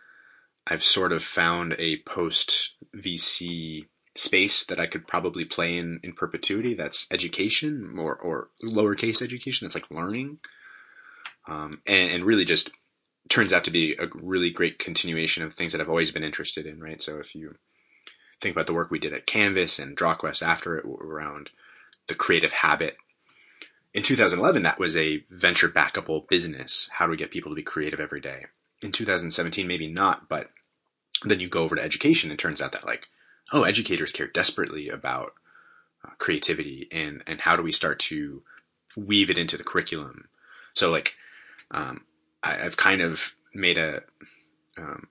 I've 0.67 0.83
sort 0.83 1.11
of 1.11 1.23
found 1.23 1.75
a 1.77 1.97
post 2.05 2.73
VC 2.95 3.87
space 4.15 4.65
that 4.65 4.79
I 4.79 4.85
could 4.87 5.07
probably 5.07 5.45
play 5.45 5.77
in 5.77 5.99
in 6.03 6.13
perpetuity. 6.13 6.73
That's 6.73 7.07
education 7.11 7.95
or, 7.97 8.15
or 8.15 8.49
lowercase 8.63 9.21
education. 9.21 9.65
That's 9.65 9.75
like 9.75 9.91
learning. 9.91 10.39
Um, 11.47 11.81
and, 11.85 12.11
and 12.11 12.25
really 12.25 12.45
just 12.45 12.69
turns 13.29 13.51
out 13.51 13.63
to 13.65 13.71
be 13.71 13.95
a 13.99 14.07
really 14.13 14.51
great 14.51 14.79
continuation 14.79 15.43
of 15.43 15.53
things 15.53 15.71
that 15.71 15.81
I've 15.81 15.89
always 15.89 16.11
been 16.11 16.23
interested 16.23 16.65
in, 16.65 16.79
right? 16.79 17.01
So 17.01 17.19
if 17.19 17.35
you 17.35 17.55
think 18.43 18.55
about 18.55 18.67
the 18.67 18.73
work 18.73 18.91
we 18.91 18.99
did 18.99 19.13
at 19.13 19.25
Canvas 19.25 19.79
and 19.79 19.97
DrawQuest 19.97 20.43
after 20.43 20.77
it 20.77 20.85
around 20.85 21.49
the 22.07 22.15
creative 22.15 22.51
habit. 22.51 22.97
In 23.93 24.01
2011, 24.01 24.63
that 24.63 24.79
was 24.79 24.97
a 24.97 25.23
venture 25.29 25.69
backable 25.69 26.27
business. 26.27 26.89
How 26.93 27.05
do 27.05 27.11
we 27.11 27.17
get 27.17 27.31
people 27.31 27.51
to 27.51 27.55
be 27.55 27.63
creative 27.63 27.99
every 27.99 28.21
day? 28.21 28.45
In 28.81 28.91
2017, 28.91 29.67
maybe 29.67 29.87
not, 29.87 30.27
but 30.27 30.49
then 31.23 31.39
you 31.39 31.47
go 31.47 31.63
over 31.63 31.75
to 31.75 31.83
education 31.83 32.31
and 32.31 32.39
it 32.39 32.41
turns 32.41 32.59
out 32.59 32.71
that 32.71 32.85
like, 32.85 33.07
oh, 33.51 33.63
educators 33.63 34.11
care 34.11 34.27
desperately 34.27 34.89
about 34.89 35.33
uh, 36.03 36.11
creativity 36.17 36.87
and, 36.91 37.23
and 37.27 37.41
how 37.41 37.55
do 37.55 37.61
we 37.61 37.71
start 37.71 37.99
to 37.99 38.41
weave 38.97 39.29
it 39.29 39.37
into 39.37 39.57
the 39.57 39.63
curriculum? 39.63 40.27
So 40.73 40.89
like, 40.89 41.13
um, 41.69 42.05
I, 42.41 42.55
have 42.55 42.77
kind 42.77 43.01
of 43.01 43.35
made 43.53 43.77
a, 43.77 44.01
um, 44.75 45.07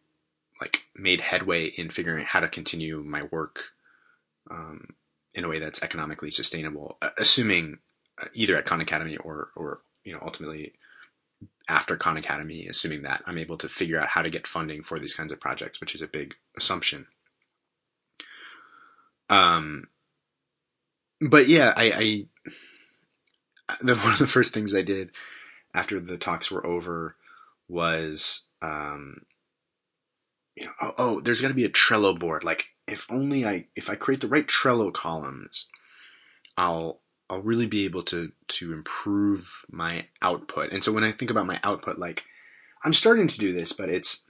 like 0.61 0.83
made 0.97 1.21
headway 1.21 1.67
in 1.67 1.91
figuring 1.91 2.23
out 2.23 2.29
how 2.29 2.41
to 2.41 2.49
continue 2.49 3.03
my 3.03 3.23
work 3.31 3.69
um, 4.51 4.95
in 5.35 5.45
a 5.45 5.49
way 5.49 5.61
that's 5.61 5.83
economically 5.83 6.33
sustainable, 6.33 6.99
assuming 7.17 7.79
either 8.35 8.57
at 8.57 8.67
Khan 8.67 8.81
Academy 8.81 9.17
or 9.17 9.51
or 9.57 9.81
you 10.05 10.13
know 10.13 10.21
ultimately 10.23 10.73
after 11.69 11.97
Khan 11.97 12.17
Academy, 12.17 12.67
assuming 12.67 13.03
that 13.03 13.23
I'm 13.27 13.39
able 13.39 13.57
to 13.59 13.69
figure 13.69 13.99
out 13.99 14.09
how 14.09 14.23
to 14.23 14.31
get 14.31 14.47
funding 14.47 14.83
for 14.83 14.99
these 14.99 15.15
kinds 15.15 15.33
of 15.33 15.41
projects, 15.41 15.81
which 15.81 15.95
is 15.95 16.03
a 16.03 16.09
big 16.09 16.35
assumption. 16.57 17.07
Um, 19.31 19.89
but 21.21 21.49
yeah, 21.49 21.73
I, 21.77 22.27
I 23.69 23.75
the, 23.81 23.97
one 23.97 24.13
of 24.13 24.19
the 24.19 24.27
first 24.27 24.53
things 24.53 24.75
I 24.75 24.83
did 24.83 25.11
after 25.75 26.01
the 26.01 26.19
talks 26.19 26.51
were 26.51 26.67
over 26.67 27.17
was 27.69 28.45
um, 28.61 29.23
you 30.55 30.67
know, 30.67 30.73
oh, 30.81 30.95
oh 30.99 31.21
there's 31.21 31.41
going 31.41 31.51
to 31.51 31.57
be 31.57 31.65
a 31.65 31.71
Trello 31.71 32.19
board. 32.19 32.45
Like, 32.45 32.67
if 32.87 33.11
only 33.11 33.45
I, 33.45 33.67
if 33.77 33.91
I 33.91 33.95
create 33.95 34.21
the 34.21 34.29
right 34.29 34.47
Trello 34.47 34.93
columns, 34.93 35.67
I'll, 36.57 37.01
I'll 37.33 37.41
really 37.41 37.67
be 37.67 37.87
able 37.87 38.03
to, 38.05 38.31
to 38.47 38.75
improve 38.75 39.65
my 39.71 40.07
output. 40.21 40.71
And 40.71 40.85
so 40.85 40.93
when 40.93 41.03
I 41.03 41.13
think 41.13 41.31
about 41.31 41.47
my 41.47 41.59
output, 41.65 41.99
like, 41.99 42.25
I'm 42.85 42.93
starting 42.93 43.27
to 43.27 43.39
do 43.39 43.55
this, 43.55 43.73
but 43.73 43.89
it's, 43.89 44.25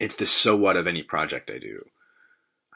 it's 0.00 0.16
the 0.16 0.24
so 0.24 0.56
what 0.56 0.78
of 0.78 0.86
any 0.86 1.02
project 1.02 1.50
I 1.50 1.58
do. 1.58 1.84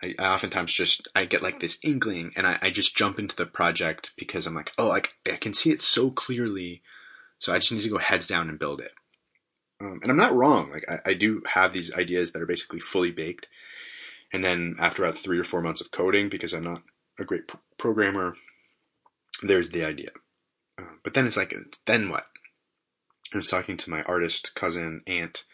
I, 0.03 0.15
I 0.19 0.27
oftentimes 0.27 0.71
just, 0.71 1.09
I 1.17 1.25
get 1.25 1.43
like 1.43 1.61
this 1.61 1.79
inkling 1.83 2.33
and 2.37 2.47
I, 2.47 2.59
I 2.61 2.69
just 2.69 2.95
jump 2.95 3.19
into 3.19 3.35
the 3.35 3.47
project 3.47 4.13
because 4.19 4.47
I'm 4.47 4.55
like, 4.55 4.73
oh, 4.77 4.91
I, 4.91 5.01
I 5.25 5.37
can 5.37 5.55
see 5.55 5.71
it 5.71 5.81
so 5.81 6.11
clearly. 6.11 6.83
So 7.39 7.55
I 7.55 7.59
just 7.59 7.73
need 7.73 7.81
to 7.81 7.89
go 7.89 7.97
heads 7.97 8.27
down 8.27 8.51
and 8.51 8.59
build 8.59 8.81
it. 8.81 8.93
Um, 9.81 10.01
and 10.03 10.11
I'm 10.11 10.19
not 10.19 10.35
wrong. 10.37 10.71
Like 10.71 10.85
I, 10.91 11.11
I, 11.11 11.15
do 11.15 11.43
have 11.47 11.73
these 11.73 11.91
ideas 11.95 12.33
that 12.33 12.43
are 12.43 12.47
basically 12.47 12.81
fully 12.81 13.13
baked. 13.13 13.47
And 14.31 14.45
then 14.45 14.75
after 14.79 15.05
about 15.05 15.17
three 15.17 15.39
or 15.39 15.45
four 15.45 15.63
months 15.63 15.81
of 15.81 15.91
coding, 15.91 16.29
because 16.29 16.53
I'm 16.53 16.65
not 16.65 16.83
a 17.19 17.25
great 17.25 17.45
programmer, 17.79 18.37
there's 19.43 19.71
the 19.71 19.85
idea. 19.85 20.11
Uh, 20.79 20.85
but 21.03 21.15
then 21.15 21.27
it's 21.27 21.37
like, 21.37 21.55
then 21.87 22.11
what? 22.11 22.27
I 23.35 23.37
was 23.37 23.49
talking 23.49 23.77
to 23.77 23.91
my 23.91 24.03
artist 24.03 24.55
cousin, 24.55 25.03
aunt 25.07 25.45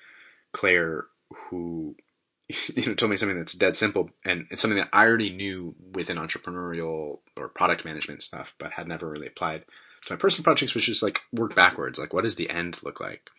Claire, 0.53 1.07
who 1.49 1.97
you 2.74 2.87
know 2.87 2.95
told 2.95 3.11
me 3.11 3.16
something 3.16 3.39
that's 3.39 3.55
dead 3.55 3.76
simple, 3.76 4.11
and 4.24 4.47
it's 4.51 4.61
something 4.61 4.78
that 4.78 4.91
I 4.93 5.07
already 5.07 5.30
knew 5.30 5.74
within 5.93 6.18
entrepreneurial 6.18 7.20
or 7.37 7.49
product 7.49 7.85
management 7.85 8.22
stuff, 8.22 8.55
but 8.59 8.72
had 8.72 8.89
never 8.89 9.09
really 9.09 9.26
applied 9.26 9.64
to 10.03 10.12
my 10.12 10.18
personal 10.18 10.45
projects, 10.45 10.74
which 10.74 10.89
is 10.89 11.03
like 11.03 11.20
work 11.33 11.55
backwards. 11.55 11.99
Like, 11.99 12.12
what 12.12 12.24
does 12.24 12.37
the 12.37 12.51
end 12.51 12.78
look 12.83 13.01
like? 13.01 13.30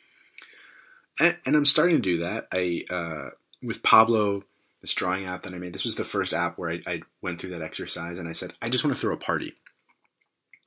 and, 1.20 1.38
and 1.46 1.56
I'm 1.56 1.66
starting 1.66 1.98
to 1.98 2.02
do 2.02 2.18
that. 2.20 2.48
I 2.52 2.86
uh, 2.90 3.30
with 3.62 3.84
Pablo, 3.84 4.44
this 4.82 4.94
drawing 4.94 5.26
app 5.26 5.44
that 5.44 5.54
I 5.54 5.58
made. 5.58 5.74
This 5.74 5.86
was 5.86 5.96
the 5.96 6.04
first 6.04 6.34
app 6.34 6.58
where 6.58 6.72
I, 6.72 6.82
I 6.86 7.02
went 7.22 7.40
through 7.40 7.52
that 7.52 7.62
exercise, 7.62 8.20
and 8.20 8.28
I 8.28 8.34
said, 8.34 8.54
I 8.62 8.70
just 8.70 8.84
want 8.84 8.96
to 8.96 9.00
throw 9.02 9.14
a 9.14 9.18
party, 9.18 9.54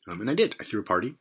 um, 0.08 0.20
and 0.20 0.30
I 0.30 0.34
did. 0.34 0.54
I 0.60 0.64
threw 0.64 0.80
a 0.80 0.84
party. 0.84 1.14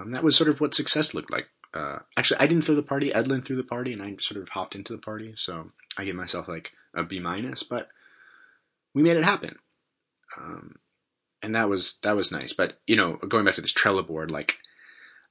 Um, 0.00 0.12
that 0.12 0.24
was 0.24 0.36
sort 0.36 0.50
of 0.50 0.60
what 0.60 0.74
success 0.74 1.14
looked 1.14 1.30
like. 1.30 1.48
Uh, 1.72 1.98
actually, 2.16 2.40
I 2.40 2.46
didn't 2.46 2.64
throw 2.64 2.74
the 2.74 2.82
party. 2.82 3.12
Edlin 3.12 3.42
threw 3.42 3.56
the 3.56 3.62
party, 3.62 3.92
and 3.92 4.02
I 4.02 4.16
sort 4.20 4.40
of 4.40 4.48
hopped 4.50 4.74
into 4.74 4.92
the 4.92 4.98
party. 4.98 5.34
So 5.36 5.72
I 5.96 6.04
give 6.04 6.16
myself 6.16 6.48
like 6.48 6.72
a 6.94 7.02
B 7.02 7.20
minus, 7.20 7.62
but 7.62 7.88
we 8.94 9.02
made 9.02 9.16
it 9.16 9.24
happen. 9.24 9.56
Um, 10.36 10.76
and 11.42 11.54
that 11.54 11.68
was 11.68 11.98
that 12.02 12.16
was 12.16 12.32
nice. 12.32 12.52
But 12.52 12.78
you 12.86 12.96
know, 12.96 13.16
going 13.16 13.44
back 13.44 13.54
to 13.56 13.60
this 13.60 13.72
Trello 13.72 14.06
board, 14.06 14.30
like 14.30 14.58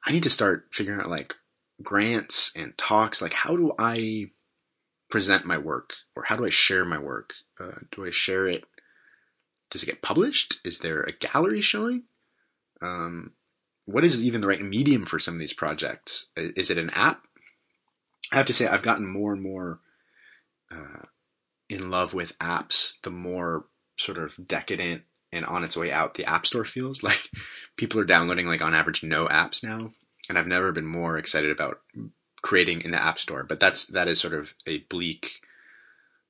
I 0.06 0.12
need 0.12 0.24
to 0.24 0.30
start 0.30 0.68
figuring 0.72 1.00
out 1.00 1.10
like 1.10 1.36
grants 1.82 2.52
and 2.56 2.78
talks 2.78 3.22
like 3.22 3.34
how 3.34 3.56
do 3.56 3.74
i 3.80 4.26
present 5.10 5.46
my 5.46 5.58
work 5.58 5.94
or 6.16 6.24
how 6.24 6.36
do 6.36 6.46
i 6.46 6.50
share 6.50 6.86
my 6.86 6.98
work 6.98 7.34
uh, 7.60 7.80
do 7.92 8.06
i 8.06 8.12
share 8.12 8.48
it 8.48 8.64
does 9.70 9.84
it 9.84 9.88
get 9.88 10.02
published 10.02 10.60
is 10.64 10.80
there 10.80 11.02
a 11.02 11.12
gallery 11.12 11.62
showing 11.62 12.04
um, 12.84 13.32
what 13.86 14.04
is 14.04 14.24
even 14.24 14.42
the 14.42 14.48
right 14.48 14.62
medium 14.62 15.06
for 15.06 15.20
some 15.20 15.34
of 15.34 15.40
these 15.40 15.54
projects 15.54 16.28
is 16.36 16.70
it 16.70 16.78
an 16.78 16.90
app 16.92 17.24
i 18.32 18.38
have 18.38 18.46
to 18.46 18.54
say 18.54 18.68
i've 18.68 18.84
gotten 18.84 19.08
more 19.08 19.34
and 19.34 19.42
more 19.42 19.80
uh, 20.72 21.06
in 21.70 21.90
love 21.90 22.14
with 22.14 22.38
apps 22.40 22.94
the 23.04 23.12
more 23.12 23.66
sort 23.98 24.18
of 24.18 24.36
decadent 24.48 25.04
and 25.32 25.46
on 25.46 25.64
its 25.64 25.78
way 25.78 25.92
out 25.92 26.14
the 26.16 26.26
app 26.26 26.46
store 26.46 26.66
feels 26.66 27.04
like 27.04 27.30
people 27.78 28.00
are 28.00 28.06
downloading 28.06 28.48
like 28.48 28.62
on 28.62 28.74
average 28.74 29.04
no 29.04 29.28
apps 29.28 29.64
now 29.64 29.90
and 30.30 30.38
I've 30.38 30.48
never 30.48 30.72
been 30.72 30.86
more 30.86 31.18
excited 31.18 31.52
about 31.52 31.80
creating 32.42 32.82
in 32.82 32.92
the 32.92 33.02
App 33.02 33.20
Store. 33.20 33.44
But 33.44 33.60
that's 33.60 33.86
that 33.88 34.08
is 34.08 34.20
sort 34.20 34.34
of 34.34 34.54
a 34.66 34.80
bleak, 34.90 35.40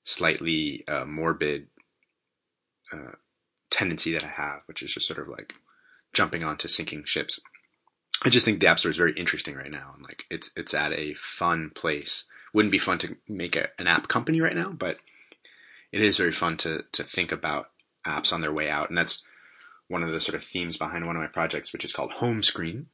slightly 0.04 0.84
uh, 0.88 1.06
morbid 1.06 1.68
uh, 2.92 3.14
tendency 3.70 4.14
that 4.14 4.24
I 4.24 4.28
have, 4.28 4.62
which 4.66 4.82
is 4.82 4.94
just 4.94 5.08
sort 5.08 5.20
of 5.20 5.28
like 5.28 5.54
jumping 6.14 6.44
onto 6.44 6.68
sinking 6.68 7.04
ships. 7.06 7.40
I 8.24 8.30
just 8.30 8.46
think 8.46 8.60
the 8.60 8.68
App 8.68 8.80
Store 8.80 8.92
is 8.92 8.98
very 8.98 9.14
interesting 9.14 9.56
right 9.56 9.72
now, 9.72 9.94
and 9.96 10.04
like 10.04 10.26
it's 10.30 10.52
it's 10.56 10.74
at 10.74 10.94
a 10.94 11.14
fun 11.16 11.72
place. 11.74 12.26
Wouldn't 12.54 12.72
be 12.72 12.78
fun 12.78 13.00
to 13.00 13.18
make 13.28 13.56
a, 13.56 13.70
an 13.80 13.88
app 13.88 14.08
company 14.08 14.40
right 14.40 14.56
now, 14.56 14.70
but 14.72 14.98
it 15.92 16.02
is 16.02 16.18
very 16.18 16.32
fun 16.32 16.58
to 16.58 16.84
to 16.94 17.04
think 17.04 17.32
about 17.32 17.70
apps 18.06 18.32
on 18.32 18.42
their 18.42 18.54
way 18.54 18.70
out, 18.70 18.90
and 18.90 18.98
that's 18.98 19.24
one 19.88 20.04
of 20.04 20.12
the 20.14 20.22
sort 20.22 20.36
of 20.36 20.44
themes 20.44 20.78
behind 20.78 21.06
one 21.06 21.16
of 21.16 21.22
my 21.22 21.28
projects, 21.28 21.74
which 21.74 21.84
is 21.84 21.94
called 21.94 22.14
Home 22.14 22.44
Screen, 22.44 22.88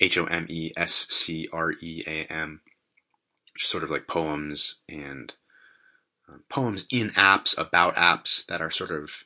H 0.00 0.18
O 0.18 0.24
M 0.26 0.46
E 0.48 0.72
S 0.76 1.06
C 1.10 1.48
R 1.52 1.72
E 1.72 2.02
A 2.06 2.24
M, 2.32 2.60
which 3.54 3.64
is 3.64 3.70
sort 3.70 3.84
of 3.84 3.90
like 3.90 4.08
poems 4.08 4.80
and 4.88 5.34
uh, 6.28 6.38
poems 6.48 6.86
in 6.90 7.10
apps 7.10 7.56
about 7.58 7.96
apps 7.96 8.44
that 8.46 8.60
are 8.60 8.70
sort 8.70 8.90
of 8.90 9.24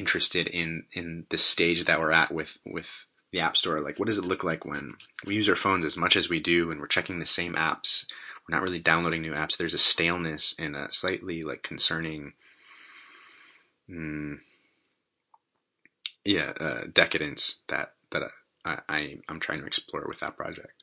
interested 0.00 0.48
in 0.48 0.84
in 0.92 1.26
the 1.28 1.38
stage 1.38 1.84
that 1.84 2.00
we're 2.00 2.10
at 2.10 2.32
with 2.32 2.58
with 2.66 3.06
the 3.30 3.40
app 3.40 3.56
store. 3.56 3.80
Like, 3.80 3.98
what 3.98 4.06
does 4.06 4.18
it 4.18 4.24
look 4.24 4.42
like 4.42 4.64
when 4.64 4.94
we 5.24 5.36
use 5.36 5.48
our 5.48 5.54
phones 5.54 5.84
as 5.84 5.96
much 5.96 6.16
as 6.16 6.28
we 6.28 6.40
do, 6.40 6.70
and 6.70 6.80
we're 6.80 6.88
checking 6.88 7.20
the 7.20 7.26
same 7.26 7.54
apps? 7.54 8.06
We're 8.48 8.56
not 8.56 8.64
really 8.64 8.80
downloading 8.80 9.22
new 9.22 9.34
apps. 9.34 9.56
There's 9.56 9.74
a 9.74 9.78
staleness 9.78 10.56
and 10.58 10.74
a 10.74 10.88
slightly 10.90 11.42
like 11.42 11.62
concerning 11.62 12.32
mm, 13.88 14.38
yeah 16.24 16.52
uh, 16.58 16.84
decadence 16.92 17.60
that 17.68 17.92
that 18.10 18.22
I, 18.64 18.78
I 18.88 19.18
I'm 19.28 19.38
trying 19.38 19.60
to 19.60 19.66
explore 19.66 20.06
with 20.08 20.20
that 20.20 20.36
project. 20.36 20.82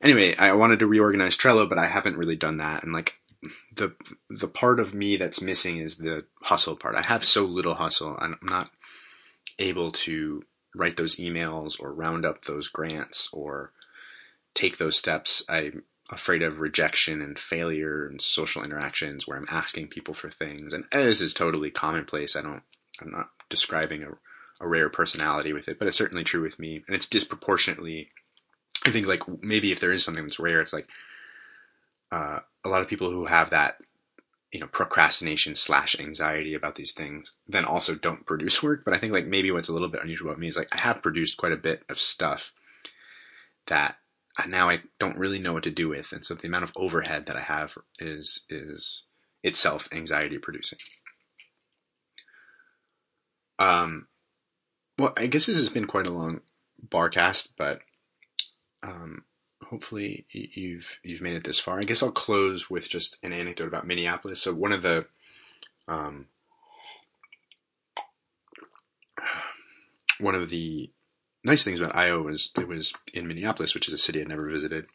Anyway, 0.00 0.36
I 0.36 0.52
wanted 0.52 0.78
to 0.78 0.86
reorganize 0.86 1.36
Trello, 1.36 1.68
but 1.68 1.78
I 1.78 1.86
haven't 1.86 2.16
really 2.16 2.36
done 2.36 2.58
that, 2.58 2.84
and 2.84 2.92
like 2.92 3.14
the 3.74 3.94
the 4.30 4.48
part 4.48 4.80
of 4.80 4.94
me 4.94 5.16
that's 5.16 5.40
missing 5.40 5.78
is 5.78 5.96
the 5.96 6.24
hustle 6.42 6.76
part. 6.76 6.96
I 6.96 7.02
have 7.02 7.24
so 7.24 7.44
little 7.44 7.74
hustle. 7.74 8.16
I'm 8.18 8.38
not 8.42 8.70
able 9.58 9.92
to 9.92 10.44
write 10.74 10.96
those 10.96 11.16
emails 11.16 11.80
or 11.80 11.92
round 11.92 12.26
up 12.26 12.44
those 12.44 12.68
grants 12.68 13.28
or 13.32 13.72
take 14.54 14.78
those 14.78 14.98
steps. 14.98 15.44
I'm 15.48 15.84
afraid 16.10 16.42
of 16.42 16.60
rejection 16.60 17.22
and 17.22 17.38
failure 17.38 18.06
and 18.06 18.20
social 18.20 18.62
interactions 18.62 19.26
where 19.26 19.38
I'm 19.38 19.46
asking 19.48 19.88
people 19.88 20.14
for 20.14 20.28
things. 20.28 20.72
And 20.72 20.84
this 20.92 21.20
is 21.20 21.32
totally 21.32 21.70
commonplace. 21.70 22.36
I 22.36 22.42
don't, 22.42 22.62
I'm 23.00 23.10
not 23.10 23.30
describing 23.48 24.02
a, 24.02 24.10
a 24.60 24.68
rare 24.68 24.88
personality 24.88 25.52
with 25.52 25.68
it, 25.68 25.78
but 25.78 25.88
it's 25.88 25.96
certainly 25.96 26.24
true 26.24 26.42
with 26.42 26.58
me. 26.58 26.82
And 26.86 26.94
it's 26.94 27.06
disproportionately, 27.06 28.10
I 28.84 28.90
think 28.90 29.06
like 29.06 29.22
maybe 29.42 29.72
if 29.72 29.80
there 29.80 29.92
is 29.92 30.04
something 30.04 30.24
that's 30.24 30.40
rare, 30.40 30.60
it's 30.60 30.72
like, 30.72 30.88
uh, 32.14 32.38
a 32.64 32.68
lot 32.68 32.80
of 32.80 32.86
people 32.86 33.10
who 33.10 33.26
have 33.26 33.50
that 33.50 33.78
you 34.52 34.60
know 34.60 34.68
procrastination 34.68 35.56
slash 35.56 35.98
anxiety 35.98 36.54
about 36.54 36.76
these 36.76 36.92
things 36.92 37.32
then 37.48 37.64
also 37.64 37.96
don't 37.96 38.24
produce 38.30 38.62
work. 38.62 38.84
But 38.84 38.94
i 38.94 38.98
think 38.98 39.12
like 39.12 39.26
maybe 39.26 39.50
what's 39.50 39.68
a 39.68 39.72
little 39.72 39.88
bit 39.88 40.02
unusual 40.02 40.30
about 40.30 40.38
me 40.38 40.48
is 40.48 40.56
like 40.56 40.72
i 40.72 40.78
have 40.78 41.02
produced 41.02 41.36
quite 41.36 41.52
a 41.52 41.56
bit 41.56 41.82
of 41.88 41.98
stuff 41.98 42.52
that 43.66 43.96
now 44.48 44.70
i 44.70 44.82
don't 45.00 45.18
really 45.18 45.40
know 45.40 45.52
what 45.52 45.64
to 45.64 45.70
do 45.70 45.88
with. 45.88 46.12
And 46.12 46.24
so 46.24 46.34
the 46.34 46.46
amount 46.46 46.64
of 46.64 46.72
overhead 46.76 47.26
that 47.26 47.36
i 47.36 47.40
have 47.40 47.76
is 47.98 48.40
is 48.48 49.02
itself 49.42 49.88
anxiety 49.92 50.38
producing. 50.38 50.78
Um 53.58 54.06
well 54.98 55.14
i 55.16 55.26
guess 55.26 55.46
this 55.46 55.58
has 55.58 55.68
been 55.68 55.86
quite 55.86 56.06
a 56.06 56.12
long 56.12 56.42
Barrcast 56.88 57.48
but 57.58 57.80
um 58.84 59.24
hopefully 59.74 60.24
you've 60.30 61.00
you've 61.02 61.20
made 61.20 61.34
it 61.34 61.42
this 61.42 61.58
far. 61.58 61.80
I 61.80 61.84
guess 61.84 62.00
I'll 62.00 62.12
close 62.12 62.70
with 62.70 62.88
just 62.88 63.18
an 63.24 63.32
anecdote 63.32 63.66
about 63.66 63.88
Minneapolis. 63.88 64.40
So 64.40 64.54
one 64.54 64.70
of 64.70 64.82
the 64.82 65.06
um, 65.88 66.26
one 70.20 70.36
of 70.36 70.48
the 70.50 70.92
nice 71.42 71.64
things 71.64 71.80
about 71.80 71.96
EYEO 71.96 72.22
was 72.22 72.52
it 72.56 72.68
was 72.68 72.94
in 73.12 73.26
Minneapolis, 73.26 73.74
which 73.74 73.88
is 73.88 73.94
a 73.94 73.98
city 73.98 74.20
I'd 74.20 74.28
never 74.28 74.48
visited. 74.48 74.86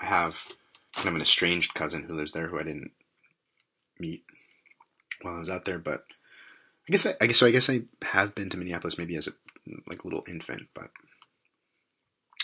I 0.00 0.04
have 0.04 0.54
kind 0.94 1.08
of 1.08 1.16
an 1.16 1.22
estranged 1.22 1.74
cousin 1.74 2.04
who 2.04 2.14
lives 2.14 2.30
there 2.30 2.46
who 2.46 2.60
I 2.60 2.62
didn't 2.62 2.92
meet 3.98 4.22
while 5.22 5.34
I 5.34 5.40
was 5.40 5.50
out 5.50 5.64
there, 5.64 5.80
but 5.80 6.04
I 6.88 6.92
guess 6.92 7.04
I, 7.04 7.16
I 7.20 7.26
guess 7.26 7.38
so. 7.38 7.46
I 7.46 7.50
guess 7.50 7.68
I 7.68 7.82
have 8.02 8.36
been 8.36 8.48
to 8.50 8.56
Minneapolis 8.56 8.96
maybe 8.96 9.16
as 9.16 9.26
a 9.26 9.32
like 9.88 10.04
little 10.04 10.22
infant, 10.28 10.68
but 10.72 10.90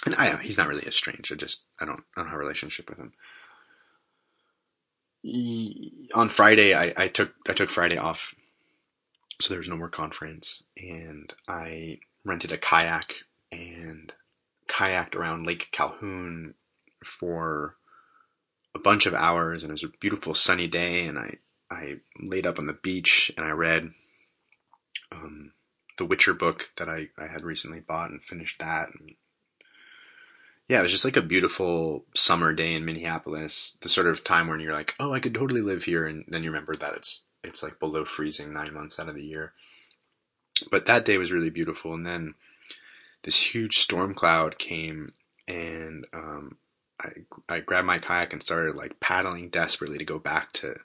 and 0.07 0.15
I 0.15 0.37
he's 0.39 0.57
not 0.57 0.69
really 0.69 0.87
estranged. 0.87 1.33
I 1.33 1.37
just 1.37 1.65
I 1.81 1.85
don't 1.85 2.03
I 2.17 2.21
don't 2.21 2.31
have 2.31 2.37
a 2.37 2.39
relationship 2.39 2.89
with 2.89 2.99
him. 2.99 3.13
On 6.15 6.29
Friday, 6.29 6.73
I, 6.73 6.95
I 6.97 7.09
took 7.09 7.35
I 7.49 7.53
took 7.53 7.69
Friday 7.69 7.99
off, 7.99 8.35
so 9.41 9.51
there 9.51 9.59
was 9.59 9.69
no 9.69 9.77
more 9.77 9.91
conference, 9.91 10.63
and 10.77 11.35
I 11.49 11.99
rented 12.25 12.53
a 12.53 12.59
kayak 12.59 13.15
and 13.51 14.13
kayaked 14.69 15.17
around 15.17 15.47
Lake 15.47 15.69
Calhoun 15.73 16.55
for 17.05 17.77
a 18.75 18.79
bunch 18.79 19.07
of 19.07 19.15
hours, 19.15 19.63
and 19.63 19.71
it 19.71 19.75
was 19.75 19.85
a 19.85 19.99
beautiful 20.01 20.35
sunny 20.35 20.69
day, 20.69 21.05
and 21.07 21.19
I 21.19 21.39
I 21.71 21.97
laid 22.21 22.47
up 22.47 22.59
on 22.59 22.67
the 22.67 22.73
beach 22.73 23.33
and 23.37 23.45
I 23.45 23.51
read 23.51 23.91
um, 25.11 25.53
the 25.99 26.05
Witcher 26.05 26.35
book 26.35 26.71
that 26.77 26.89
I, 26.89 27.09
I 27.19 27.27
had 27.27 27.43
recently 27.43 27.81
bought 27.81 28.11
and 28.11 28.23
finished 28.23 28.61
that 28.61 28.91
and 28.91 29.17
yeah, 30.69 30.81
it 30.81 30.83
was 30.83 30.91
just 30.91 31.05
like 31.05 31.17
a 31.17 31.23
beautiful 31.23 32.05
summer 32.15 32.53
day 32.53 32.75
in 32.75 32.85
Minneapolis. 32.85 33.79
The 33.83 33.89
sort 33.89 34.09
of 34.09 34.25
time 34.25 34.49
when 34.49 34.59
you're 34.59 34.73
like, 34.73 34.95
oh, 34.99 35.13
I 35.13 35.21
could 35.21 35.35
totally 35.35 35.61
live 35.61 35.85
here, 35.85 36.07
and 36.07 36.25
then 36.29 36.43
you 36.43 36.51
remember 36.51 36.75
that 36.75 36.95
it's 36.95 37.23
it's 37.45 37.63
like 37.63 37.79
below 37.79 38.05
freezing 38.05 38.53
nine 38.53 38.75
months 38.75 38.99
out 38.99 39.09
of 39.09 39.15
the 39.15 39.25
year. 39.25 39.53
But 40.71 40.87
that 40.87 41.05
day 41.05 41.19
was 41.19 41.31
really 41.31 41.51
beautiful, 41.51 41.95
and 41.95 42.05
then 42.05 42.35
this 43.23 43.55
huge 43.55 43.79
storm 43.79 44.15
cloud 44.15 44.59
came, 44.59 45.13
and 45.47 46.05
um, 46.13 46.57
I 47.01 47.11
I 47.49 47.61
grabbed 47.61 47.87
my 47.87 47.99
kayak 47.99 48.33
and 48.33 48.43
started 48.43 48.75
like 48.75 48.99
paddling 48.99 49.51
desperately 49.51 49.99
to 49.99 50.05
go 50.05 50.19
back 50.19 50.53
to 50.55 50.81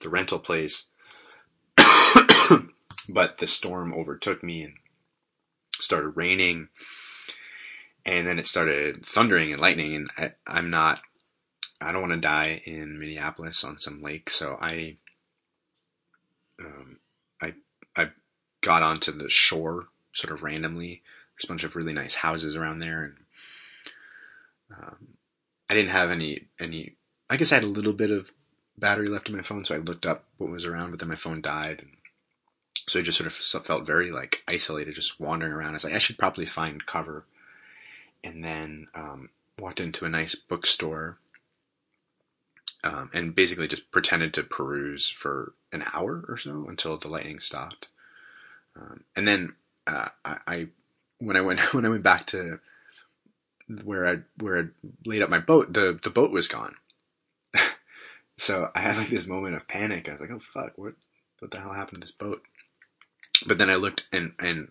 the 0.00 0.10
rental 0.10 0.38
place. 0.38 0.84
but 3.08 3.38
the 3.38 3.46
storm 3.46 3.94
overtook 3.94 4.42
me 4.42 4.64
and 4.64 4.74
started 5.72 6.10
raining 6.10 6.68
and 8.08 8.26
then 8.26 8.38
it 8.38 8.46
started 8.46 9.04
thundering 9.04 9.52
and 9.52 9.60
lightning 9.60 9.94
and 9.94 10.10
I, 10.16 10.32
i'm 10.46 10.70
not 10.70 11.00
i 11.80 11.92
don't 11.92 12.00
want 12.00 12.14
to 12.14 12.20
die 12.20 12.62
in 12.64 12.98
minneapolis 12.98 13.62
on 13.62 13.78
some 13.78 14.02
lake 14.02 14.30
so 14.30 14.56
i 14.60 14.96
um, 16.58 16.98
i 17.40 17.54
i 17.96 18.08
got 18.62 18.82
onto 18.82 19.12
the 19.12 19.28
shore 19.28 19.84
sort 20.14 20.32
of 20.32 20.42
randomly 20.42 21.02
there's 21.34 21.44
a 21.44 21.48
bunch 21.48 21.64
of 21.64 21.76
really 21.76 21.92
nice 21.92 22.16
houses 22.16 22.56
around 22.56 22.78
there 22.78 23.04
and 23.04 23.14
um, 24.76 25.08
i 25.68 25.74
didn't 25.74 25.90
have 25.90 26.10
any 26.10 26.46
any 26.58 26.96
i 27.28 27.36
guess 27.36 27.52
i 27.52 27.56
had 27.56 27.64
a 27.64 27.68
little 27.68 27.92
bit 27.92 28.10
of 28.10 28.32
battery 28.78 29.06
left 29.06 29.28
in 29.28 29.36
my 29.36 29.42
phone 29.42 29.64
so 29.64 29.74
i 29.74 29.78
looked 29.78 30.06
up 30.06 30.24
what 30.38 30.50
was 30.50 30.64
around 30.64 30.90
but 30.90 30.98
then 30.98 31.08
my 31.08 31.16
phone 31.16 31.42
died 31.42 31.80
and 31.80 31.90
so 32.86 33.00
I 33.00 33.02
just 33.02 33.18
sort 33.18 33.26
of 33.26 33.34
felt 33.34 33.84
very 33.84 34.10
like 34.10 34.42
isolated, 34.48 34.94
just 34.94 35.20
wandering 35.20 35.52
around. 35.52 35.70
I 35.70 35.72
was 35.74 35.84
like, 35.84 35.92
I 35.92 35.98
should 35.98 36.16
probably 36.16 36.46
find 36.46 36.86
cover 36.86 37.26
and 38.22 38.44
then 38.44 38.86
um, 38.94 39.30
walked 39.58 39.80
into 39.80 40.04
a 40.04 40.08
nice 40.08 40.34
bookstore 40.34 41.18
um, 42.84 43.10
and 43.12 43.34
basically 43.34 43.68
just 43.68 43.90
pretended 43.90 44.32
to 44.34 44.42
peruse 44.42 45.10
for 45.10 45.54
an 45.72 45.84
hour 45.92 46.24
or 46.28 46.36
so 46.36 46.66
until 46.68 46.96
the 46.96 47.08
lightning 47.08 47.40
stopped. 47.40 47.88
Um, 48.76 49.04
and 49.16 49.26
then 49.26 49.54
uh, 49.86 50.08
I, 50.24 50.38
I, 50.46 50.66
when 51.18 51.36
I 51.36 51.40
went 51.40 51.60
when 51.74 51.84
I 51.84 51.88
went 51.88 52.02
back 52.02 52.26
to 52.26 52.60
where 53.84 54.06
I 54.06 54.18
where 54.38 54.58
I 54.58 54.64
laid 55.04 55.22
up 55.22 55.30
my 55.30 55.40
boat, 55.40 55.72
the 55.72 55.98
the 56.00 56.10
boat 56.10 56.30
was 56.30 56.48
gone. 56.48 56.76
so 58.36 58.70
I 58.74 58.80
had 58.80 58.96
like 58.96 59.08
this 59.08 59.26
moment 59.26 59.56
of 59.56 59.68
panic. 59.68 60.08
I 60.08 60.12
was 60.12 60.20
like, 60.20 60.30
"Oh 60.30 60.38
fuck, 60.38 60.72
what 60.76 60.94
what 61.40 61.50
the 61.50 61.60
hell 61.60 61.72
happened 61.72 62.00
to 62.00 62.06
this 62.06 62.12
boat?" 62.12 62.42
But 63.46 63.58
then 63.58 63.70
I 63.70 63.76
looked 63.76 64.04
and 64.12 64.32
and 64.38 64.68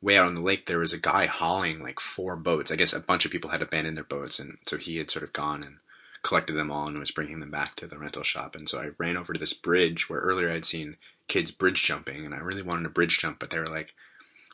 way 0.00 0.16
out 0.16 0.26
on 0.26 0.34
the 0.34 0.40
lake, 0.40 0.66
there 0.66 0.78
was 0.78 0.92
a 0.92 0.98
guy 0.98 1.26
hauling 1.26 1.80
like 1.80 2.00
four 2.00 2.36
boats. 2.36 2.70
I 2.70 2.76
guess 2.76 2.92
a 2.92 3.00
bunch 3.00 3.24
of 3.24 3.30
people 3.30 3.50
had 3.50 3.62
abandoned 3.62 3.96
their 3.96 4.04
boats, 4.04 4.38
and 4.38 4.58
so 4.66 4.76
he 4.76 4.98
had 4.98 5.10
sort 5.10 5.24
of 5.24 5.32
gone 5.32 5.62
and 5.62 5.76
collected 6.22 6.54
them 6.54 6.70
all 6.70 6.88
and 6.88 6.98
was 6.98 7.10
bringing 7.10 7.40
them 7.40 7.50
back 7.50 7.76
to 7.76 7.86
the 7.86 7.98
rental 7.98 8.22
shop. 8.22 8.54
And 8.54 8.68
so 8.68 8.80
I 8.80 8.90
ran 8.98 9.16
over 9.16 9.32
to 9.32 9.38
this 9.38 9.52
bridge 9.52 10.08
where 10.08 10.20
earlier 10.20 10.50
I'd 10.50 10.64
seen 10.64 10.96
kids 11.26 11.50
bridge 11.50 11.82
jumping, 11.82 12.24
and 12.24 12.34
I 12.34 12.38
really 12.38 12.62
wanted 12.62 12.84
to 12.84 12.90
bridge 12.90 13.18
jump, 13.18 13.38
but 13.38 13.50
they 13.50 13.58
were 13.58 13.66
like, 13.66 13.92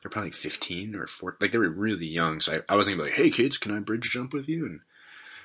they're 0.03 0.11
probably 0.11 0.31
like 0.31 0.39
15 0.39 0.95
or 0.95 1.07
14, 1.07 1.39
like 1.41 1.53
they 1.53 1.59
were 1.59 1.71
really 1.71 2.07
young. 2.07 2.41
So 2.41 2.63
I, 2.69 2.75
I 2.75 2.77
wasn't 2.77 2.99
like, 2.99 3.13
hey 3.13 3.31
kids, 3.31 3.57
can 3.57 3.75
I 3.75 3.81
bridge 3.81 4.11
jump 4.11 4.35
with 4.35 4.49
you? 4.49 4.67
And 4.67 4.81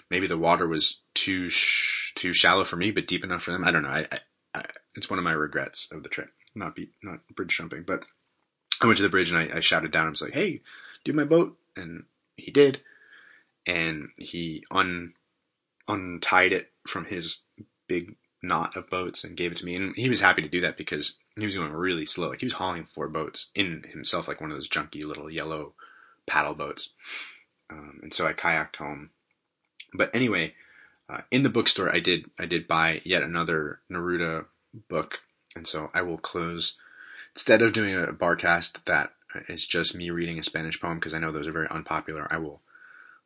maybe 0.10 0.28
the 0.28 0.38
water 0.38 0.68
was 0.68 1.02
too 1.14 1.50
sh- 1.50 2.14
too 2.16 2.34
shallow 2.34 2.66
for 2.66 2.76
me, 2.76 2.92
but 2.92 3.08
deep 3.08 3.24
enough 3.24 3.44
for 3.44 3.52
them. 3.52 3.64
I 3.64 3.72
don't 3.72 3.84
know. 3.84 3.90
I, 3.90 4.08
I, 4.12 4.20
I, 4.56 4.66
it's 4.96 5.10
one 5.10 5.20
of 5.20 5.24
my 5.24 5.32
regrets 5.32 5.90
of 5.92 6.04
the 6.04 6.10
trip, 6.10 6.30
not 6.56 6.76
be 6.76 6.90
not 7.02 7.20
bridge 7.36 7.56
jumping, 7.56 7.84
but 7.84 8.04
I 8.82 8.86
went 8.86 8.98
to 8.98 9.04
the 9.04 9.10
bridge 9.10 9.32
and 9.32 9.52
I, 9.52 9.58
I 9.58 9.60
shouted 9.60 9.92
down. 9.92 10.08
I 10.08 10.10
was 10.10 10.22
like, 10.22 10.34
"Hey, 10.34 10.62
do 11.04 11.14
my 11.14 11.26
boat!" 11.26 11.58
And 11.76 12.06
he 12.38 12.52
did, 12.52 12.82
and 13.66 14.10
he 14.18 14.66
un 14.72 15.14
untied 15.88 16.54
it 16.54 16.72
from 16.88 17.06
his 17.06 17.40
big 17.88 18.16
knot 18.42 18.78
of 18.78 18.90
boats 18.90 19.24
and 19.24 19.36
gave 19.36 19.52
it 19.52 19.58
to 19.58 19.66
me. 19.66 19.76
And 19.76 19.96
he 19.96 20.10
was 20.10 20.22
happy 20.22 20.42
to 20.42 20.48
do 20.48 20.62
that 20.62 20.78
because 20.78 21.16
he 21.36 21.46
was 21.46 21.56
going 21.56 21.72
really 21.72 22.06
slow. 22.06 22.30
Like 22.30 22.40
he 22.40 22.46
was 22.46 22.54
hauling 22.54 22.86
four 22.86 23.08
boats 23.08 23.48
in 23.56 23.86
himself, 23.92 24.28
like 24.28 24.40
one 24.40 24.52
of 24.52 24.58
those 24.58 24.70
junky 24.70 25.04
little 25.04 25.30
yellow 25.30 25.74
paddle 26.28 26.56
boats. 26.56 26.90
Um, 27.70 28.00
and 28.04 28.14
so 28.14 28.26
I 28.26 28.34
kayaked 28.34 28.78
home. 28.78 29.10
But 29.94 30.14
anyway, 30.16 30.54
uh, 31.10 31.22
in 31.32 31.44
the 31.44 31.50
bookstore, 31.50 31.94
I 31.94 32.00
did 32.00 32.30
I 32.38 32.46
did 32.46 32.68
buy 32.68 33.02
yet 33.04 33.24
another 33.24 33.80
Neruda 33.92 34.46
book, 34.88 35.20
and 35.56 35.68
so 35.68 35.90
I 35.94 36.04
will 36.04 36.18
close 36.18 36.76
instead 37.40 37.62
of 37.62 37.72
doing 37.72 37.96
a 37.96 38.08
Barrcast 38.08 38.84
that 38.84 39.14
is 39.48 39.66
just 39.66 39.96
me 39.96 40.10
reading 40.10 40.38
a 40.38 40.44
Spanish 40.44 40.78
poem 40.78 40.96
because 40.96 41.14
I 41.14 41.20
know 41.20 41.32
those 41.32 41.48
are 41.48 41.54
very 41.54 41.70
unpopular, 41.70 42.28
I 42.30 42.38
will 42.38 42.60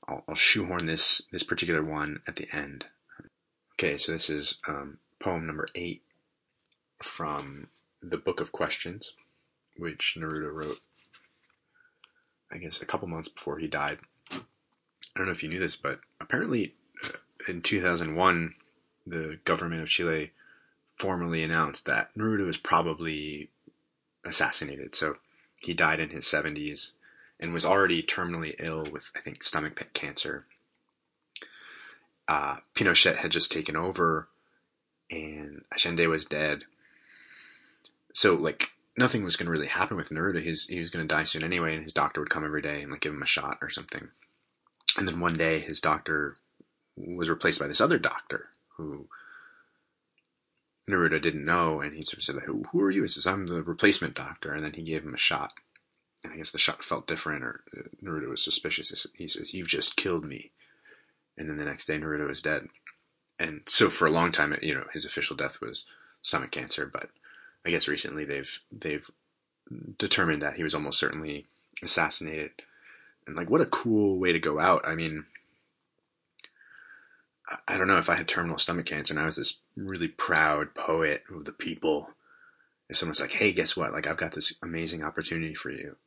I'll, 0.07 0.23
I'll, 0.27 0.35
shoehorn 0.35 0.85
this 0.85 1.23
this 1.31 1.41
particular 1.41 1.83
one 1.83 2.21
at 2.27 2.35
the 2.35 2.47
end. 2.55 2.85
Okay, 3.73 3.97
so 3.97 4.11
this 4.11 4.29
is 4.29 4.59
um, 4.67 4.99
poem 5.19 5.47
number 5.47 5.67
eight 5.73 6.03
from 7.01 7.69
the 8.03 8.17
Book 8.17 8.39
of 8.39 8.51
Questions, 8.51 9.13
which 9.77 10.15
Neruda 10.15 10.53
wrote, 10.53 10.77
I 12.51 12.59
guess, 12.59 12.83
a 12.83 12.85
couple 12.85 13.07
months 13.07 13.29
before 13.29 13.57
he 13.57 13.67
died. 13.67 13.97
I 14.31 14.37
don't 15.17 15.25
know 15.25 15.31
if 15.31 15.41
you 15.41 15.49
knew 15.49 15.59
this, 15.59 15.75
but 15.75 16.01
apparently 16.21 16.75
uh, 17.03 17.17
in 17.47 17.63
2001, 17.63 18.53
the 19.07 19.39
government 19.43 19.81
of 19.81 19.89
Chile 19.89 20.33
formally 20.97 21.41
announced 21.41 21.87
that 21.87 22.15
Neruda 22.15 22.45
was 22.45 22.57
probably 22.57 23.49
assassinated. 24.25 24.95
So 24.95 25.17
he 25.59 25.73
died 25.73 25.99
in 25.99 26.09
his 26.09 26.25
70s 26.25 26.91
and 27.39 27.53
was 27.53 27.65
already 27.65 28.01
terminally 28.03 28.55
ill 28.59 28.85
with, 28.91 29.11
I 29.15 29.19
think, 29.19 29.43
stomach 29.43 29.85
cancer. 29.93 30.45
Uh, 32.27 32.57
Pinochet 32.73 33.17
had 33.17 33.31
just 33.31 33.51
taken 33.51 33.75
over 33.75 34.29
and 35.11 35.63
Allende 35.71 36.07
was 36.07 36.25
dead. 36.25 36.63
So, 38.13 38.35
like, 38.35 38.71
nothing 38.97 39.23
was 39.23 39.35
going 39.35 39.45
to 39.45 39.51
really 39.51 39.67
happen 39.67 39.97
with 39.97 40.09
Neruda. 40.09 40.41
He's, 40.41 40.67
he 40.67 40.79
was 40.79 40.89
going 40.89 41.07
to 41.07 41.13
die 41.13 41.23
soon 41.23 41.43
anyway, 41.43 41.75
and 41.75 41.83
his 41.83 41.93
doctor 41.93 42.21
would 42.21 42.29
come 42.29 42.45
every 42.45 42.61
day 42.61 42.81
and, 42.81 42.91
like, 42.91 43.01
give 43.01 43.13
him 43.13 43.23
a 43.23 43.27
shot 43.27 43.57
or 43.61 43.69
something. 43.69 44.09
And 44.97 45.07
then 45.07 45.19
one 45.19 45.33
day, 45.33 45.59
his 45.59 45.81
doctor 45.81 46.35
was 46.95 47.29
replaced 47.29 47.59
by 47.59 47.67
this 47.67 47.81
other 47.81 47.97
doctor 47.97 48.49
who 48.77 49.07
Neruda 50.89 51.21
didn't 51.21 51.45
know, 51.45 51.79
and 51.79 51.95
he 51.95 52.03
sort 52.03 52.17
of 52.17 52.23
said, 52.23 52.35
who, 52.45 52.63
who 52.71 52.81
are 52.81 52.91
you? 52.91 53.03
He 53.03 53.07
says, 53.07 53.25
I'm 53.25 53.45
the 53.45 53.63
replacement 53.63 54.15
doctor. 54.15 54.53
And 54.53 54.65
then 54.65 54.73
he 54.73 54.83
gave 54.83 55.03
him 55.03 55.13
a 55.13 55.17
shot. 55.17 55.53
And 56.23 56.33
I 56.33 56.37
guess 56.37 56.51
the 56.51 56.57
shot 56.57 56.83
felt 56.83 57.07
different, 57.07 57.43
or 57.43 57.63
uh, 57.77 57.83
Neruda 58.03 58.29
was 58.29 58.43
suspicious. 58.43 59.05
He 59.15 59.27
says, 59.27 59.53
You've 59.53 59.67
just 59.67 59.95
killed 59.95 60.25
me. 60.25 60.51
And 61.37 61.49
then 61.49 61.57
the 61.57 61.65
next 61.65 61.85
day, 61.85 61.97
Neruda 61.97 62.27
was 62.27 62.41
dead. 62.41 62.67
And 63.39 63.61
so 63.65 63.89
for 63.89 64.05
a 64.05 64.11
long 64.11 64.31
time, 64.31 64.57
you 64.61 64.73
know, 64.73 64.85
his 64.93 65.05
official 65.05 65.35
death 65.35 65.59
was 65.59 65.85
stomach 66.21 66.51
cancer, 66.51 66.85
but 66.85 67.09
I 67.65 67.69
guess 67.69 67.87
recently 67.87 68.25
they've 68.25 68.59
they've 68.71 69.09
determined 69.97 70.41
that 70.41 70.55
he 70.55 70.63
was 70.63 70.75
almost 70.75 70.99
certainly 70.99 71.45
assassinated. 71.81 72.51
And 73.25 73.35
like, 73.35 73.49
what 73.49 73.61
a 73.61 73.65
cool 73.65 74.19
way 74.19 74.31
to 74.31 74.39
go 74.39 74.59
out! 74.59 74.87
I 74.87 74.95
mean, 74.95 75.25
I 77.67 77.77
don't 77.77 77.87
know 77.87 77.97
if 77.97 78.09
I 78.09 78.15
had 78.15 78.27
terminal 78.27 78.57
stomach 78.57 78.85
cancer 78.85 79.13
and 79.13 79.19
I 79.19 79.25
was 79.25 79.35
this 79.35 79.59
really 79.75 80.07
proud 80.07 80.73
poet 80.75 81.23
of 81.29 81.45
the 81.45 81.51
people. 81.51 82.09
If 82.89 82.97
someone's 82.97 83.19
like, 83.19 83.33
"Hey, 83.33 83.53
guess 83.53 83.75
what? 83.75 83.93
Like, 83.93 84.07
I've 84.07 84.17
got 84.17 84.33
this 84.33 84.55
amazing 84.61 85.03
opportunity 85.03 85.55
for 85.55 85.71
you," 85.71 85.97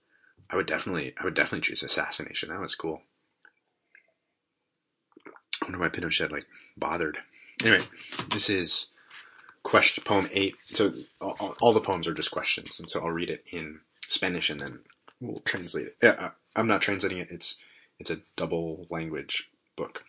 I 0.51 0.57
would 0.57 0.67
definitely, 0.67 1.15
I 1.19 1.25
would 1.25 1.35
definitely 1.35 1.67
choose 1.67 1.83
assassination. 1.83 2.51
That 2.51 2.61
was 2.61 2.75
cool. 2.75 3.03
I 5.27 5.65
wonder 5.65 5.79
why 5.79 5.89
Pinochet 5.89 6.31
like 6.31 6.47
bothered. 6.77 7.19
Anyway, 7.63 7.83
this 8.31 8.51
is 8.51 8.93
question 9.63 10.05
poem 10.05 10.29
eight. 10.33 10.55
So 10.69 10.93
all, 11.21 11.57
all, 11.61 11.73
the 11.73 11.81
poems 11.81 12.07
are 12.07 12.15
just 12.15 12.31
questions, 12.31 12.79
and 12.79 12.89
so 12.89 13.01
I'll 13.01 13.11
read 13.11 13.31
it 13.31 13.45
in 13.53 13.81
Spanish 14.09 14.51
and 14.51 14.61
then 14.61 14.81
we'll 15.21 15.41
translate 15.41 15.87
it. 15.87 15.97
Yeah, 16.03 16.17
uh, 16.19 16.31
I'm 16.55 16.69
not 16.69 16.83
translating 16.83 17.19
it. 17.19 17.29
It's 17.31 17.57
it's 17.99 18.11
a 18.11 18.21
double 18.37 18.87
language 18.91 19.51
book. 19.77 20.05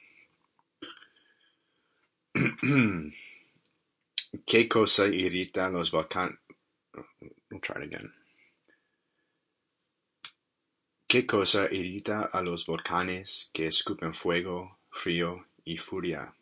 ¿Qué 4.45 4.67
cosa 4.67 5.07
irrita 5.07 5.69
los 5.69 5.89
volcanes? 5.91 6.37
We'll 7.49 7.61
try 7.61 7.77
it 7.77 7.93
again. 7.93 8.13
¿Qué 11.07 11.25
cosa 11.25 11.67
irrita 11.71 12.29
a 12.31 12.41
los 12.41 12.65
volcanes 12.67 13.49
que 13.53 13.67
escupen 13.67 14.13
fuego, 14.13 14.79
frío 14.91 15.47
y 15.63 15.77
furia? 15.77 16.35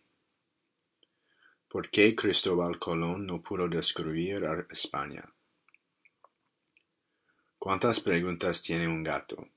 ¿Por 1.70 1.90
qué 1.90 2.16
Cristóbal 2.16 2.78
Colón 2.78 3.26
no 3.26 3.42
pudo 3.42 3.70
descubrir 3.70 4.46
a 4.46 4.66
España? 4.70 5.24
¿Cuántas 7.58 8.02
preguntas 8.02 8.62
tiene 8.62 8.88
un 8.88 9.04
gato? 9.04 9.48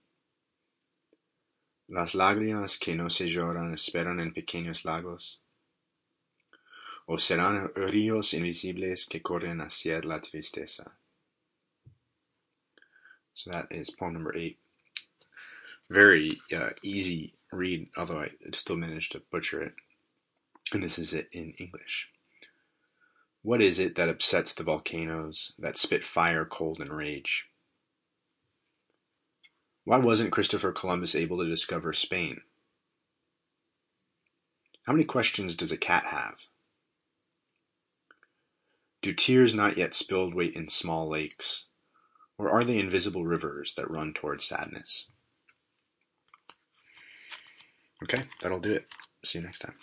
Las 1.89 2.15
lágrimas 2.15 2.79
que 2.79 2.95
no 2.95 3.11
se 3.11 3.29
lloran 3.29 3.75
esperan 3.75 4.21
en 4.21 4.33
pequeños 4.33 4.85
lagos. 4.85 5.41
O 7.09 7.17
serán 7.17 7.73
ríos 7.75 8.35
invisibles 8.35 9.07
que 9.09 9.21
corren 9.21 9.63
hacia 9.63 10.03
la 10.03 10.21
tristeza. 10.21 10.91
So 13.33 13.51
that 13.51 13.69
is 13.71 13.91
poem 13.91 14.13
number 14.13 14.37
eight. 14.37 14.59
Very 15.89 16.39
uh, 16.55 16.71
easy 16.83 17.35
read, 17.51 17.89
although 17.97 18.19
I 18.19 18.31
still 18.53 18.77
managed 18.77 19.13
to 19.13 19.23
butcher 19.31 19.63
it. 19.63 19.75
And 20.75 20.83
this 20.83 20.99
is 20.99 21.15
it 21.15 21.29
in 21.33 21.55
English. 21.59 22.11
What 23.43 23.63
is 23.63 23.79
it 23.79 23.95
that 23.95 24.11
upsets 24.11 24.53
the 24.53 24.65
volcanoes 24.65 25.53
that 25.59 25.79
spit 25.79 26.05
fire, 26.05 26.45
cold, 26.45 26.81
and 26.81 26.91
rage? 26.91 27.49
Why 29.85 29.97
wasn't 29.97 30.33
Christopher 30.33 30.73
Columbus 30.73 31.15
able 31.15 31.39
to 31.39 31.49
discover 31.49 31.95
Spain? 31.95 32.43
How 34.83 34.93
many 34.93 35.05
questions 35.05 35.57
does 35.57 35.73
a 35.73 35.79
cat 35.79 36.05
have? 36.05 36.37
Do 39.03 39.13
tears 39.13 39.55
not 39.55 39.77
yet 39.77 39.95
spilled 39.95 40.35
wait 40.35 40.55
in 40.55 40.69
small 40.69 41.09
lakes, 41.09 41.67
or 42.37 42.51
are 42.51 42.65
they 42.65 42.79
invisible 42.79 43.25
rivers 43.25 43.75
that 43.77 43.91
run 43.91 44.13
toward 44.13 44.43
sadness? 44.43 45.09
Okay, 48.03 48.25
that'll 48.41 48.61
do 48.61 48.73
it. 48.73 48.87
See 49.25 49.39
you 49.39 49.45
next 49.45 49.61
time. 49.61 49.75